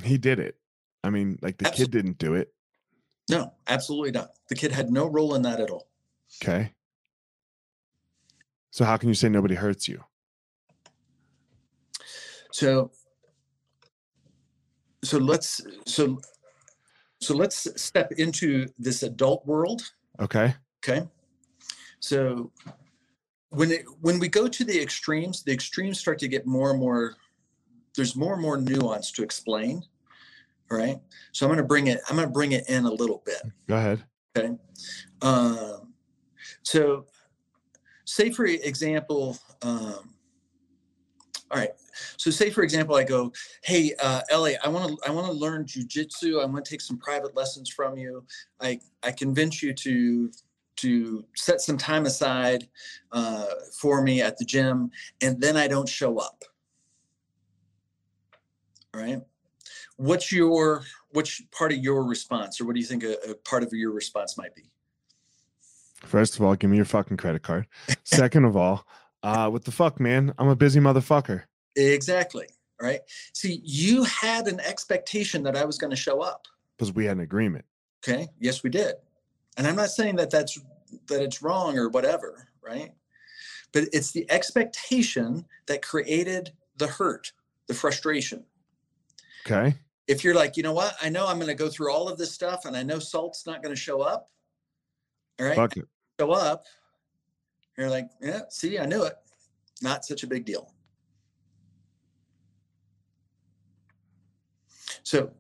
he 0.04 0.18
did 0.18 0.39
it. 0.39 0.56
I 1.04 1.10
mean 1.10 1.38
like 1.41 1.58
the 1.58 1.68
absolutely. 1.68 1.86
kid 1.86 1.91
didn't 1.91 2.18
do 2.18 2.34
it. 2.36 2.54
No 3.30 3.54
absolutely 3.68 4.12
not. 4.12 4.32
The 4.50 4.56
kid 4.56 4.72
had 4.72 4.91
no 4.91 5.08
role 5.08 5.36
in 5.36 5.41
that 5.43 5.60
at 5.60 5.70
all. 5.70 5.88
Okay. 6.41 6.72
So 8.72 8.86
how 8.86 8.98
can 8.98 9.10
you 9.10 9.16
say 9.16 9.30
nobody 9.30 9.56
hurts 9.56 9.88
you? 9.88 10.04
So 12.52 12.91
so 15.04 15.18
let's 15.18 15.62
so 15.86 16.20
so 17.22 17.36
let's 17.36 17.82
step 17.82 18.12
into 18.14 18.68
this 18.78 19.04
adult 19.04 19.45
world. 19.45 19.82
Okay. 20.20 20.54
Okay? 20.84 21.08
So 22.00 22.52
when 23.50 23.72
it 23.72 23.86
when 24.02 24.20
we 24.20 24.28
go 24.28 24.48
to 24.48 24.64
the 24.64 24.80
extremes 24.82 25.43
the 25.43 25.52
extremes 25.52 26.00
start 26.00 26.20
to 26.20 26.28
get 26.28 26.45
more 26.45 26.72
and 26.72 26.80
more 26.80 27.16
there's 27.98 28.16
more 28.16 28.34
and 28.34 28.41
more 28.41 28.56
nuance 28.56 29.12
to 29.12 29.24
explain 29.24 29.84
right 30.70 30.98
so 31.34 31.45
i'm 31.45 31.50
going 31.50 31.58
to 31.58 31.68
bring 31.68 31.88
it 31.88 32.00
i'm 32.10 32.16
going 32.16 32.28
to 32.28 32.34
bring 32.34 32.54
it 32.54 32.68
in 32.70 32.86
a 32.86 32.91
little 32.91 33.22
bit 33.26 33.41
go 33.68 33.76
ahead 33.76 34.02
okay 34.38 34.56
um, 35.22 35.93
so 36.62 37.06
say 38.06 38.30
for 38.30 38.45
example 38.45 39.38
um, 39.62 40.14
all 41.52 41.58
right 41.58 41.72
so 42.18 42.32
say 42.32 42.50
for 42.50 42.64
example, 42.64 42.95
I 42.95 43.04
go, 43.04 43.32
hey, 43.64 43.93
uh, 44.00 44.22
Ellie, 44.30 44.58
I 44.64 44.70
want 44.70 44.89
to 44.89 45.08
I 45.08 45.12
want 45.12 45.28
to 45.28 45.34
learn 45.34 45.66
jujitsu. 45.66 46.41
I 46.41 46.45
want 46.45 46.64
to 46.64 46.70
take 46.70 46.82
some 46.82 46.98
private 46.98 47.36
lessons 47.36 47.70
from 47.70 47.98
you. 47.98 48.24
I 48.60 48.80
I 49.04 49.12
convince 49.12 49.62
you 49.64 49.74
to 49.74 50.32
to 50.78 51.26
set 51.36 51.60
some 51.62 51.78
time 51.78 52.06
aside 52.06 52.68
uh, 53.12 53.48
for 53.80 54.02
me 54.02 54.22
at 54.22 54.38
the 54.38 54.45
gym, 54.45 54.91
and 55.22 55.41
then 55.41 55.58
I 55.58 55.68
don't 55.68 55.89
show 55.89 56.20
up. 56.20 56.43
Right. 58.98 59.22
What's 59.98 60.32
your 60.32 60.84
which 61.12 61.43
part 61.52 61.72
of 61.72 61.78
your 61.78 62.04
response, 62.04 62.60
or 62.60 62.66
what 62.66 62.74
do 62.74 62.80
you 62.80 62.86
think 62.86 63.04
a, 63.04 63.14
a 63.30 63.36
part 63.36 63.62
of 63.62 63.72
your 63.72 63.91
response 63.91 64.38
might 64.38 64.56
be? 64.56 64.64
First 66.04 66.36
of 66.36 66.41
all, 66.41 66.56
give 66.56 66.72
me 66.72 66.78
your 66.78 66.86
fucking 66.86 67.18
credit 67.18 67.43
card. 67.43 67.68
Second 68.04 68.45
of 68.45 68.58
all, 68.58 68.88
uh, 69.22 69.50
what 69.50 69.66
the 69.66 69.72
fuck, 69.72 70.00
man? 70.00 70.34
I'm 70.39 70.48
a 70.48 70.56
busy 70.56 70.80
motherfucker. 70.80 71.43
Exactly. 71.76 72.48
Right. 72.82 73.02
See, 73.34 73.62
you 73.64 74.04
had 74.04 74.48
an 74.48 74.60
expectation 74.62 75.43
that 75.43 75.56
I 75.56 75.66
was 75.66 75.78
going 75.78 75.89
to 75.91 75.95
show 75.95 76.22
up 76.22 76.48
because 76.76 76.91
we 76.93 77.06
had 77.06 77.18
an 77.18 77.24
agreement. 77.24 77.66
Okay. 78.04 78.28
Yes, 78.39 78.64
we 78.64 78.70
did. 78.72 78.95
And 79.58 79.68
I'm 79.68 79.76
not 79.76 79.89
saying 79.89 80.16
that 80.16 80.32
that's 80.32 80.60
that 81.08 81.22
it's 81.22 81.41
wrong 81.43 81.78
or 81.78 81.89
whatever. 81.89 82.48
Right. 82.64 82.91
but 83.72 83.86
it's 83.93 84.12
the 84.12 84.30
expectation 84.30 85.45
that 85.68 85.82
created 85.82 86.52
the 86.78 86.88
hurt, 86.88 87.32
the 87.68 87.74
frustration. 87.74 88.43
Okay. 89.50 89.76
If 90.08 90.24
you're 90.24 90.36
like, 90.36 90.58
you 90.58 90.64
know 90.64 90.74
what, 90.74 90.95
I 91.02 91.10
know 91.10 91.28
I'm 91.28 91.38
going 91.38 91.48
to 91.48 91.56
go 91.56 91.70
through 91.70 91.91
all 91.91 92.08
of 92.08 92.18
this 92.18 92.32
stuff 92.32 92.66
and 92.66 92.76
I 92.76 92.84
know 92.84 93.00
salt's 93.00 93.45
not 93.45 93.62
going 93.62 93.74
to 93.74 93.80
show 93.80 94.02
up. 94.02 94.30
All 95.39 95.45
right. 95.45 95.56
Fuck 95.56 95.78
it. 95.78 95.86
Show 96.20 96.32
up. 96.32 96.64
You're 97.78 97.89
like, 97.89 98.10
yeah, 98.22 98.41
see, 98.50 98.80
I 98.80 98.86
knew 98.86 99.04
it. 99.04 99.14
Not 99.82 100.04
such 100.04 100.24
a 100.24 100.28
big 100.28 100.45
deal. 100.45 100.74
So, 105.04 105.32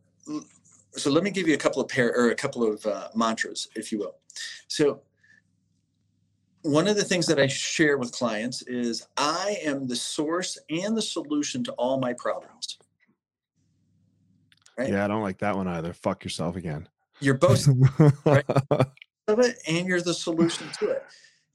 so 0.91 1.09
let 1.09 1.23
me 1.23 1.31
give 1.31 1.47
you 1.47 1.55
a 1.55 1.57
couple 1.57 1.81
of 1.81 1.87
pair 1.87 2.13
or 2.15 2.29
a 2.29 2.35
couple 2.35 2.71
of 2.71 2.85
uh, 2.85 3.09
mantras, 3.15 3.67
if 3.75 3.91
you 3.91 3.99
will. 3.99 4.15
So, 4.67 5.01
one 6.61 6.87
of 6.87 6.95
the 6.95 7.03
things 7.03 7.25
that 7.27 7.39
I 7.39 7.47
share 7.47 7.97
with 7.97 8.11
clients 8.11 8.61
is 8.63 9.07
I 9.15 9.57
am 9.63 9.87
the 9.87 9.95
source 9.95 10.57
and 10.69 10.95
the 10.95 11.01
solution 11.01 11.63
to 11.65 11.71
all 11.73 11.99
my 11.99 12.13
problems. 12.13 12.76
Right? 14.77 14.89
Yeah, 14.89 15.05
I 15.05 15.07
don't 15.07 15.23
like 15.23 15.39
that 15.39 15.55
one 15.55 15.67
either. 15.67 15.93
Fuck 15.93 16.23
yourself 16.23 16.55
again. 16.55 16.87
You're 17.19 17.37
both 17.37 17.67
right? 18.25 18.45
of 19.27 19.39
it, 19.39 19.57
and 19.67 19.87
you're 19.87 20.01
the 20.01 20.13
solution 20.13 20.67
to 20.79 20.89
it 20.89 21.03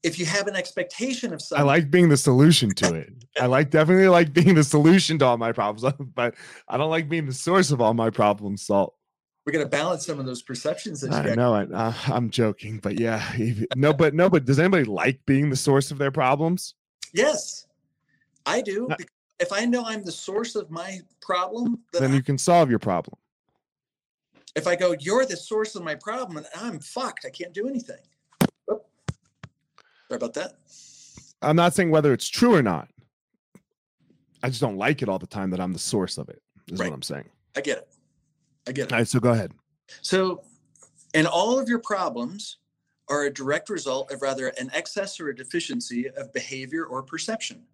if 0.02 0.18
you 0.18 0.26
have 0.26 0.46
an 0.46 0.56
expectation 0.56 1.32
of 1.32 1.40
something. 1.40 1.62
I 1.62 1.66
like 1.66 1.90
being 1.90 2.08
the 2.08 2.16
solution 2.16 2.70
to 2.76 2.94
it. 2.94 3.12
I 3.40 3.46
like 3.46 3.70
definitely 3.70 4.08
like 4.08 4.32
being 4.32 4.54
the 4.54 4.64
solution 4.64 5.18
to 5.20 5.26
all 5.26 5.38
my 5.38 5.52
problems, 5.52 5.94
but 6.14 6.34
I 6.68 6.76
don't 6.76 6.90
like 6.90 7.08
being 7.08 7.26
the 7.26 7.32
source 7.32 7.70
of 7.70 7.80
all 7.80 7.94
my 7.94 8.10
problems. 8.10 8.62
Salt. 8.62 8.94
We're 9.46 9.52
gonna 9.52 9.66
balance 9.66 10.06
some 10.06 10.20
of 10.20 10.26
those 10.26 10.42
perceptions. 10.42 11.00
That 11.00 11.12
I 11.12 11.34
know. 11.34 11.54
I, 11.54 11.64
uh, 11.64 11.94
I'm 12.06 12.30
joking, 12.30 12.78
but 12.78 12.98
yeah, 12.98 13.32
no, 13.74 13.92
but 13.92 14.14
no, 14.14 14.28
but 14.28 14.44
does 14.44 14.58
anybody 14.58 14.84
like 14.84 15.20
being 15.26 15.50
the 15.50 15.56
source 15.56 15.90
of 15.90 15.98
their 15.98 16.12
problems? 16.12 16.74
Yes, 17.12 17.66
I 18.46 18.60
do. 18.60 18.86
Not, 18.88 19.00
if 19.42 19.52
I 19.52 19.66
know 19.66 19.84
I'm 19.84 20.04
the 20.04 20.12
source 20.12 20.54
of 20.54 20.70
my 20.70 21.00
problem, 21.20 21.80
then, 21.92 22.02
then 22.02 22.14
you 22.14 22.22
can 22.22 22.38
solve 22.38 22.70
your 22.70 22.78
problem. 22.78 23.18
If 24.54 24.68
I 24.68 24.76
go, 24.76 24.94
you're 25.00 25.26
the 25.26 25.36
source 25.36 25.74
of 25.74 25.82
my 25.82 25.96
problem, 25.96 26.36
and 26.36 26.46
I'm 26.54 26.78
fucked. 26.78 27.26
I 27.26 27.30
can't 27.30 27.52
do 27.52 27.68
anything. 27.68 27.98
Sorry 28.68 28.80
about 30.10 30.34
that. 30.34 30.52
I'm 31.42 31.56
not 31.56 31.74
saying 31.74 31.90
whether 31.90 32.12
it's 32.12 32.28
true 32.28 32.54
or 32.54 32.62
not. 32.62 32.88
I 34.44 34.48
just 34.48 34.60
don't 34.60 34.76
like 34.76 35.02
it 35.02 35.08
all 35.08 35.18
the 35.18 35.26
time 35.26 35.50
that 35.50 35.60
I'm 35.60 35.72
the 35.72 35.78
source 35.78 36.18
of 36.18 36.28
it, 36.28 36.40
is 36.68 36.78
right. 36.78 36.88
what 36.88 36.94
I'm 36.94 37.02
saying. 37.02 37.28
I 37.56 37.62
get 37.62 37.78
it. 37.78 37.88
I 38.68 38.72
get 38.72 38.86
it. 38.86 38.92
All 38.92 38.98
right, 38.98 39.08
so 39.08 39.18
go 39.18 39.30
ahead. 39.30 39.52
So, 40.02 40.42
and 41.14 41.26
all 41.26 41.58
of 41.58 41.68
your 41.68 41.80
problems 41.80 42.58
are 43.08 43.24
a 43.24 43.32
direct 43.32 43.70
result 43.70 44.12
of 44.12 44.22
rather 44.22 44.48
an 44.48 44.70
excess 44.72 45.18
or 45.18 45.30
a 45.30 45.34
deficiency 45.34 46.08
of 46.10 46.32
behavior 46.32 46.84
or 46.84 47.02
perception. 47.02 47.64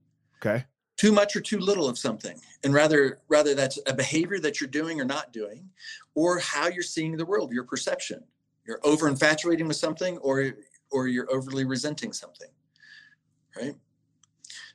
Okay. 0.41 0.65
Too 0.99 1.13
much 1.13 1.35
or 1.35 1.41
too 1.41 1.59
little 1.59 1.89
of 1.89 1.99
something. 1.99 2.39
And 2.65 2.75
rather, 2.75 3.21
rather 3.29 3.55
that's 3.55 3.79
a 3.87 3.95
behavior 3.95 4.39
that 4.41 4.61
you're 4.61 4.69
doing 4.69 5.01
or 5.01 5.07
not 5.07 5.33
doing, 5.33 5.71
or 6.15 6.39
how 6.39 6.69
you're 6.69 6.83
seeing 6.83 7.17
the 7.17 7.25
world, 7.25 7.53
your 7.53 7.65
perception. 7.65 8.23
You're 8.67 8.81
over 8.85 9.09
infatuating 9.09 9.67
with 9.67 9.77
something, 9.77 10.19
or 10.19 10.53
or 10.91 11.09
you're 11.09 11.31
overly 11.33 11.65
resenting 11.65 12.13
something 12.13 12.49
right 13.57 13.75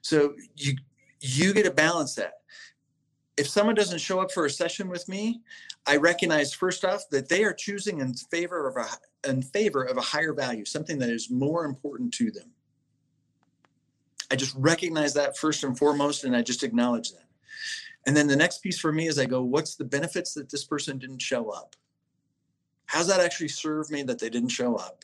so 0.01 0.33
you 0.55 0.75
you 1.19 1.53
get 1.53 1.63
to 1.63 1.71
balance 1.71 2.15
that 2.15 2.41
if 3.37 3.47
someone 3.47 3.75
doesn't 3.75 3.99
show 3.99 4.19
up 4.19 4.31
for 4.31 4.45
a 4.45 4.49
session 4.49 4.89
with 4.89 5.07
me 5.07 5.41
i 5.85 5.95
recognize 5.95 6.53
first 6.53 6.85
off 6.85 7.07
that 7.09 7.29
they 7.29 7.43
are 7.43 7.53
choosing 7.53 7.99
in 7.99 8.13
favor 8.13 8.67
of 8.67 8.77
a 8.77 9.29
in 9.29 9.41
favor 9.41 9.83
of 9.83 9.97
a 9.97 10.01
higher 10.01 10.33
value 10.33 10.65
something 10.65 10.99
that 10.99 11.09
is 11.09 11.29
more 11.29 11.65
important 11.65 12.13
to 12.13 12.31
them 12.31 12.49
i 14.33 14.35
just 14.35 14.55
recognize 14.57 15.13
that 15.13 15.37
first 15.37 15.63
and 15.63 15.77
foremost 15.77 16.23
and 16.23 16.35
i 16.35 16.41
just 16.41 16.63
acknowledge 16.63 17.11
that 17.11 17.27
and 18.05 18.17
then 18.17 18.27
the 18.27 18.35
next 18.35 18.61
piece 18.61 18.79
for 18.79 18.91
me 18.91 19.07
is 19.07 19.17
i 19.19 19.25
go 19.25 19.41
what's 19.41 19.75
the 19.75 19.85
benefits 19.85 20.33
that 20.33 20.49
this 20.49 20.65
person 20.65 20.97
didn't 20.97 21.21
show 21.21 21.49
up 21.49 21.75
how's 22.87 23.07
that 23.07 23.19
actually 23.19 23.47
serve 23.47 23.89
me 23.89 24.03
that 24.03 24.19
they 24.19 24.29
didn't 24.29 24.49
show 24.49 24.75
up 24.75 25.03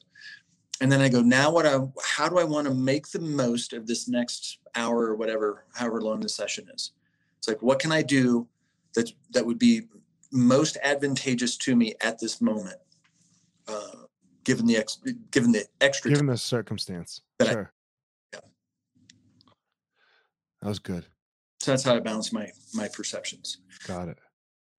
and 0.81 0.91
then 0.91 1.01
I 1.01 1.09
go, 1.09 1.21
now 1.21 1.51
what 1.51 1.65
I, 1.65 1.79
how 2.01 2.29
do 2.29 2.37
I 2.37 2.43
want 2.43 2.67
to 2.67 2.73
make 2.73 3.09
the 3.09 3.19
most 3.19 3.73
of 3.73 3.85
this 3.85 4.07
next 4.07 4.59
hour 4.75 5.07
or 5.07 5.15
whatever, 5.15 5.65
however 5.73 6.01
long 6.01 6.21
the 6.21 6.29
session 6.29 6.67
is? 6.73 6.91
It's 7.37 7.47
like, 7.47 7.61
what 7.61 7.79
can 7.79 7.91
I 7.91 8.01
do 8.01 8.47
that 8.95 9.11
that 9.31 9.45
would 9.45 9.59
be 9.59 9.83
most 10.31 10.77
advantageous 10.83 11.57
to 11.57 11.75
me 11.75 11.95
at 12.01 12.19
this 12.19 12.39
moment, 12.39 12.77
uh, 13.67 14.05
given 14.43 14.65
the 14.65 14.77
ex, 14.77 14.99
given 15.31 15.51
the 15.51 15.65
extra, 15.81 16.11
given 16.11 16.27
the 16.27 16.37
circumstance. 16.37 17.21
Sure. 17.41 17.71
That 20.61 20.69
was 20.69 20.79
good. 20.79 21.05
So 21.59 21.71
that's 21.71 21.83
how 21.83 21.95
I 21.95 21.99
balance 21.99 22.31
my 22.31 22.49
my 22.73 22.87
perceptions. 22.87 23.57
Got 23.87 24.09
it. 24.09 24.17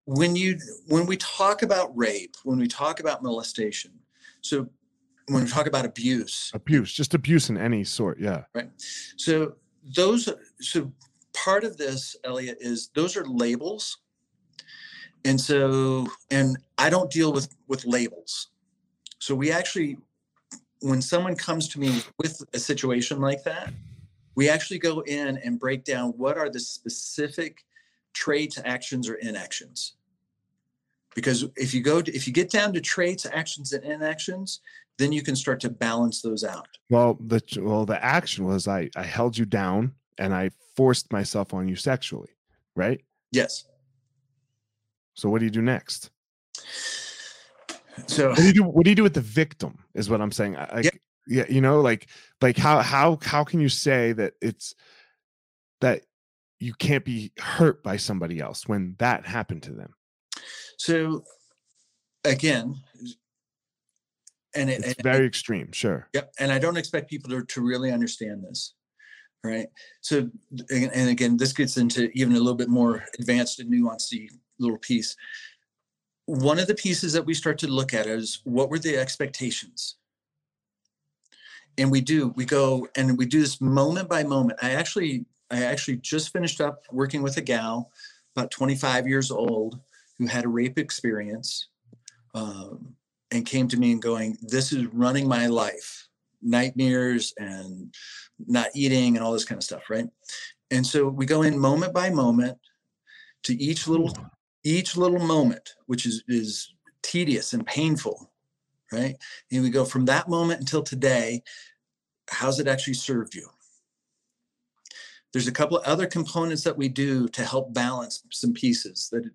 When 0.05 0.35
you 0.35 0.57
when 0.87 1.05
we 1.05 1.17
talk 1.17 1.61
about 1.61 1.95
rape, 1.97 2.35
when 2.43 2.59
we 2.59 2.67
talk 2.67 2.99
about 2.99 3.21
molestation, 3.21 3.91
so 4.41 4.69
when 5.29 5.43
we 5.43 5.49
talk 5.49 5.67
about 5.67 5.85
abuse 5.85 6.51
abuse 6.53 6.91
just 6.91 7.13
abuse 7.13 7.49
in 7.49 7.57
any 7.57 7.83
sort 7.83 8.19
yeah 8.19 8.43
right 8.55 8.69
so 9.15 9.53
those 9.95 10.29
so 10.59 10.91
part 11.33 11.63
of 11.63 11.77
this 11.77 12.15
elliot 12.23 12.57
is 12.59 12.89
those 12.95 13.15
are 13.15 13.25
labels 13.25 13.99
and 15.25 15.39
so 15.39 16.07
and 16.31 16.57
i 16.77 16.89
don't 16.89 17.11
deal 17.11 17.31
with 17.31 17.55
with 17.67 17.85
labels 17.85 18.49
so 19.19 19.35
we 19.35 19.51
actually 19.51 19.97
when 20.81 21.01
someone 21.01 21.35
comes 21.35 21.67
to 21.67 21.79
me 21.79 22.01
with 22.17 22.41
a 22.53 22.59
situation 22.59 23.19
like 23.19 23.43
that 23.43 23.71
we 24.39 24.47
actually 24.47 24.79
go 24.79 25.01
in 25.01 25.37
and 25.43 25.59
break 25.59 25.83
down 25.83 26.11
what 26.11 26.37
are 26.37 26.49
the 26.49 26.61
specific 26.61 27.65
traits 28.13 28.57
actions 28.63 29.09
or 29.09 29.15
inactions. 29.15 29.95
Because 31.13 31.43
if 31.57 31.73
you 31.73 31.81
go 31.81 32.01
to, 32.01 32.09
if 32.15 32.25
you 32.25 32.31
get 32.31 32.49
down 32.49 32.71
to 32.71 32.79
traits 32.79 33.25
actions 33.25 33.73
and 33.73 33.83
inactions 33.83 34.61
then 34.97 35.11
you 35.11 35.21
can 35.21 35.35
start 35.35 35.59
to 35.61 35.69
balance 35.69 36.21
those 36.21 36.45
out. 36.45 36.69
Well 36.89 37.17
the 37.19 37.41
well 37.61 37.85
the 37.85 38.01
action 38.01 38.45
was 38.45 38.65
i 38.65 38.89
i 38.95 39.03
held 39.03 39.37
you 39.37 39.43
down 39.43 39.93
and 40.17 40.33
i 40.33 40.51
forced 40.77 41.11
myself 41.11 41.53
on 41.53 41.67
you 41.67 41.75
sexually 41.75 42.29
right? 42.77 43.01
Yes. 43.33 43.65
So 45.15 45.29
what 45.29 45.39
do 45.39 45.45
you 45.45 45.51
do 45.51 45.61
next? 45.61 46.11
So 48.07 48.29
what 48.29 48.37
do 48.37 48.47
you 48.47 48.53
do 48.53 48.63
what 48.63 48.85
do 48.85 48.89
you 48.89 48.95
do 48.95 49.03
with 49.03 49.15
the 49.15 49.27
victim 49.43 49.79
is 49.93 50.09
what 50.09 50.21
i'm 50.21 50.31
saying. 50.31 50.53
Like 50.53 50.85
yeah. 50.85 50.91
Yeah 51.29 51.45
you 51.47 51.61
know 51.61 51.81
like 51.81 52.07
like 52.41 52.57
how 52.57 52.79
how 52.79 53.17
how 53.21 53.43
can 53.43 53.59
you 53.59 53.69
say 53.69 54.11
that 54.13 54.33
it's 54.41 54.75
that 55.81 56.01
you 56.59 56.73
can't 56.73 57.05
be 57.05 57.31
hurt 57.39 57.81
by 57.83 57.95
somebody 57.95 58.39
else 58.39 58.67
when 58.67 58.95
that 58.99 59.25
happened 59.25 59.63
to 59.63 59.71
them? 59.71 59.93
So 60.77 61.23
again 62.25 62.75
and 64.55 64.69
it, 64.69 64.79
it's 64.79 64.95
and, 64.95 65.03
very 65.03 65.25
extreme 65.25 65.71
sure. 65.71 66.09
Yep 66.13 66.33
and 66.39 66.51
i 66.51 66.59
don't 66.59 66.75
expect 66.75 67.09
people 67.09 67.29
to, 67.29 67.45
to 67.45 67.61
really 67.61 67.91
understand 67.91 68.43
this 68.43 68.73
right? 69.43 69.67
So 70.01 70.29
and 70.69 71.09
again 71.09 71.37
this 71.37 71.53
gets 71.53 71.77
into 71.77 72.09
even 72.13 72.33
a 72.33 72.39
little 72.39 72.55
bit 72.55 72.69
more 72.69 73.03
advanced 73.19 73.59
and 73.59 73.71
nuanced 73.71 74.29
little 74.59 74.77
piece. 74.77 75.15
One 76.25 76.59
of 76.59 76.67
the 76.67 76.75
pieces 76.75 77.13
that 77.13 77.25
we 77.25 77.33
start 77.33 77.57
to 77.59 77.67
look 77.67 77.93
at 77.93 78.05
is 78.05 78.41
what 78.43 78.69
were 78.69 78.79
the 78.79 78.97
expectations 78.97 79.95
and 81.77 81.89
we 81.91 82.01
do 82.01 82.29
we 82.35 82.45
go 82.45 82.87
and 82.95 83.17
we 83.17 83.25
do 83.25 83.39
this 83.39 83.61
moment 83.61 84.09
by 84.09 84.23
moment 84.23 84.59
i 84.61 84.71
actually 84.71 85.25
i 85.51 85.63
actually 85.63 85.97
just 85.97 86.33
finished 86.33 86.59
up 86.61 86.83
working 86.91 87.21
with 87.21 87.37
a 87.37 87.41
gal 87.41 87.91
about 88.35 88.51
25 88.51 89.07
years 89.07 89.31
old 89.31 89.79
who 90.17 90.27
had 90.27 90.45
a 90.45 90.49
rape 90.49 90.77
experience 90.77 91.67
um, 92.35 92.95
and 93.31 93.45
came 93.45 93.67
to 93.67 93.77
me 93.77 93.91
and 93.91 94.01
going, 94.01 94.37
This 94.41 94.71
is 94.71 94.85
running 94.87 95.27
my 95.27 95.47
life, 95.47 96.07
nightmares 96.41 97.33
and 97.37 97.93
not 98.47 98.67
eating 98.75 99.15
and 99.15 99.25
all 99.25 99.33
this 99.33 99.45
kind 99.45 99.57
of 99.57 99.63
stuff, 99.63 99.89
right? 99.89 100.07
And 100.71 100.85
so 100.85 101.07
we 101.07 101.25
go 101.25 101.41
in 101.41 101.57
moment 101.57 101.93
by 101.93 102.09
moment 102.09 102.57
to 103.43 103.61
each 103.61 103.87
little 103.87 104.15
each 104.63 104.97
little 104.97 105.19
moment, 105.19 105.75
which 105.87 106.05
is 106.05 106.23
is 106.27 106.73
tedious 107.01 107.53
and 107.53 107.65
painful, 107.65 108.31
right? 108.91 109.15
And 109.51 109.63
we 109.63 109.69
go 109.69 109.85
from 109.85 110.05
that 110.05 110.29
moment 110.29 110.59
until 110.59 110.83
today, 110.83 111.43
how's 112.29 112.59
it 112.59 112.67
actually 112.67 112.95
served 112.95 113.35
you? 113.35 113.47
There's 115.31 115.47
a 115.47 115.51
couple 115.51 115.77
of 115.77 115.83
other 115.85 116.07
components 116.07 116.63
that 116.63 116.77
we 116.77 116.89
do 116.89 117.27
to 117.29 117.45
help 117.45 117.73
balance 117.73 118.23
some 118.31 118.53
pieces 118.53 119.09
that 119.11 119.29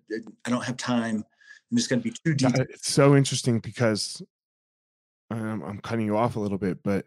I 0.45 0.49
don't 0.49 0.63
have 0.63 0.77
time 0.77 1.23
I'm 1.71 1.77
just 1.77 1.89
going 1.89 2.01
to 2.01 2.09
be 2.09 2.15
too 2.23 2.33
deep. 2.33 2.55
It's 2.69 2.91
so 2.91 3.15
interesting 3.15 3.59
because 3.59 4.21
um, 5.31 5.63
I'm 5.63 5.79
cutting 5.79 6.05
you 6.05 6.17
off 6.17 6.35
a 6.35 6.39
little 6.39 6.57
bit, 6.57 6.83
but 6.83 7.05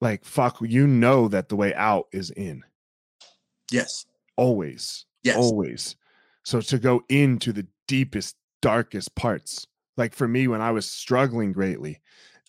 like, 0.00 0.24
fuck, 0.24 0.58
you 0.60 0.86
know 0.86 1.28
that 1.28 1.48
the 1.48 1.56
way 1.56 1.74
out 1.74 2.06
is 2.12 2.30
in. 2.30 2.64
Yes. 3.70 4.06
Always. 4.36 5.06
Yes. 5.22 5.36
Always. 5.36 5.96
So 6.44 6.60
to 6.60 6.78
go 6.78 7.02
into 7.08 7.52
the 7.52 7.66
deepest, 7.86 8.36
darkest 8.62 9.14
parts, 9.14 9.66
like 9.98 10.14
for 10.14 10.28
me, 10.28 10.48
when 10.48 10.62
I 10.62 10.70
was 10.70 10.90
struggling 10.90 11.52
greatly, 11.52 12.00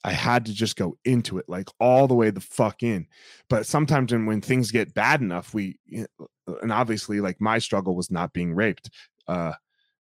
I 0.04 0.14
had 0.14 0.46
to 0.46 0.54
just 0.54 0.78
go 0.78 0.98
into 1.04 1.40
it, 1.40 1.50
like 1.50 1.68
all 1.80 2.08
the 2.08 2.16
way 2.16 2.30
the 2.30 2.40
fuck 2.40 2.84
in. 2.84 3.08
But 3.50 3.66
sometimes 3.66 4.14
when, 4.14 4.26
when 4.26 4.40
things 4.40 4.72
get 4.72 4.94
bad 4.94 5.22
enough, 5.22 5.54
we, 5.54 5.78
and 5.92 6.72
obviously, 6.72 7.20
like 7.20 7.42
my 7.42 7.60
struggle 7.60 7.96
was 7.96 8.10
not 8.10 8.32
being 8.32 8.54
raped. 8.54 8.90
Uh, 9.28 9.54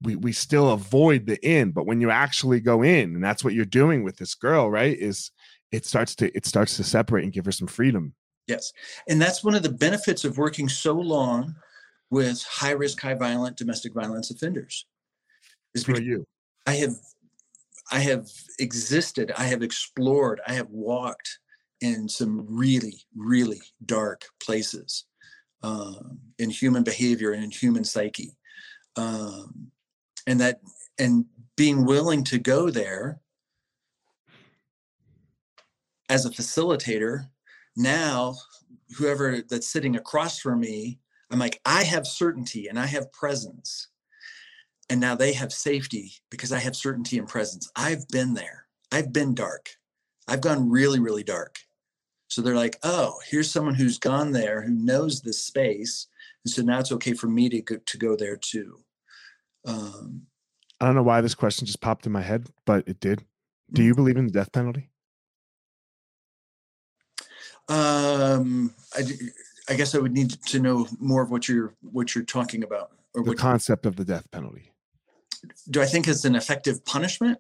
we 0.01 0.15
we 0.15 0.31
still 0.31 0.71
avoid 0.71 1.25
the 1.25 1.37
in, 1.45 1.71
but 1.71 1.85
when 1.85 1.99
you 1.99 2.09
actually 2.09 2.59
go 2.59 2.83
in, 2.83 3.15
and 3.15 3.23
that's 3.23 3.43
what 3.43 3.53
you're 3.53 3.65
doing 3.65 4.03
with 4.03 4.17
this 4.17 4.33
girl, 4.33 4.69
right? 4.69 4.97
Is 4.97 5.31
it 5.71 5.85
starts 5.85 6.15
to 6.15 6.35
it 6.35 6.45
starts 6.45 6.77
to 6.77 6.83
separate 6.83 7.23
and 7.23 7.33
give 7.33 7.45
her 7.45 7.51
some 7.51 7.67
freedom. 7.67 8.13
Yes, 8.47 8.71
and 9.07 9.21
that's 9.21 9.43
one 9.43 9.55
of 9.55 9.63
the 9.63 9.69
benefits 9.69 10.25
of 10.25 10.37
working 10.37 10.69
so 10.69 10.93
long 10.93 11.55
with 12.09 12.43
high 12.43 12.71
risk, 12.71 13.01
high 13.01 13.13
violent 13.13 13.57
domestic 13.57 13.93
violence 13.93 14.31
offenders. 14.31 14.85
Is 15.73 15.83
for 15.83 15.99
you. 15.99 16.25
I 16.65 16.73
have 16.75 16.95
I 17.91 17.99
have 17.99 18.29
existed, 18.59 19.31
I 19.37 19.43
have 19.43 19.61
explored, 19.61 20.39
I 20.47 20.53
have 20.53 20.69
walked 20.69 21.39
in 21.81 22.07
some 22.07 22.45
really, 22.47 23.03
really 23.15 23.61
dark 23.85 24.25
places 24.41 25.05
um, 25.61 26.19
in 26.39 26.49
human 26.49 26.83
behavior 26.83 27.31
and 27.33 27.43
in 27.43 27.51
human 27.51 27.83
psyche. 27.83 28.37
Um, 28.95 29.71
and 30.25 30.39
that, 30.39 30.61
and 30.99 31.25
being 31.57 31.85
willing 31.85 32.23
to 32.25 32.37
go 32.37 32.69
there 32.69 33.19
as 36.09 36.25
a 36.25 36.29
facilitator, 36.29 37.27
now 37.75 38.35
whoever 38.97 39.41
that's 39.41 39.67
sitting 39.67 39.95
across 39.95 40.39
from 40.39 40.59
me, 40.59 40.99
I'm 41.29 41.39
like, 41.39 41.59
I 41.65 41.83
have 41.83 42.05
certainty 42.07 42.67
and 42.67 42.79
I 42.79 42.85
have 42.85 43.11
presence 43.11 43.87
and 44.91 44.99
now 44.99 45.15
they 45.15 45.31
have 45.31 45.53
safety 45.53 46.11
because 46.29 46.51
I 46.51 46.59
have 46.59 46.75
certainty 46.75 47.17
and 47.17 47.25
presence. 47.25 47.71
I've 47.77 48.05
been 48.09 48.33
there. 48.33 48.65
I've 48.91 49.13
been 49.13 49.33
dark. 49.33 49.77
I've 50.27 50.41
gone 50.41 50.69
really, 50.69 50.99
really 50.99 51.23
dark. 51.23 51.59
So 52.27 52.41
they're 52.41 52.57
like, 52.57 52.77
oh, 52.83 53.17
here's 53.25 53.49
someone 53.49 53.75
who's 53.75 53.97
gone 53.97 54.33
there, 54.33 54.61
who 54.61 54.73
knows 54.73 55.21
this 55.21 55.41
space. 55.41 56.07
And 56.43 56.51
so 56.51 56.61
now 56.61 56.79
it's 56.79 56.91
okay 56.91 57.13
for 57.13 57.27
me 57.27 57.47
to 57.47 57.61
go, 57.61 57.77
to 57.77 57.97
go 57.97 58.17
there 58.17 58.35
too. 58.35 58.79
Um, 59.65 60.23
I 60.81 60.87
don't 60.87 60.95
know 60.95 61.03
why 61.03 61.21
this 61.21 61.35
question 61.35 61.65
just 61.65 61.79
popped 61.79 62.05
in 62.05 62.11
my 62.11 62.21
head, 62.21 62.49
but 62.65 62.85
it 62.85 62.99
did. 62.99 63.23
Do 63.71 63.83
you 63.83 63.93
mm-hmm. 63.93 64.01
believe 64.01 64.17
in 64.17 64.25
the 64.25 64.33
death 64.33 64.51
penalty? 64.51 64.89
Um, 67.69 68.73
I, 68.93 69.03
I 69.69 69.75
guess 69.75 69.95
I 69.95 69.99
would 69.99 70.11
need 70.11 70.31
to 70.31 70.59
know 70.59 70.85
more 70.99 71.21
of 71.21 71.31
what 71.31 71.47
you're 71.47 71.75
what 71.79 72.13
you're 72.13 72.25
talking 72.25 72.63
about. 72.63 72.91
Or 73.13 73.23
the 73.23 73.35
concept 73.35 73.85
of 73.85 73.95
the 73.95 74.03
death 74.03 74.29
penalty 74.31 74.70
do 75.69 75.81
I 75.81 75.85
think 75.85 76.07
it's 76.07 76.25
an 76.25 76.35
effective 76.35 76.83
punishment? 76.85 77.39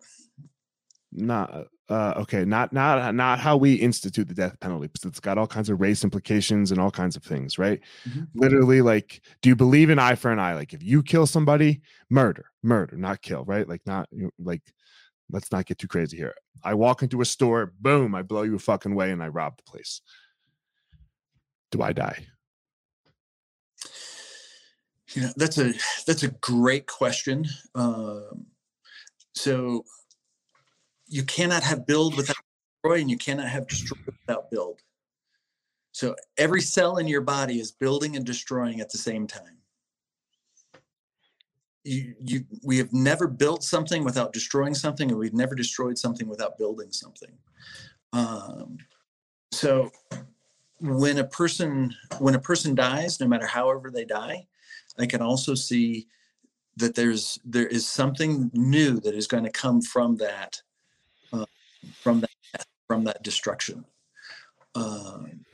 Not 1.11 1.67
uh, 1.89 2.13
okay. 2.17 2.45
Not 2.45 2.71
not 2.71 3.13
not 3.15 3.39
how 3.39 3.57
we 3.57 3.73
institute 3.73 4.27
the 4.27 4.33
death 4.33 4.59
penalty 4.59 4.87
because 4.87 5.05
it's 5.05 5.19
got 5.19 5.37
all 5.37 5.47
kinds 5.47 5.69
of 5.69 5.81
race 5.81 6.03
implications 6.03 6.71
and 6.71 6.79
all 6.79 6.91
kinds 6.91 7.15
of 7.15 7.23
things, 7.23 7.57
right? 7.57 7.81
Mm-hmm. 8.07 8.23
Literally, 8.33 8.81
like, 8.81 9.21
do 9.41 9.49
you 9.49 9.55
believe 9.55 9.89
in 9.89 9.99
eye 9.99 10.15
for 10.15 10.31
an 10.31 10.39
eye? 10.39 10.55
Like, 10.55 10.73
if 10.73 10.81
you 10.81 11.03
kill 11.03 11.27
somebody, 11.27 11.81
murder, 12.09 12.45
murder, 12.63 12.95
not 12.95 13.21
kill, 13.21 13.43
right? 13.45 13.67
Like, 13.67 13.81
not 13.85 14.07
like. 14.39 14.61
Let's 15.33 15.49
not 15.49 15.65
get 15.65 15.77
too 15.77 15.87
crazy 15.87 16.17
here. 16.17 16.35
I 16.61 16.73
walk 16.73 17.03
into 17.03 17.21
a 17.21 17.25
store, 17.25 17.71
boom, 17.79 18.15
I 18.15 18.21
blow 18.21 18.41
you 18.41 18.55
a 18.55 18.59
fucking 18.59 18.93
way, 18.93 19.11
and 19.11 19.23
I 19.23 19.29
rob 19.29 19.55
the 19.55 19.63
place. 19.63 20.01
Do 21.71 21.81
I 21.81 21.93
die? 21.93 22.27
You 25.13 25.23
know, 25.23 25.31
that's 25.35 25.57
a 25.57 25.73
that's 26.07 26.23
a 26.23 26.29
great 26.29 26.87
question. 26.87 27.45
Um, 27.75 28.45
so 29.35 29.83
you 31.07 31.23
cannot 31.23 31.63
have 31.63 31.85
build 31.85 32.15
without 32.15 32.37
destroy, 32.81 33.01
and 33.01 33.09
you 33.09 33.17
cannot 33.17 33.47
have 33.47 33.67
destroy 33.67 33.99
without 34.05 34.49
build. 34.49 34.79
So 35.91 36.15
every 36.37 36.61
cell 36.61 36.97
in 36.97 37.07
your 37.07 37.21
body 37.21 37.59
is 37.59 37.71
building 37.71 38.15
and 38.15 38.25
destroying 38.25 38.79
at 38.79 38.89
the 38.89 38.97
same 38.97 39.27
time. 39.27 39.57
You, 41.83 42.13
you, 42.19 42.45
we 42.63 42.77
have 42.77 42.93
never 42.93 43.27
built 43.27 43.63
something 43.63 44.05
without 44.05 44.33
destroying 44.33 44.75
something, 44.75 45.09
and 45.09 45.19
we've 45.19 45.33
never 45.33 45.55
destroyed 45.55 45.97
something 45.97 46.29
without 46.29 46.57
building 46.57 46.91
something. 46.91 47.31
Um, 48.13 48.77
so 49.51 49.91
when 50.79 51.17
a 51.17 51.23
person 51.25 51.93
when 52.19 52.35
a 52.35 52.39
person 52.39 52.75
dies, 52.75 53.19
no 53.19 53.27
matter 53.27 53.47
however 53.47 53.91
they 53.91 54.05
die, 54.05 54.47
I 54.99 55.05
can 55.05 55.21
also 55.21 55.55
see 55.55 56.07
that 56.77 56.95
there's 56.95 57.39
there 57.43 57.67
is 57.67 57.87
something 57.87 58.49
new 58.53 58.99
that 58.99 59.13
is 59.13 59.27
going 59.27 59.43
to 59.43 59.49
come 59.49 59.81
from 59.81 60.17
that 60.17 60.61
uh, 61.33 61.45
from 62.01 62.21
that 62.21 62.65
from 62.87 63.03
that 63.05 63.23
destruction. 63.23 63.85
Um, 64.75 65.45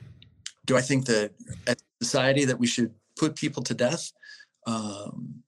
do 0.66 0.76
I 0.76 0.80
think 0.80 1.06
that 1.06 1.32
as 1.66 1.76
society 2.02 2.44
that 2.44 2.58
we 2.58 2.66
should 2.66 2.92
put 3.16 3.36
people 3.36 3.62
to 3.64 3.74
death? 3.74 4.12
Um, 4.66 5.42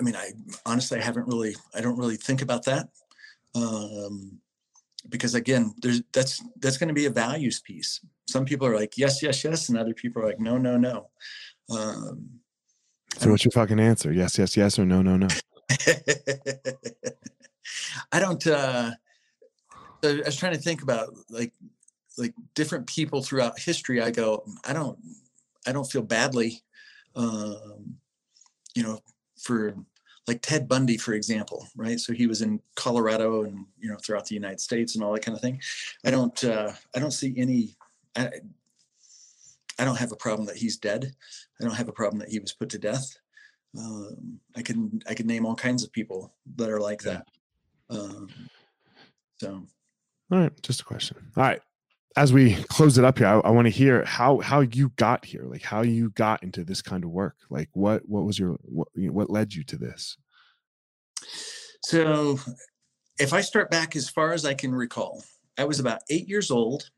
I 0.00 0.02
mean, 0.02 0.16
I 0.16 0.32
honestly 0.64 0.98
I 0.98 1.02
haven't 1.02 1.26
really 1.26 1.54
I 1.74 1.80
don't 1.80 1.98
really 1.98 2.16
think 2.16 2.42
about 2.42 2.64
that 2.64 2.88
um, 3.54 4.38
because 5.08 5.34
again, 5.34 5.74
there's 5.78 6.02
that's 6.12 6.42
that's 6.60 6.76
going 6.76 6.88
to 6.88 6.94
be 6.94 7.06
a 7.06 7.10
values 7.10 7.60
piece. 7.60 8.00
Some 8.28 8.44
people 8.44 8.66
are 8.66 8.76
like 8.76 8.96
yes, 8.96 9.22
yes, 9.22 9.44
yes, 9.44 9.68
and 9.68 9.78
other 9.78 9.94
people 9.94 10.22
are 10.22 10.26
like 10.26 10.40
no, 10.40 10.58
no, 10.58 10.76
no. 10.76 11.08
Um, 11.70 12.40
so 13.16 13.30
what's 13.30 13.44
your 13.44 13.52
fucking 13.52 13.80
answer? 13.80 14.12
Yes, 14.12 14.38
yes, 14.38 14.56
yes, 14.56 14.78
or 14.78 14.84
no, 14.84 15.02
no, 15.02 15.16
no. 15.16 15.28
I 18.12 18.20
don't. 18.20 18.46
uh 18.46 18.92
I 20.04 20.22
was 20.24 20.36
trying 20.36 20.54
to 20.54 20.60
think 20.60 20.82
about 20.82 21.08
like 21.28 21.52
like 22.18 22.34
different 22.54 22.86
people 22.86 23.22
throughout 23.22 23.58
history. 23.58 24.00
I 24.02 24.10
go, 24.10 24.44
I 24.64 24.72
don't, 24.72 24.98
I 25.66 25.72
don't 25.72 25.90
feel 25.90 26.02
badly, 26.02 26.62
um, 27.14 27.96
you 28.74 28.82
know, 28.82 29.00
for 29.40 29.76
like 30.26 30.42
Ted 30.42 30.68
Bundy, 30.68 30.96
for 30.96 31.14
example, 31.14 31.66
right? 31.76 31.98
So 31.98 32.12
he 32.12 32.26
was 32.26 32.42
in 32.42 32.60
Colorado 32.74 33.44
and 33.44 33.64
you 33.78 33.90
know 33.90 33.96
throughout 33.96 34.26
the 34.26 34.34
United 34.34 34.60
States 34.60 34.94
and 34.94 35.02
all 35.02 35.12
that 35.12 35.24
kind 35.24 35.36
of 35.36 35.40
thing. 35.40 35.60
I 36.04 36.10
don't, 36.10 36.44
uh, 36.44 36.72
I 36.94 36.98
don't 36.98 37.12
see 37.12 37.34
any. 37.36 37.76
I, 38.16 38.30
I 39.78 39.84
don't 39.84 39.98
have 39.98 40.12
a 40.12 40.16
problem 40.16 40.46
that 40.46 40.56
he's 40.56 40.76
dead. 40.76 41.12
I 41.60 41.64
don't 41.64 41.74
have 41.74 41.88
a 41.88 41.92
problem 41.92 42.18
that 42.20 42.28
he 42.28 42.38
was 42.38 42.52
put 42.52 42.68
to 42.70 42.78
death. 42.78 43.06
Um, 43.78 44.40
I 44.56 44.62
can 44.62 45.00
I 45.08 45.14
can 45.14 45.26
name 45.26 45.46
all 45.46 45.54
kinds 45.54 45.84
of 45.84 45.92
people 45.92 46.34
that 46.56 46.70
are 46.70 46.80
like 46.80 47.02
that. 47.02 47.26
Um, 47.90 48.28
so, 49.40 49.66
all 50.30 50.38
right, 50.38 50.62
just 50.62 50.80
a 50.80 50.84
question. 50.84 51.16
All 51.36 51.44
right, 51.44 51.60
as 52.16 52.32
we 52.32 52.54
close 52.64 52.98
it 52.98 53.04
up 53.04 53.18
here, 53.18 53.28
I, 53.28 53.38
I 53.38 53.50
want 53.50 53.66
to 53.66 53.70
hear 53.70 54.04
how 54.04 54.38
how 54.38 54.60
you 54.60 54.90
got 54.96 55.24
here, 55.24 55.44
like 55.44 55.62
how 55.62 55.82
you 55.82 56.10
got 56.10 56.42
into 56.42 56.64
this 56.64 56.82
kind 56.82 57.04
of 57.04 57.10
work. 57.10 57.36
Like 57.50 57.68
what 57.72 58.08
what 58.08 58.24
was 58.24 58.38
your 58.38 58.58
what 58.62 58.88
what 58.94 59.30
led 59.30 59.54
you 59.54 59.62
to 59.64 59.76
this? 59.76 60.16
So, 61.84 62.38
if 63.18 63.32
I 63.32 63.40
start 63.40 63.70
back 63.70 63.94
as 63.96 64.08
far 64.08 64.32
as 64.32 64.44
I 64.44 64.54
can 64.54 64.74
recall, 64.74 65.22
I 65.56 65.64
was 65.64 65.78
about 65.78 66.00
eight 66.10 66.28
years 66.28 66.50
old 66.50 66.90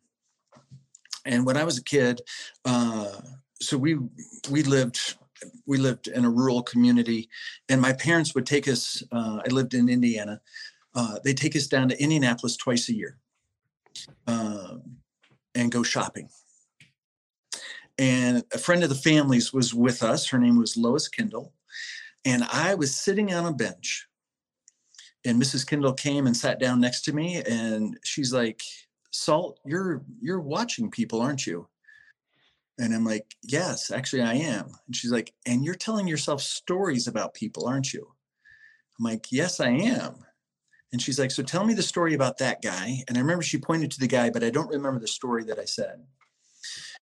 and 1.25 1.47
when 1.47 1.57
I 1.57 1.65
was 1.65 1.79
a 1.79 1.85
kid, 1.85 2.21
uh, 2.65 3.13
so 3.61 3.77
we 3.77 3.99
we 4.51 4.63
lived 4.63 5.17
we 5.67 5.79
lived 5.79 6.09
in 6.09 6.25
a 6.25 6.31
rural 6.31 6.63
community, 6.63 7.29
and 7.69 7.81
my 7.81 7.93
parents 7.93 8.35
would 8.35 8.47
take 8.47 8.69
us. 8.69 9.03
Uh, 9.13 9.41
I 9.45 9.49
lived 9.51 9.75
in 9.75 9.89
Indiana. 9.89 10.41
Uh, 10.95 11.19
they 11.25 11.35
take 11.35 11.57
us 11.57 11.67
down 11.67 11.89
to 11.89 12.03
Indianapolis 12.03 12.57
twice 12.57 12.89
a 12.89 12.95
year, 12.95 13.19
um, 14.27 14.83
and 15.55 15.71
go 15.71 15.83
shopping. 15.83 16.29
And 17.99 18.43
a 18.53 18.59
friend 18.59 18.83
of 18.83 18.89
the 18.89 18.95
family's 18.95 19.53
was 19.53 19.75
with 19.75 20.03
us. 20.03 20.29
Her 20.29 20.39
name 20.39 20.59
was 20.59 20.77
Lois 20.77 21.09
Kendall, 21.09 21.53
and 22.25 22.45
I 22.45 22.75
was 22.75 22.97
sitting 22.97 23.33
on 23.33 23.47
a 23.47 23.53
bench. 23.53 24.07
And 25.27 25.41
Mrs. 25.41 25.67
Kendall 25.67 25.93
came 25.93 26.27
and 26.27 26.35
sat 26.35 26.59
down 26.59 26.81
next 26.81 27.03
to 27.03 27.13
me, 27.13 27.43
and 27.43 27.99
she's 28.03 28.33
like, 28.33 28.63
Salt, 29.11 29.61
you're 29.65 30.03
you're 30.21 30.41
watching 30.41 30.91
people, 30.91 31.21
aren't 31.21 31.47
you? 31.47 31.67
And 32.79 32.95
I'm 32.95 33.05
like, 33.05 33.35
yes, 33.43 33.91
actually 33.91 34.23
I 34.23 34.35
am. 34.35 34.71
And 34.87 34.97
she's 34.97 35.13
like, 35.13 35.35
and 35.47 35.65
you're 35.65 35.75
telling 35.75 36.09
yourself 36.09 36.41
stories 36.41 37.09
about 37.09 37.35
people, 37.35 37.67
aren't 37.67 37.93
you? 37.93 38.11
I'm 38.99 39.05
like, 39.05 39.31
yes, 39.31 39.61
I 39.61 39.69
am. 39.69 40.25
And 40.93 41.01
she's 41.01 41.19
like, 41.19 41.31
so 41.31 41.43
tell 41.43 41.65
me 41.65 41.75
the 41.75 41.83
story 41.83 42.15
about 42.15 42.39
that 42.39 42.63
guy. 42.63 43.05
And 43.07 43.17
I 43.17 43.21
remember 43.21 43.43
she 43.43 43.59
pointed 43.59 43.91
to 43.93 44.01
the 44.01 44.07
guy, 44.07 44.31
but 44.31 44.43
I 44.43 44.51
don't 44.51 44.71
remember 44.71 44.99
the 44.99 45.07
story 45.07 45.45
that 45.45 45.59
I 45.59 45.67
said. 45.67 46.03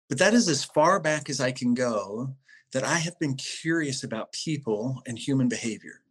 But 0.09 0.17
that 0.17 0.33
is 0.33 0.49
as 0.49 0.65
far 0.65 0.99
back 0.99 1.29
as 1.29 1.39
I 1.39 1.51
can 1.51 1.73
go 1.73 2.35
that 2.73 2.83
I 2.83 2.97
have 2.97 3.17
been 3.19 3.35
curious 3.35 4.03
about 4.03 4.31
people 4.31 5.01
and 5.05 5.17
human 5.17 5.47
behavior 5.47 6.01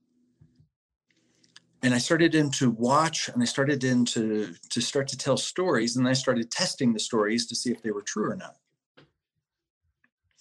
and 1.86 1.94
I 1.94 1.98
started 1.98 2.34
in 2.34 2.50
to 2.50 2.70
watch 2.70 3.28
and 3.28 3.40
I 3.40 3.46
started 3.46 3.84
in 3.84 4.04
to, 4.06 4.52
to 4.70 4.80
start 4.80 5.06
to 5.08 5.16
tell 5.16 5.36
stories 5.36 5.96
and 5.96 6.08
I 6.08 6.14
started 6.14 6.50
testing 6.50 6.92
the 6.92 6.98
stories 6.98 7.46
to 7.46 7.54
see 7.54 7.70
if 7.70 7.80
they 7.80 7.92
were 7.92 8.02
true 8.02 8.28
or 8.32 8.34
not. 8.34 8.56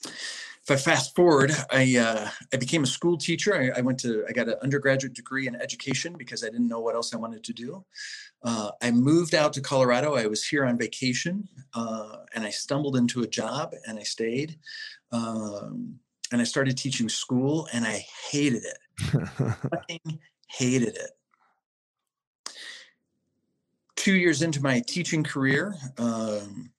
if 0.04 0.72
I 0.72 0.76
fast 0.76 1.16
forward, 1.16 1.52
I 1.70 1.98
uh, 1.98 2.30
I 2.52 2.58
became 2.58 2.84
a 2.84 2.88
school 2.88 3.16
teacher. 3.16 3.54
I, 3.56 3.78
I, 3.78 3.82
went 3.82 4.00
to 4.00 4.26
I 4.28 4.32
got 4.32 4.48
an 4.48 4.56
undergraduate 4.64 5.14
degree 5.14 5.48
in 5.48 5.56
education 5.56 6.16
because 6.18 6.44
I 6.44 6.48
didn't 6.48 6.68
know 6.68 6.80
what 6.80 6.96
else 6.96 7.14
I 7.14 7.18
wanted 7.18 7.44
to 7.44 7.54
do. 7.54 7.86
Uh, 8.44 8.72
I 8.82 8.90
moved 8.90 9.36
out 9.36 9.54
to 9.54 9.62
Colorado. 9.62 10.16
I 10.16 10.26
was 10.26 10.44
here 10.44 10.66
on 10.66 10.80
vacation, 10.80 11.48
uh, 11.76 12.18
and 12.34 12.44
I 12.44 12.50
stumbled 12.50 12.96
into 12.96 13.22
a 13.22 13.28
job, 13.28 13.76
and 13.88 14.00
I 14.00 14.04
stayed. 14.04 14.58
Um, 15.12 16.00
and 16.32 16.42
I 16.42 16.44
started 16.44 16.76
teaching 16.76 17.08
school, 17.08 17.68
and 17.72 17.86
I 17.86 18.04
hated 18.32 18.64
it. 18.64 18.80
Fucking 19.70 20.20
hated 20.48 20.96
it. 20.98 21.12
Two 24.06 24.16
years 24.16 24.44
into 24.44 24.62
my 24.62 24.82
teaching 24.88 25.24
career, 25.24 25.76
um, 25.98 26.70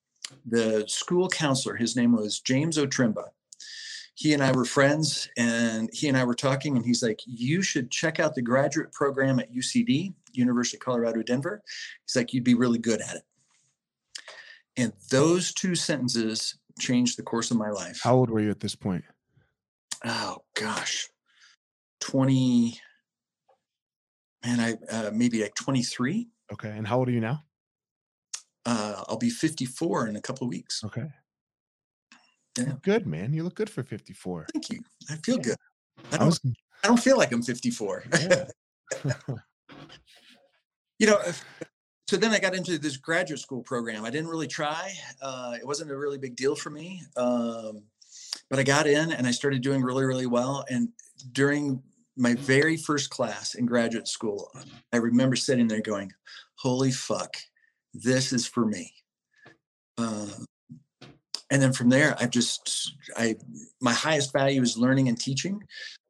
the 0.45 0.85
school 0.87 1.29
counselor, 1.29 1.75
his 1.75 1.97
name 1.97 2.13
was 2.13 2.41
James 2.41 2.79
Otrimba 2.79 3.31
he 4.17 4.33
and 4.33 4.43
I 4.43 4.51
were 4.51 4.65
friends 4.65 5.29
and 5.37 5.91
he 5.93 6.09
and 6.09 6.17
I 6.17 6.25
were 6.25 6.35
talking 6.35 6.77
and 6.77 6.85
he's 6.85 7.03
like, 7.03 7.21
you 7.27 7.61
should 7.61 7.91
check 7.91 8.19
out 8.19 8.35
the 8.35 8.41
graduate 8.41 8.91
program 8.93 9.39
at 9.39 9.53
UCD, 9.53 10.15
University 10.33 10.79
of 10.79 10.81
Colorado, 10.81 11.23
Denver. 11.23 11.63
He's 12.03 12.17
like, 12.17 12.33
you'd 12.33 12.43
be 12.43 12.55
really 12.55 12.79
good 12.79 13.03
at 13.03 13.17
it. 13.17 13.23
And 14.79 14.93
those 15.11 15.53
two 15.53 15.75
sentences 15.75 16.59
changed 16.79 17.19
the 17.19 17.23
course 17.23 17.51
of 17.51 17.59
my 17.59 17.69
life. 17.69 18.01
How 18.03 18.17
old 18.17 18.31
were 18.31 18.41
you 18.41 18.51
at 18.51 18.61
this 18.61 18.75
point? 18.75 19.05
Oh 20.03 20.39
gosh, 20.55 21.11
20, 22.01 22.81
man, 24.47 24.61
I 24.61 24.95
uh, 24.95 25.11
maybe 25.13 25.43
like 25.43 25.55
23. 25.55 26.29
Okay. 26.53 26.71
And 26.71 26.87
how 26.87 26.99
old 26.99 27.09
are 27.09 27.13
you 27.13 27.21
now? 27.21 27.45
Uh, 28.65 29.05
I'll 29.09 29.19
be 29.19 29.31
54 29.31 30.09
in 30.09 30.17
a 30.17 30.21
couple 30.21 30.47
of 30.47 30.51
weeks. 30.51 30.83
Okay. 30.85 31.07
Yeah. 32.59 32.73
good, 32.83 33.07
man. 33.07 33.33
You 33.33 33.45
look 33.45 33.55
good 33.55 33.71
for 33.71 33.83
54. 33.83 34.47
Thank 34.53 34.71
you. 34.71 34.81
I 35.11 35.17
feel 35.17 35.37
yeah. 35.37 35.43
good. 35.43 35.57
I 36.13 36.17
don't, 36.17 36.23
I, 36.23 36.27
was... 36.27 36.41
I 36.85 36.89
don't 36.89 37.01
feel 37.01 37.19
like 37.19 37.33
I'm 37.33 37.43
54. 37.43 38.05
Yeah. 38.21 38.45
you 40.99 41.07
know, 41.07 41.19
so 42.09 42.17
then 42.17 42.31
I 42.31 42.39
got 42.39 42.55
into 42.55 42.79
this 42.79 42.97
graduate 42.97 43.41
school 43.41 43.63
program. 43.63 44.05
I 44.05 44.11
didn't 44.11 44.29
really 44.29 44.47
try. 44.47 44.93
Uh, 45.21 45.57
it 45.61 45.67
wasn't 45.67 45.91
a 45.91 45.97
really 45.97 46.19
big 46.19 46.37
deal 46.37 46.55
for 46.55 46.71
me. 46.71 47.03
Um, 47.17 47.83
but 48.49 48.59
I 48.59 48.63
got 48.63 48.87
in 48.87 49.13
and 49.13 49.27
I 49.27 49.33
started 49.33 49.63
doing 49.63 49.83
really, 49.83 50.05
really 50.05 50.27
well. 50.27 50.65
And 50.71 50.89
during 51.33 51.83
my 52.17 52.35
very 52.35 52.77
first 52.77 53.11
class 53.11 53.55
in 53.55 53.67
graduate 53.67 54.09
school, 54.09 54.51
I 54.93 54.97
remember 54.97 55.37
sitting 55.37 55.69
there 55.69 55.83
going, 55.83 56.13
holy 56.57 56.91
fuck, 56.91 57.37
this 57.93 58.33
is 58.33 58.47
for 58.47 58.67
me. 58.67 58.93
Uh, 59.99 60.27
and 61.51 61.63
then 61.63 61.73
from 61.73 61.89
there 61.89 62.17
i've 62.19 62.31
just 62.31 62.95
i 63.17 63.35
my 63.81 63.93
highest 63.93 64.33
value 64.33 64.61
is 64.61 64.77
learning 64.77 65.09
and 65.09 65.19
teaching. 65.19 65.63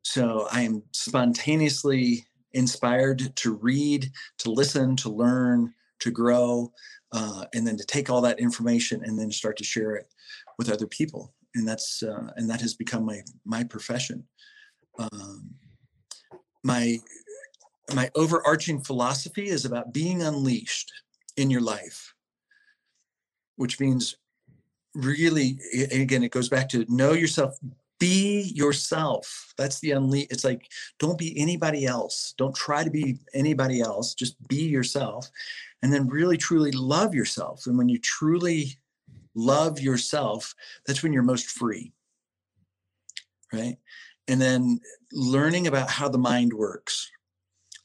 So 0.03 0.49
i 0.51 0.63
am 0.63 0.83
spontaneously 0.93 2.25
inspired 2.53 3.37
to 3.37 3.55
read 3.55 4.11
to 4.39 4.51
listen 4.51 4.97
to 4.97 5.11
learn 5.11 5.73
to 6.01 6.11
grow 6.11 6.73
uh, 7.13 7.45
and 7.55 7.67
then 7.67 7.77
to 7.77 7.85
take 7.85 8.11
all 8.11 8.21
that 8.23 8.41
information 8.41 9.03
and 9.05 9.19
then 9.19 9.31
start 9.31 9.57
to 9.59 9.65
share 9.65 9.95
it 9.95 10.07
with 10.59 10.71
other 10.71 10.87
people. 10.87 11.33
And 11.55 11.67
that's 11.67 12.03
uh, 12.03 12.33
and 12.37 12.51
that 12.51 12.61
has 12.61 12.75
become 12.75 13.05
my 13.05 13.21
my 13.45 13.65
profession. 13.65 14.25
Um, 14.99 15.55
my 16.67 16.99
my 17.95 18.11
overarching 18.17 18.81
philosophy 18.81 19.47
is 19.47 19.65
about 19.65 19.95
being 19.95 20.23
unleashed 20.23 20.93
in 21.37 21.51
your 21.51 21.61
life 21.61 22.13
which 23.57 23.79
means 23.79 24.17
really 24.95 25.59
again 25.93 26.25
it 26.25 26.33
goes 26.33 26.49
back 26.49 26.69
to 26.69 26.85
know 26.89 27.13
yourself 27.13 27.59
be 27.99 28.53
yourself. 28.55 29.55
That's 29.57 29.81
the 29.81 29.91
unle 29.91 30.27
it's 30.31 30.45
like 30.45 30.71
don't 30.99 31.19
be 31.19 31.39
anybody 31.39 31.87
else. 31.87 32.35
Don't 32.37 32.55
try 32.55 32.85
to 32.85 32.91
be 32.91 33.19
anybody 33.33 33.81
else. 33.81 34.15
Just 34.15 34.37
be 34.49 34.65
yourself 34.69 35.31
and 35.83 35.93
then 35.93 36.09
really 36.09 36.37
truly 36.37 36.73
love 36.73 37.15
yourself. 37.15 37.67
And 37.67 37.79
when 37.79 37.89
you 37.89 37.99
truly 37.99 38.79
love 39.35 39.81
yourself 39.81 40.55
that's 40.87 41.03
when 41.03 41.13
you're 41.13 41.23
most 41.23 41.47
free. 41.47 41.93
Right 43.53 43.79
and 44.29 44.41
then 44.41 44.81
learning 45.13 45.67
about 45.67 45.91
how 45.91 46.09
the 46.09 46.19
mind 46.19 46.53
works 46.53 47.11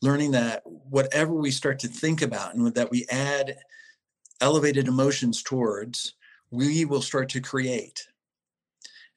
learning 0.01 0.31
that 0.31 0.63
whatever 0.65 1.33
we 1.33 1.51
start 1.51 1.77
to 1.79 1.87
think 1.87 2.21
about 2.21 2.55
and 2.55 2.73
that 2.73 2.89
we 2.89 3.05
add 3.09 3.57
elevated 4.41 4.87
emotions 4.87 5.43
towards 5.43 6.15
we 6.49 6.85
will 6.85 7.01
start 7.01 7.29
to 7.29 7.39
create 7.39 8.07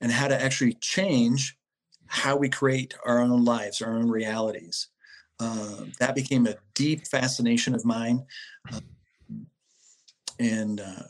and 0.00 0.12
how 0.12 0.28
to 0.28 0.40
actually 0.40 0.74
change 0.74 1.56
how 2.06 2.36
we 2.36 2.48
create 2.48 2.94
our 3.04 3.20
own 3.20 3.44
lives, 3.44 3.82
our 3.82 3.94
own 3.94 4.08
realities. 4.08 4.88
Uh, 5.40 5.84
that 5.98 6.14
became 6.14 6.46
a 6.46 6.54
deep 6.74 7.06
fascination 7.06 7.74
of 7.74 7.84
mine. 7.84 8.24
Uh, 8.72 8.80
and 10.38 10.80
uh, 10.80 11.02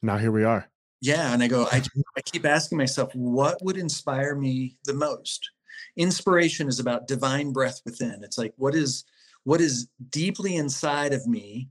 now 0.00 0.16
here 0.16 0.32
we 0.32 0.44
are. 0.44 0.68
Yeah. 1.00 1.32
And 1.32 1.42
I 1.42 1.48
go, 1.48 1.66
I, 1.70 1.82
I 2.16 2.20
keep 2.20 2.44
asking 2.44 2.78
myself, 2.78 3.14
what 3.14 3.58
would 3.62 3.76
inspire 3.76 4.34
me 4.34 4.76
the 4.84 4.94
most? 4.94 5.50
Inspiration 5.96 6.68
is 6.68 6.80
about 6.80 7.06
divine 7.06 7.52
breath 7.52 7.80
within. 7.84 8.22
It's 8.22 8.38
like, 8.38 8.52
what 8.56 8.74
is, 8.74 9.04
what 9.44 9.60
is 9.60 9.88
deeply 10.10 10.56
inside 10.56 11.12
of 11.12 11.26
me 11.26 11.68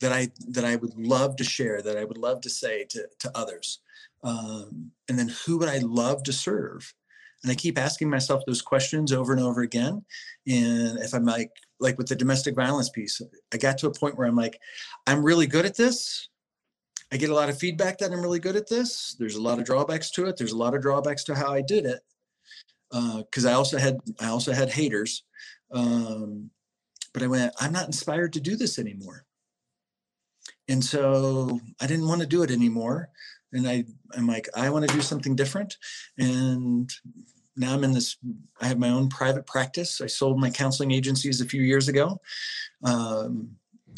that 0.00 0.12
I 0.12 0.30
that 0.48 0.64
I 0.64 0.76
would 0.76 0.96
love 0.96 1.36
to 1.36 1.44
share, 1.44 1.82
that 1.82 1.96
I 1.96 2.04
would 2.04 2.18
love 2.18 2.40
to 2.42 2.50
say 2.50 2.84
to 2.84 3.06
to 3.18 3.30
others, 3.34 3.80
um, 4.24 4.90
and 5.08 5.18
then 5.18 5.28
who 5.44 5.58
would 5.58 5.68
I 5.68 5.78
love 5.78 6.22
to 6.24 6.32
serve? 6.32 6.92
And 7.42 7.52
I 7.52 7.54
keep 7.54 7.78
asking 7.78 8.10
myself 8.10 8.42
those 8.46 8.62
questions 8.62 9.12
over 9.12 9.32
and 9.32 9.42
over 9.42 9.62
again. 9.62 10.04
And 10.46 10.98
if 10.98 11.14
I'm 11.14 11.24
like 11.24 11.50
like 11.78 11.98
with 11.98 12.08
the 12.08 12.16
domestic 12.16 12.54
violence 12.54 12.88
piece, 12.90 13.20
I 13.52 13.56
got 13.58 13.78
to 13.78 13.86
a 13.86 13.94
point 13.94 14.16
where 14.16 14.26
I'm 14.26 14.36
like, 14.36 14.58
I'm 15.06 15.22
really 15.22 15.46
good 15.46 15.66
at 15.66 15.76
this. 15.76 16.28
I 17.12 17.16
get 17.16 17.30
a 17.30 17.34
lot 17.34 17.48
of 17.48 17.58
feedback 17.58 17.98
that 17.98 18.12
I'm 18.12 18.22
really 18.22 18.38
good 18.38 18.56
at 18.56 18.68
this. 18.68 19.16
There's 19.18 19.36
a 19.36 19.42
lot 19.42 19.58
of 19.58 19.64
drawbacks 19.64 20.10
to 20.12 20.26
it. 20.26 20.36
There's 20.36 20.52
a 20.52 20.58
lot 20.58 20.74
of 20.74 20.82
drawbacks 20.82 21.24
to 21.24 21.34
how 21.34 21.52
I 21.52 21.60
did 21.60 21.86
it 21.86 22.00
because 22.90 23.46
uh, 23.46 23.50
I 23.50 23.52
also 23.52 23.78
had 23.78 23.98
I 24.20 24.28
also 24.28 24.52
had 24.52 24.70
haters. 24.70 25.24
Um, 25.72 26.50
but 27.12 27.22
I 27.22 27.26
went, 27.26 27.52
I'm 27.60 27.72
not 27.72 27.86
inspired 27.86 28.32
to 28.34 28.40
do 28.40 28.56
this 28.56 28.78
anymore. 28.78 29.24
And 30.68 30.84
so 30.84 31.58
I 31.80 31.86
didn't 31.86 32.06
want 32.06 32.20
to 32.20 32.26
do 32.26 32.42
it 32.42 32.50
anymore. 32.50 33.08
And 33.52 33.66
I, 33.66 33.84
I'm 34.16 34.28
like, 34.28 34.48
I 34.54 34.70
want 34.70 34.88
to 34.88 34.94
do 34.94 35.02
something 35.02 35.34
different. 35.34 35.76
And 36.18 36.88
now 37.56 37.74
I'm 37.74 37.82
in 37.82 37.92
this, 37.92 38.16
I 38.60 38.68
have 38.68 38.78
my 38.78 38.90
own 38.90 39.08
private 39.08 39.46
practice. 39.46 40.00
I 40.00 40.06
sold 40.06 40.38
my 40.38 40.50
counseling 40.50 40.92
agencies 40.92 41.40
a 41.40 41.46
few 41.46 41.62
years 41.62 41.88
ago 41.88 42.20
um, 42.84 43.56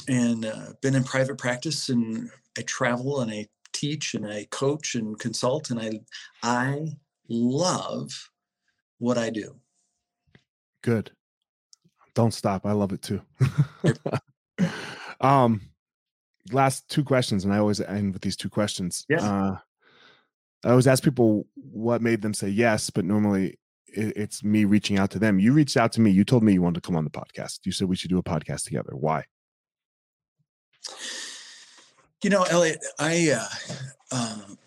and 0.09 0.44
uh, 0.44 0.72
been 0.80 0.94
in 0.94 1.05
private 1.05 1.38
practice 1.38 1.88
and 1.88 2.30
I 2.59 2.62
travel 2.62 3.20
and 3.20 3.30
I 3.30 3.46
teach 3.72 4.14
and 4.14 4.26
I 4.26 4.46
coach 4.50 4.94
and 4.94 5.18
consult 5.18 5.70
and 5.70 5.80
I, 5.80 6.00
I 6.42 6.96
love 7.28 8.30
what 8.98 9.18
I 9.18 9.30
do. 9.30 9.57
Good. 10.82 11.12
Don't 12.14 12.34
stop. 12.34 12.66
I 12.66 12.72
love 12.72 12.92
it 12.92 13.03
too. 13.03 13.22
um, 15.20 15.61
last 16.50 16.88
two 16.88 17.05
questions, 17.05 17.44
and 17.44 17.55
I 17.55 17.59
always 17.59 17.80
end 17.80 18.12
with 18.12 18.22
these 18.22 18.36
two 18.36 18.50
questions. 18.50 19.07
Yeah. 19.09 19.22
Uh, 19.22 19.57
I 20.64 20.70
always 20.70 20.86
ask 20.86 21.03
people 21.03 21.46
what 21.55 22.03
made 22.03 22.22
them 22.22 22.34
say 22.34 22.48
yes, 22.48 22.90
but 22.90 23.05
normally 23.05 23.59
it's 23.94 24.42
me 24.42 24.64
reaching 24.64 24.98
out 24.98 25.11
to 25.11 25.18
them. 25.18 25.38
You 25.38 25.53
reached 25.53 25.76
out 25.76 25.92
to 25.92 26.00
me. 26.00 26.11
You 26.11 26.24
told 26.24 26.42
me 26.42 26.53
you 26.53 26.62
wanted 26.62 26.82
to 26.82 26.86
come 26.86 26.96
on 26.96 27.05
the 27.05 27.11
podcast. 27.11 27.61
You 27.64 27.72
said 27.72 27.88
we 27.88 27.96
should 27.96 28.11
do 28.11 28.18
a 28.18 28.22
podcast 28.22 28.64
together. 28.64 28.92
Why? 28.94 29.24
You 32.22 32.30
know, 32.30 32.42
Elliot, 32.44 32.84
I. 32.98 33.36
Uh, 33.36 34.16
um, 34.16 34.58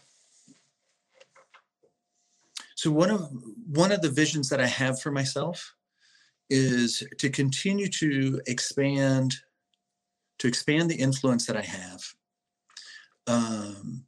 so 2.76 2.92
one 2.92 3.10
of 3.10 3.30
one 3.68 3.92
of 3.92 4.02
the 4.02 4.10
visions 4.10 4.50
that 4.50 4.60
I 4.60 4.68
have 4.68 5.02
for 5.02 5.12
myself 5.12 5.74
is 6.50 7.04
to 7.18 7.30
continue 7.30 7.88
to 7.88 8.42
expand 8.46 9.36
to 10.40 10.48
expand 10.48 10.90
the 10.90 10.96
influence 10.96 11.46
that 11.46 11.56
I 11.56 11.62
have. 11.62 12.02
Um, 13.28 14.04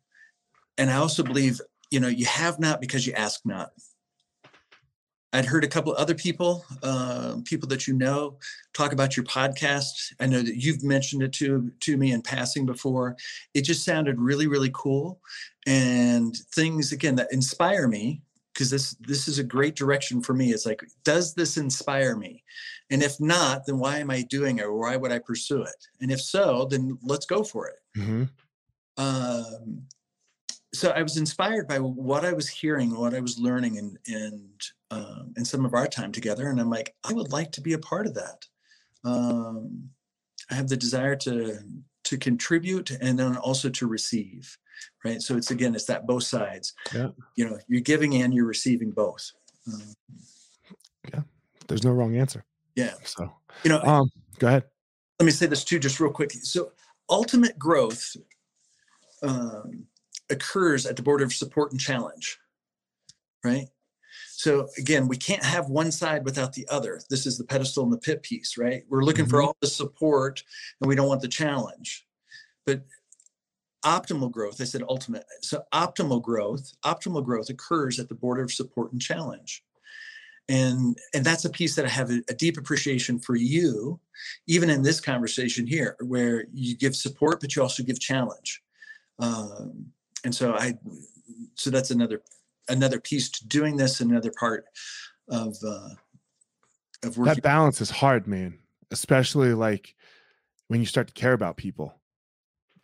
and 0.77 0.91
I 0.91 0.97
also 0.97 1.23
believe, 1.23 1.61
you 1.89 1.99
know, 1.99 2.09
you 2.09 2.25
have 2.25 2.59
not 2.59 2.81
because 2.81 3.07
you 3.07 3.13
ask 3.13 3.45
not. 3.45 3.71
I'd 5.37 5.45
heard 5.45 5.63
a 5.63 5.67
couple 5.67 5.93
of 5.93 5.99
other 5.99 6.15
people, 6.15 6.65
uh, 6.81 7.35
people 7.45 7.69
that 7.69 7.87
you 7.87 7.93
know, 7.93 8.37
talk 8.73 8.91
about 8.91 9.15
your 9.15 9.25
podcast. 9.25 10.13
I 10.19 10.25
know 10.25 10.41
that 10.41 10.55
you've 10.55 10.83
mentioned 10.83 11.21
it 11.21 11.31
to 11.33 11.71
to 11.81 11.95
me 11.95 12.11
in 12.11 12.23
passing 12.23 12.65
before. 12.65 13.15
It 13.53 13.61
just 13.61 13.85
sounded 13.85 14.19
really, 14.19 14.47
really 14.47 14.71
cool, 14.73 15.21
and 15.67 16.35
things 16.55 16.91
again 16.91 17.15
that 17.17 17.31
inspire 17.31 17.87
me 17.87 18.23
because 18.51 18.71
this 18.71 18.95
this 18.99 19.27
is 19.27 19.37
a 19.37 19.43
great 19.43 19.75
direction 19.75 20.23
for 20.23 20.33
me. 20.33 20.51
It's 20.51 20.65
like, 20.65 20.81
does 21.03 21.35
this 21.35 21.57
inspire 21.57 22.15
me? 22.15 22.43
And 22.89 23.03
if 23.03 23.21
not, 23.21 23.67
then 23.67 23.77
why 23.77 23.99
am 23.99 24.09
I 24.09 24.23
doing 24.23 24.57
it? 24.57 24.63
Or 24.63 24.73
why 24.73 24.95
would 24.95 25.11
I 25.11 25.19
pursue 25.19 25.61
it? 25.61 25.87
And 26.01 26.11
if 26.11 26.19
so, 26.19 26.65
then 26.65 26.97
let's 27.03 27.27
go 27.27 27.43
for 27.43 27.67
it. 27.67 27.75
Mm-hmm. 27.95 28.23
Um, 28.97 29.83
so 30.73 30.89
I 30.89 31.03
was 31.03 31.17
inspired 31.17 31.67
by 31.67 31.79
what 31.79 32.25
I 32.25 32.33
was 32.33 32.49
hearing, 32.49 32.97
what 32.97 33.13
I 33.13 33.19
was 33.19 33.37
learning, 33.37 33.77
and 33.77 33.99
and 34.07 34.63
um, 34.91 35.33
and 35.35 35.45
some 35.45 35.65
of 35.65 35.73
our 35.73 35.87
time 35.87 36.11
together. 36.11 36.49
And 36.49 36.59
I'm 36.59 36.69
like, 36.69 36.95
I 37.03 37.13
would 37.13 37.31
like 37.31 37.51
to 37.53 37.61
be 37.61 37.73
a 37.73 37.79
part 37.79 38.07
of 38.07 38.13
that. 38.15 38.45
Um, 39.03 39.89
I 40.49 40.55
have 40.55 40.67
the 40.67 40.77
desire 40.77 41.15
to 41.17 41.59
to 42.05 42.17
contribute 42.17 42.91
and 42.91 43.19
then 43.19 43.35
also 43.35 43.69
to 43.69 43.85
receive, 43.85 44.57
right? 45.03 45.21
So 45.21 45.35
it's 45.35 45.51
again, 45.51 45.75
it's 45.75 45.85
that 45.85 46.07
both 46.07 46.23
sides. 46.23 46.73
Yeah. 46.93 47.09
You 47.35 47.49
know, 47.49 47.57
you're 47.67 47.81
giving 47.81 48.21
and 48.21 48.33
you're 48.33 48.45
receiving 48.45 48.91
both. 48.91 49.29
Um, 49.67 49.93
yeah. 51.13 51.21
There's 51.67 51.83
no 51.83 51.91
wrong 51.91 52.15
answer. 52.15 52.45
Yeah. 52.75 52.93
So 53.03 53.29
you 53.63 53.69
know, 53.69 53.81
um, 53.81 54.09
go 54.39 54.47
ahead. 54.47 54.63
Let 55.19 55.25
me 55.25 55.31
say 55.31 55.47
this 55.47 55.63
too, 55.63 55.79
just 55.79 55.99
real 55.99 56.11
quick. 56.11 56.31
So 56.31 56.71
ultimate 57.09 57.57
growth 57.59 58.15
um, 59.23 59.85
occurs 60.29 60.85
at 60.85 60.95
the 60.95 61.01
border 61.01 61.25
of 61.25 61.33
support 61.33 61.71
and 61.71 61.79
challenge, 61.79 62.37
right? 63.43 63.67
So 64.37 64.69
again, 64.77 65.07
we 65.07 65.17
can't 65.17 65.43
have 65.43 65.67
one 65.67 65.91
side 65.91 66.23
without 66.23 66.53
the 66.53 66.67
other. 66.69 67.01
This 67.09 67.25
is 67.25 67.39
the 67.39 67.43
pedestal 67.43 67.83
and 67.83 67.91
the 67.91 67.97
pit 67.97 68.21
piece, 68.21 68.55
right? 68.55 68.83
We're 68.87 69.01
looking 69.01 69.25
mm-hmm. 69.25 69.31
for 69.31 69.41
all 69.41 69.57
the 69.61 69.67
support 69.67 70.43
and 70.79 70.87
we 70.87 70.93
don't 70.93 71.07
want 71.07 71.23
the 71.23 71.27
challenge. 71.27 72.05
But 72.63 72.83
optimal 73.83 74.29
growth, 74.29 74.61
I 74.61 74.65
said 74.65 74.83
ultimate. 74.87 75.25
So 75.41 75.63
optimal 75.73 76.21
growth, 76.21 76.71
optimal 76.85 77.25
growth 77.25 77.49
occurs 77.49 77.99
at 77.99 78.09
the 78.09 78.15
border 78.15 78.43
of 78.43 78.51
support 78.51 78.91
and 78.91 79.01
challenge. 79.01 79.63
And 80.47 80.95
and 81.15 81.25
that's 81.25 81.45
a 81.45 81.49
piece 81.49 81.75
that 81.75 81.85
I 81.85 81.89
have 81.89 82.11
a, 82.11 82.21
a 82.29 82.35
deep 82.35 82.59
appreciation 82.59 83.17
for 83.17 83.35
you, 83.35 83.99
even 84.45 84.69
in 84.69 84.83
this 84.83 85.01
conversation 85.01 85.65
here, 85.65 85.95
where 85.99 86.45
you 86.53 86.77
give 86.77 86.95
support, 86.95 87.41
but 87.41 87.55
you 87.55 87.63
also 87.63 87.81
give 87.81 87.99
challenge. 87.99 88.61
Um, 89.17 89.87
and 90.23 90.33
so 90.33 90.53
I 90.53 90.77
so 91.55 91.71
that's 91.71 91.89
another 91.89 92.21
another 92.69 92.99
piece 92.99 93.29
to 93.29 93.47
doing 93.47 93.77
this 93.77 94.01
another 94.01 94.31
part 94.39 94.65
of 95.29 95.55
uh 95.65 95.89
of 97.03 97.17
working. 97.17 97.35
that 97.35 97.43
balance 97.43 97.81
is 97.81 97.89
hard 97.89 98.27
man 98.27 98.57
especially 98.91 99.53
like 99.53 99.95
when 100.67 100.79
you 100.79 100.85
start 100.85 101.07
to 101.07 101.13
care 101.13 101.33
about 101.33 101.57
people 101.57 101.99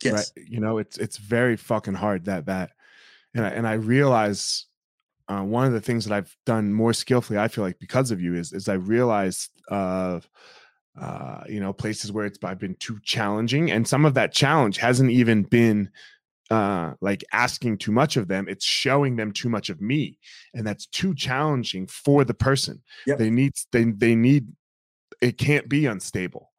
yes. 0.04 0.14
right 0.14 0.48
you 0.48 0.60
know 0.60 0.78
it's 0.78 0.98
it's 0.98 1.18
very 1.18 1.56
fucking 1.56 1.94
hard 1.94 2.26
that 2.26 2.46
that 2.46 2.72
and 3.36 3.46
I, 3.46 3.50
and 3.50 3.68
I 3.68 3.74
realize 3.74 4.68
uh, 5.28 5.42
one 5.42 5.66
of 5.66 5.74
the 5.74 5.82
things 5.82 6.06
that 6.06 6.14
I've 6.14 6.36
done 6.46 6.74
more 6.74 6.94
skillfully, 6.94 7.40
I 7.40 7.48
feel 7.48 7.64
like 7.64 7.80
because 7.80 8.12
of 8.12 8.22
you, 8.22 8.36
is 8.36 8.52
is 8.54 8.68
I 8.68 8.74
realized 8.74 9.50
uh, 9.70 10.20
uh, 11.00 11.44
you 11.48 11.60
know 11.60 11.74
places 11.74 12.12
where 12.12 12.26
it's 12.26 12.38
I've 12.44 12.60
been 12.60 12.76
too 12.76 13.00
challenging, 13.04 13.72
and 13.72 13.88
some 13.88 14.06
of 14.06 14.14
that 14.16 14.34
challenge 14.34 14.78
hasn't 14.78 15.12
even 15.12 15.44
been 15.44 15.90
uh 16.52 16.94
like 17.02 17.24
asking 17.32 17.78
too 17.78 17.92
much 17.92 18.18
of 18.18 18.28
them 18.28 18.48
it's 18.50 18.66
showing 18.66 19.16
them 19.16 19.32
too 19.32 19.50
much 19.50 19.70
of 19.70 19.82
me 19.82 20.18
and 20.54 20.68
that's 20.68 20.86
too 20.88 21.14
challenging 21.16 21.88
for 21.88 22.24
the 22.24 22.34
person. 22.34 22.82
Yep. 23.08 23.18
they 23.18 23.30
need 23.30 23.54
they 23.72 23.84
they 23.86 24.16
need 24.16 24.48
it 25.22 25.38
can't 25.38 25.70
be 25.70 25.86
unstable 25.86 26.50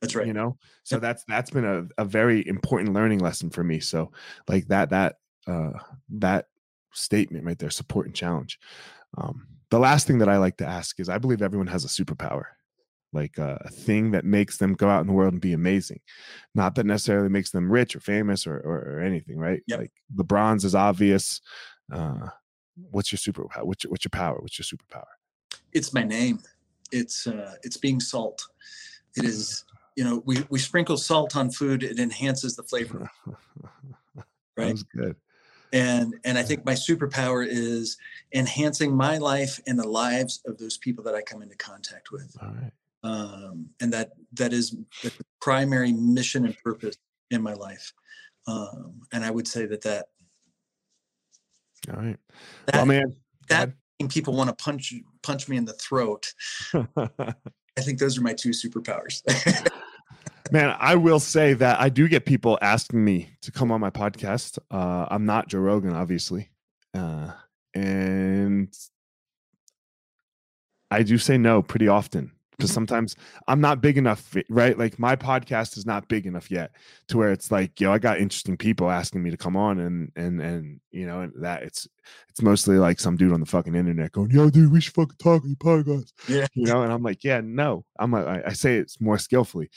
that's 0.00 0.14
right. 0.14 0.26
you 0.26 0.34
know? 0.34 0.58
So 0.82 0.96
yep. 0.96 1.02
that's 1.02 1.24
that's 1.26 1.50
been 1.50 1.64
a, 1.64 2.02
a 2.02 2.04
very 2.04 2.46
important 2.46 2.92
learning 2.92 3.20
lesson 3.20 3.48
for 3.48 3.64
me. 3.64 3.80
So 3.80 4.12
like 4.48 4.66
that 4.68 4.90
that 4.90 5.16
uh 5.46 5.70
that 6.10 6.46
statement 6.92 7.46
right 7.46 7.58
there 7.58 7.70
support 7.70 8.06
and 8.06 8.14
challenge. 8.14 8.58
Um 9.16 9.46
the 9.70 9.80
last 9.80 10.06
thing 10.06 10.18
that 10.18 10.28
i 10.28 10.36
like 10.36 10.56
to 10.58 10.66
ask 10.66 11.00
is 11.00 11.08
i 11.08 11.18
believe 11.18 11.42
everyone 11.42 11.66
has 11.66 11.84
a 11.84 11.88
superpower 11.88 12.44
like 13.14 13.38
uh, 13.38 13.58
a 13.60 13.70
thing 13.70 14.10
that 14.10 14.24
makes 14.24 14.58
them 14.58 14.74
go 14.74 14.88
out 14.88 15.00
in 15.00 15.06
the 15.06 15.12
world 15.12 15.32
and 15.32 15.40
be 15.40 15.52
amazing. 15.52 16.00
Not 16.54 16.74
that 16.74 16.86
necessarily 16.86 17.28
makes 17.28 17.50
them 17.50 17.70
rich 17.70 17.94
or 17.94 18.00
famous 18.00 18.46
or, 18.46 18.56
or, 18.56 18.96
or 18.96 19.00
anything 19.00 19.38
right? 19.38 19.62
Yep. 19.66 19.78
like 19.78 19.92
lebron's 20.14 20.64
is 20.64 20.74
obvious 20.74 21.40
uh, 21.92 22.28
what's 22.90 23.12
your 23.12 23.18
superpower 23.18 23.64
what's 23.64 23.84
your, 23.84 23.90
what's 23.90 24.04
your 24.04 24.10
power? 24.10 24.38
What's 24.40 24.58
your 24.58 24.64
superpower? 24.64 25.04
It's 25.72 25.92
my 25.92 26.02
name. 26.02 26.40
It's 26.92 27.26
uh, 27.26 27.54
it's 27.62 27.76
being 27.76 28.00
salt. 28.00 28.46
It 29.16 29.24
is 29.24 29.64
you 29.96 30.04
know 30.04 30.22
we, 30.26 30.44
we 30.50 30.58
sprinkle 30.58 30.96
salt 30.96 31.36
on 31.36 31.50
food 31.50 31.82
it 31.82 31.98
enhances 31.98 32.56
the 32.56 32.62
flavor. 32.62 33.10
Right? 34.56 34.68
That's 34.68 34.84
good. 34.84 35.16
And 35.72 36.14
and 36.24 36.38
i 36.38 36.44
think 36.44 36.64
my 36.64 36.74
superpower 36.74 37.44
is 37.44 37.96
enhancing 38.32 38.94
my 38.94 39.18
life 39.18 39.58
and 39.66 39.76
the 39.76 39.88
lives 39.88 40.40
of 40.46 40.58
those 40.58 40.78
people 40.78 41.02
that 41.02 41.16
i 41.16 41.22
come 41.22 41.42
into 41.42 41.56
contact 41.56 42.12
with. 42.12 42.36
All 42.40 42.50
right 42.50 42.70
um, 43.04 43.68
and 43.80 43.92
that 43.92 44.12
that 44.32 44.52
is 44.52 44.70
the 45.02 45.12
primary 45.40 45.92
mission 45.92 46.46
and 46.46 46.56
purpose 46.64 46.96
in 47.30 47.42
my 47.42 47.52
life. 47.52 47.92
Um, 48.48 49.02
and 49.12 49.24
I 49.24 49.30
would 49.30 49.46
say 49.46 49.66
that 49.66 49.82
that. 49.82 50.06
All 51.90 52.02
right. 52.02 52.16
That, 52.66 52.76
well, 52.76 52.86
man, 52.86 53.14
that 53.50 53.72
people 54.08 54.34
want 54.34 54.48
to 54.48 54.64
punch 54.64 54.94
punch 55.22 55.48
me 55.48 55.58
in 55.58 55.66
the 55.66 55.74
throat. 55.74 56.32
I 56.74 57.80
think 57.80 57.98
those 57.98 58.18
are 58.18 58.22
my 58.22 58.32
two 58.32 58.50
superpowers. 58.50 59.22
man, 60.50 60.74
I 60.78 60.94
will 60.94 61.20
say 61.20 61.52
that 61.54 61.80
I 61.80 61.90
do 61.90 62.08
get 62.08 62.24
people 62.24 62.58
asking 62.62 63.04
me 63.04 63.30
to 63.42 63.52
come 63.52 63.70
on 63.70 63.80
my 63.80 63.90
podcast. 63.90 64.58
Uh, 64.70 65.06
I'm 65.10 65.26
not 65.26 65.48
Joe 65.48 65.58
Rogan, 65.58 65.92
obviously, 65.92 66.48
uh, 66.94 67.32
and 67.74 68.74
I 70.90 71.02
do 71.02 71.18
say 71.18 71.36
no 71.36 71.60
pretty 71.60 71.88
often 71.88 72.33
because 72.56 72.70
mm-hmm. 72.70 72.74
sometimes 72.74 73.16
I'm 73.48 73.60
not 73.60 73.80
big 73.80 73.98
enough, 73.98 74.34
right? 74.48 74.78
Like 74.78 74.98
my 74.98 75.16
podcast 75.16 75.76
is 75.76 75.86
not 75.86 76.08
big 76.08 76.26
enough 76.26 76.50
yet 76.50 76.72
to 77.08 77.18
where 77.18 77.32
it's 77.32 77.50
like, 77.50 77.80
yo, 77.80 77.92
I 77.92 77.98
got 77.98 78.18
interesting 78.18 78.56
people 78.56 78.90
asking 78.90 79.22
me 79.22 79.30
to 79.30 79.36
come 79.36 79.56
on, 79.56 79.78
and 79.80 80.12
and 80.16 80.40
and 80.40 80.80
you 80.90 81.06
know 81.06 81.20
and 81.20 81.32
that 81.42 81.62
it's 81.62 81.88
it's 82.28 82.42
mostly 82.42 82.78
like 82.78 83.00
some 83.00 83.16
dude 83.16 83.32
on 83.32 83.40
the 83.40 83.46
fucking 83.46 83.74
internet 83.74 84.12
going, 84.12 84.30
yo, 84.30 84.50
dude, 84.50 84.72
we 84.72 84.80
should 84.80 84.94
fucking 84.94 85.16
talk 85.18 85.42
on 85.42 85.48
your 85.48 85.56
podcast, 85.56 86.12
yeah, 86.28 86.46
you 86.54 86.66
know, 86.66 86.82
and 86.82 86.92
I'm 86.92 87.02
like, 87.02 87.24
yeah, 87.24 87.40
no, 87.42 87.84
I'm 87.98 88.12
like, 88.12 88.26
I, 88.26 88.42
I 88.46 88.52
say 88.52 88.76
it's 88.76 89.00
more 89.00 89.18
skillfully, 89.18 89.70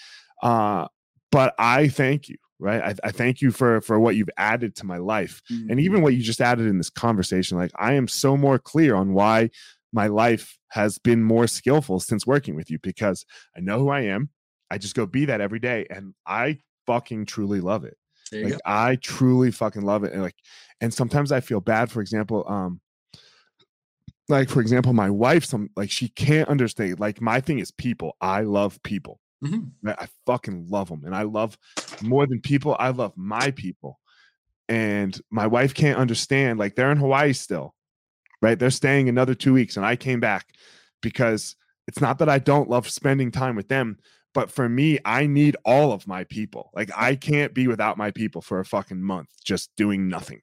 uh, 0.43 0.87
but 1.31 1.55
I 1.57 1.87
thank 1.87 2.29
you. 2.29 2.37
Right. 2.59 2.81
I, 2.81 2.95
I 3.03 3.11
thank 3.11 3.39
you 3.39 3.51
for 3.51 3.81
for 3.81 3.99
what 3.99 4.15
you've 4.15 4.31
added 4.35 4.75
to 4.77 4.85
my 4.87 4.97
life 4.97 5.43
mm-hmm. 5.51 5.69
and 5.69 5.79
even 5.79 6.01
what 6.01 6.15
you 6.15 6.23
just 6.23 6.41
added 6.41 6.65
in 6.65 6.79
this 6.79 6.89
conversation. 6.89 7.55
Like 7.55 7.69
I 7.75 7.93
am 7.93 8.07
so 8.07 8.35
more 8.35 8.57
clear 8.57 8.95
on 8.95 9.13
why 9.13 9.51
my 9.93 10.07
life 10.07 10.57
has 10.69 10.97
been 10.97 11.23
more 11.23 11.47
skillful 11.47 11.99
since 11.99 12.27
working 12.27 12.55
with 12.55 12.69
you 12.69 12.79
because 12.79 13.25
I 13.55 13.61
know 13.61 13.79
who 13.79 13.89
I 13.89 14.01
am. 14.01 14.29
I 14.69 14.77
just 14.77 14.95
go 14.95 15.05
be 15.05 15.25
that 15.25 15.41
every 15.41 15.59
day 15.59 15.85
and 15.89 16.13
I 16.25 16.59
fucking 16.85 17.25
truly 17.25 17.61
love 17.61 17.85
it. 17.85 17.97
like 18.31 18.53
go. 18.53 18.59
I 18.65 18.97
truly 18.97 19.51
fucking 19.51 19.83
love 19.83 20.03
it. 20.03 20.13
And 20.13 20.21
like 20.21 20.35
and 20.81 20.93
sometimes 20.93 21.31
I 21.31 21.39
feel 21.39 21.61
bad 21.61 21.89
for 21.89 22.01
example 22.01 22.45
um 22.47 22.81
like 24.29 24.49
for 24.49 24.59
example 24.59 24.91
my 24.91 25.09
wife 25.09 25.45
some 25.45 25.69
like 25.77 25.89
she 25.89 26.09
can't 26.09 26.49
understand 26.49 26.99
like 26.99 27.21
my 27.21 27.39
thing 27.39 27.59
is 27.59 27.71
people. 27.71 28.17
I 28.19 28.41
love 28.41 28.81
people. 28.83 29.19
Mm-hmm. 29.43 29.89
I 29.89 30.07
fucking 30.25 30.67
love 30.69 30.89
them 30.89 31.03
and 31.05 31.15
I 31.15 31.23
love 31.23 31.57
more 32.01 32.27
than 32.27 32.41
people. 32.41 32.75
I 32.77 32.89
love 32.89 33.13
my 33.15 33.51
people. 33.51 33.99
And 34.67 35.17
my 35.31 35.47
wife 35.47 35.73
can't 35.73 35.97
understand 35.97 36.59
like 36.59 36.75
they're 36.75 36.91
in 36.91 36.97
Hawaii 36.97 37.31
still 37.31 37.73
right? 38.41 38.57
They're 38.57 38.69
staying 38.69 39.09
another 39.09 39.33
two 39.35 39.53
weeks, 39.53 39.77
and 39.77 39.85
I 39.85 39.95
came 39.95 40.19
back 40.19 40.47
because 41.01 41.55
it's 41.87 42.01
not 42.01 42.19
that 42.19 42.29
I 42.29 42.39
don't 42.39 42.69
love 42.69 42.89
spending 42.89 43.31
time 43.31 43.55
with 43.55 43.69
them, 43.69 43.97
but 44.33 44.51
for 44.51 44.67
me, 44.67 44.99
I 45.05 45.25
need 45.25 45.57
all 45.65 45.91
of 45.91 46.07
my 46.07 46.25
people. 46.25 46.69
Like 46.75 46.91
I 46.95 47.15
can't 47.15 47.53
be 47.53 47.67
without 47.67 47.97
my 47.97 48.11
people 48.11 48.41
for 48.41 48.59
a 48.59 48.65
fucking 48.65 49.01
month 49.01 49.29
just 49.43 49.71
doing 49.75 50.09
nothing. 50.09 50.41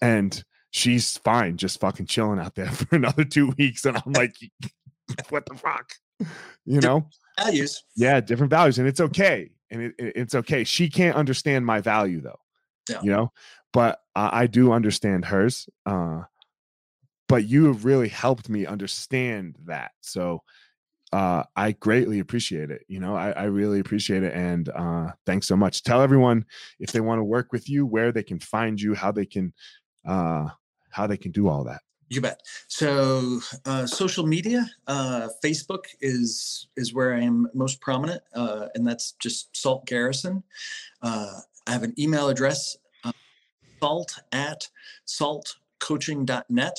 And 0.00 0.42
she's 0.70 1.18
fine, 1.18 1.56
just 1.56 1.80
fucking 1.80 2.06
chilling 2.06 2.38
out 2.38 2.54
there 2.54 2.66
for 2.72 2.96
another 2.96 3.24
two 3.24 3.54
weeks. 3.58 3.84
And 3.84 3.96
I'm 3.96 4.12
like, 4.12 4.34
what 5.28 5.46
the 5.46 5.54
fuck? 5.54 5.92
You 6.64 6.80
know? 6.80 7.08
Values. 7.38 7.84
Yeah, 7.94 8.20
different 8.20 8.50
values. 8.50 8.78
And 8.78 8.88
it's 8.88 9.00
okay. 9.00 9.50
And 9.70 9.82
it, 9.82 9.94
it, 9.98 10.12
it's 10.16 10.34
okay. 10.34 10.64
She 10.64 10.88
can't 10.88 11.16
understand 11.16 11.64
my 11.64 11.80
value 11.80 12.20
though. 12.20 12.40
Yeah. 12.88 13.02
You 13.02 13.10
know, 13.10 13.32
but 13.72 14.00
uh, 14.16 14.30
I 14.32 14.46
do 14.46 14.72
understand 14.72 15.26
hers. 15.26 15.68
Uh, 15.84 16.22
but 17.28 17.46
you 17.46 17.66
have 17.66 17.84
really 17.84 18.08
helped 18.08 18.48
me 18.48 18.66
understand 18.66 19.56
that. 19.66 19.92
So 20.00 20.42
uh, 21.12 21.44
I 21.56 21.72
greatly 21.72 22.18
appreciate 22.18 22.70
it. 22.70 22.84
You 22.88 23.00
know, 23.00 23.14
I, 23.16 23.30
I 23.30 23.44
really 23.44 23.80
appreciate 23.80 24.22
it. 24.22 24.34
And 24.34 24.68
uh, 24.68 25.12
thanks 25.26 25.46
so 25.46 25.56
much. 25.56 25.82
Tell 25.82 26.02
everyone 26.02 26.44
if 26.80 26.92
they 26.92 27.00
want 27.00 27.18
to 27.18 27.24
work 27.24 27.52
with 27.52 27.68
you, 27.68 27.86
where 27.86 28.12
they 28.12 28.22
can 28.22 28.38
find 28.38 28.80
you, 28.80 28.94
how 28.94 29.12
they 29.12 29.26
can, 29.26 29.52
uh, 30.06 30.48
how 30.90 31.06
they 31.06 31.16
can 31.16 31.32
do 31.32 31.48
all 31.48 31.64
that. 31.64 31.80
You 32.10 32.22
bet. 32.22 32.40
So, 32.68 33.40
uh, 33.66 33.86
social 33.86 34.26
media, 34.26 34.66
uh, 34.86 35.28
Facebook 35.44 35.84
is 36.00 36.68
is 36.74 36.94
where 36.94 37.14
I 37.14 37.20
am 37.20 37.48
most 37.52 37.82
prominent, 37.82 38.22
uh, 38.34 38.68
and 38.74 38.86
that's 38.86 39.12
just 39.18 39.54
Salt 39.54 39.84
Garrison. 39.84 40.42
Uh, 41.02 41.40
I 41.66 41.70
have 41.70 41.82
an 41.82 41.92
email 41.98 42.30
address, 42.30 42.78
uh, 43.04 43.12
salt 43.78 44.20
at 44.32 44.70
saltcoaching.net 45.06 46.78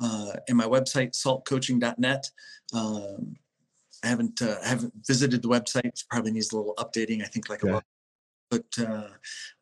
and 0.00 0.56
my 0.56 0.64
website 0.64 1.12
saltcoaching.net. 1.12 2.30
Um, 2.72 3.36
I 4.04 4.08
haven't 4.08 4.42
uh, 4.42 4.56
haven't 4.62 4.92
visited 5.06 5.42
the 5.42 5.48
website. 5.48 5.86
It 5.86 6.02
probably 6.10 6.32
needs 6.32 6.52
a 6.52 6.56
little 6.56 6.74
updating. 6.76 7.22
I 7.22 7.26
think 7.26 7.48
like 7.48 7.62
a 7.62 7.66
lot. 7.66 7.84
but 8.50 8.64
uh, 8.78 9.08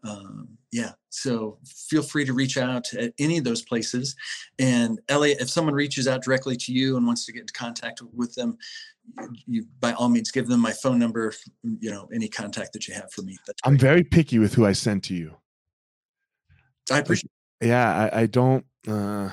um, 0.03 0.49
yeah, 0.73 0.93
so 1.11 1.59
feel 1.65 2.03
free 2.03 2.25
to 2.25 2.33
reach 2.33 2.59
out 2.59 2.93
at 2.95 3.13
any 3.19 3.39
of 3.39 3.45
those 3.45 3.63
places. 3.63 4.17
And 4.59 5.01
Elliot, 5.09 5.41
if 5.41 5.49
someone 5.49 5.75
reaches 5.75 6.09
out 6.09 6.23
directly 6.23 6.57
to 6.57 6.73
you 6.73 6.97
and 6.97 7.07
wants 7.07 7.25
to 7.27 7.33
get 7.33 7.43
into 7.43 7.53
contact 7.53 8.03
with 8.13 8.35
them, 8.35 8.59
you 9.47 9.67
by 9.81 9.93
all 9.93 10.09
means 10.09 10.31
give 10.31 10.49
them 10.49 10.61
my 10.61 10.73
phone 10.73 10.99
number. 10.99 11.33
You 11.63 11.91
know, 11.91 12.09
any 12.13 12.29
contact 12.29 12.73
that 12.73 12.89
you 12.89 12.95
have 12.95 13.13
for 13.13 13.23
me. 13.23 13.37
I'm 13.65 13.79
very 13.79 14.03
picky 14.03 14.39
with 14.39 14.55
who 14.55 14.67
I 14.67 14.73
send 14.73 15.05
to 15.05 15.15
you. 15.15 15.37
I 16.91 16.99
appreciate. 16.99 17.31
Yeah, 17.61 18.11
I, 18.13 18.23
I 18.23 18.27
don't. 18.27 18.67
Uh, 18.89 19.31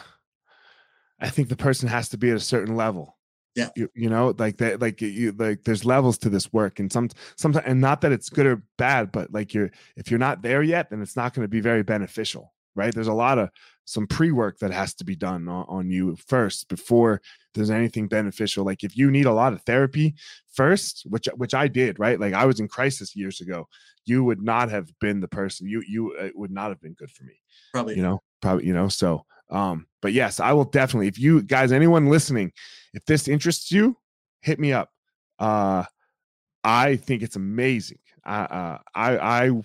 I 1.20 1.30
think 1.30 1.50
the 1.50 1.56
person 1.56 1.90
has 1.90 2.10
to 2.10 2.18
be 2.18 2.30
at 2.30 2.38
a 2.38 2.42
certain 2.42 2.76
level. 2.76 3.18
Yeah. 3.56 3.70
You, 3.76 3.90
you 3.94 4.10
know 4.10 4.34
like 4.38 4.58
that 4.58 4.80
like 4.80 5.02
you 5.02 5.34
like 5.34 5.64
there's 5.64 5.84
levels 5.84 6.18
to 6.20 6.30
this 6.30 6.54
work 6.54 6.80
and 6.80 6.90
some 6.92 7.10
sometimes 7.36 7.66
and 7.66 7.82
not 7.82 8.02
that 8.02 8.12
it's 8.12 8.30
good 8.30 8.46
or 8.46 8.64
bad 8.78 9.12
but 9.12 9.34
like 9.34 9.54
you're 9.54 9.72
if 9.98 10.10
you're 10.10 10.20
not 10.20 10.44
there 10.44 10.62
yet 10.62 10.90
then 10.90 11.02
it's 11.02 11.18
not 11.18 11.34
going 11.34 11.44
to 11.44 11.50
be 11.50 11.60
very 11.60 11.84
beneficial 11.84 12.54
right? 12.80 12.94
There's 12.94 13.08
a 13.08 13.14
lot 13.14 13.38
of 13.38 13.50
some 13.86 14.08
pre-work 14.08 14.60
that 14.60 14.72
has 14.72 14.94
to 14.94 15.04
be 15.04 15.16
done 15.16 15.48
on, 15.48 15.66
on 15.68 15.90
you 15.90 16.16
first 16.16 16.70
before 16.70 17.22
there's 17.54 17.72
anything 17.72 18.08
beneficial. 18.08 18.64
Like 18.64 18.84
if 18.84 18.96
you 18.96 19.12
need 19.12 19.26
a 19.26 19.34
lot 19.34 19.54
of 19.54 19.62
therapy 19.64 20.16
first 20.54 21.04
which 21.08 21.28
which 21.36 21.54
i 21.54 21.68
did 21.68 22.00
right? 22.00 22.20
Like 22.20 22.34
i 22.34 22.46
was 22.46 22.60
in 22.60 22.68
crisis 22.68 23.16
years 23.16 23.42
ago. 23.42 23.68
You 24.06 24.24
would 24.24 24.42
not 24.42 24.70
have 24.70 24.90
been 25.00 25.20
the 25.20 25.28
person 25.28 25.68
you 25.68 25.84
you 25.88 26.16
it 26.18 26.36
would 26.36 26.52
not 26.52 26.70
have 26.70 26.82
been 26.82 26.94
good 26.94 27.12
for 27.12 27.24
me 27.24 27.40
probably. 27.74 27.96
you 27.96 28.02
know? 28.02 28.22
Probably 28.42 28.66
you 28.66 28.74
know? 28.74 28.88
So 28.88 29.26
um 29.50 29.86
but 30.02 30.14
yes 30.14 30.40
i 30.40 30.54
will 30.54 30.66
definitely 30.66 31.08
if 31.08 31.20
you 31.20 31.42
guys 31.42 31.72
anyone 31.72 32.08
listening 32.08 32.52
if 32.94 33.04
this 33.06 33.28
interests 33.28 33.72
you 33.72 33.96
hit 34.42 34.60
me 34.60 34.74
up 34.74 34.90
uh 35.40 35.84
i 36.64 36.96
think 36.96 37.22
it's 37.22 37.36
amazing 37.36 38.00
uh, 38.26 38.30
uh 38.30 38.78
i 38.96 39.18
i 39.18 39.62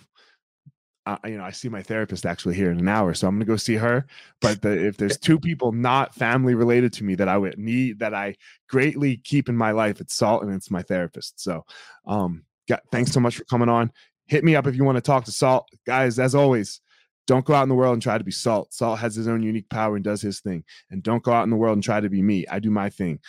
uh, 1.07 1.19
you 1.27 1.37
know, 1.37 1.45
I 1.45 1.51
see 1.51 1.69
my 1.69 1.83
therapist 1.83 2.25
actually 2.25 2.55
here 2.55 2.71
in 2.71 2.79
an 2.79 2.89
hour, 2.89 3.13
so 3.13 3.29
I'm 3.29 3.35
gonna 3.35 3.45
go 3.45 3.57
see 3.57 3.75
her. 3.75 4.07
But 4.41 4.63
the, 4.63 4.87
if 4.87 4.97
there's 4.97 5.19
two 5.19 5.39
people 5.39 5.73
not 5.73 6.15
family 6.15 6.55
related 6.55 6.93
to 6.95 7.05
me 7.05 7.15
that 7.17 7.29
I 7.29 7.37
would 7.37 7.59
need 7.59 7.99
that 7.99 8.15
I 8.15 8.37
greatly 8.69 9.19
keep 9.19 9.49
in 9.49 9.57
my 9.57 9.73
life, 9.73 10.01
it's 10.01 10.15
Salt 10.15 10.43
and 10.43 10.55
it's 10.55 10.71
my 10.71 10.83
therapist. 10.83 11.41
So, 11.41 11.65
um, 12.07 12.45
got, 12.69 12.83
thanks 12.91 13.13
so 13.13 13.21
much 13.21 13.37
for 13.37 13.45
coming 13.45 13.69
on. 13.69 13.93
Hit 14.27 14.45
me 14.45 14.57
up 14.57 14.67
if 14.67 14.77
you 14.77 14.85
want 14.85 14.97
to 14.97 15.03
talk 15.03 15.27
to 15.27 15.33
Salt, 15.33 15.69
guys. 15.87 16.19
As 16.19 16.35
always, 16.35 16.81
don't 17.27 17.45
go 17.45 17.55
out 17.55 17.63
in 17.63 17.69
the 17.69 17.75
world 17.75 17.95
and 17.95 18.03
try 18.03 18.19
to 18.19 18.25
be 18.25 18.31
Salt. 18.31 18.73
Salt 18.73 18.99
has 18.99 19.15
his 19.15 19.29
own 19.29 19.43
unique 19.43 19.69
power 19.69 19.97
and 19.97 20.05
does 20.05 20.23
his 20.23 20.41
thing. 20.41 20.65
And 20.91 21.03
don't 21.03 21.23
go 21.23 21.33
out 21.33 21.45
in 21.45 21.51
the 21.51 21.57
world 21.57 21.77
and 21.77 21.83
try 21.83 22.01
to 22.01 22.09
be 22.09 22.23
me. 22.23 22.47
I 22.51 22.59
do 22.59 22.71
my 22.71 22.91
thing. 22.91 23.21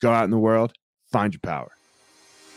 Go 0.00 0.12
out 0.12 0.24
in 0.24 0.30
the 0.30 0.38
world, 0.38 0.72
find 1.12 1.32
your 1.32 1.40
power. 1.40 1.70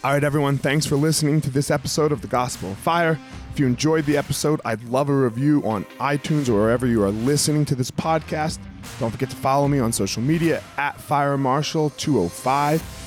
All 0.04 0.14
right, 0.14 0.24
everyone, 0.24 0.58
thanks 0.58 0.86
for 0.86 0.96
listening 0.96 1.42
to 1.42 1.50
this 1.50 1.72
episode 1.72 2.12
of 2.12 2.22
The 2.22 2.28
Gospel 2.28 2.72
of 2.72 2.78
Fire. 2.78 3.20
If 3.52 3.60
you 3.60 3.66
enjoyed 3.66 4.06
the 4.06 4.16
episode, 4.16 4.62
I'd 4.64 4.84
love 4.86 5.10
a 5.10 5.16
review 5.16 5.62
on 5.66 5.86
iTunes 6.00 6.50
or 6.50 6.54
wherever 6.54 6.86
you 6.86 7.04
are 7.04 7.10
listening 7.10 7.66
to 7.66 7.76
this 7.76 7.90
podcast. 7.90 8.60
Don't 9.00 9.12
forget 9.12 9.32
to 9.32 9.36
follow 9.36 9.68
me 9.68 9.80
on 9.80 9.92
social 9.92 10.22
media 10.22 10.64
at 10.78 11.02
Fire 11.02 11.38
Marshal 11.38 11.90
205 11.92 13.07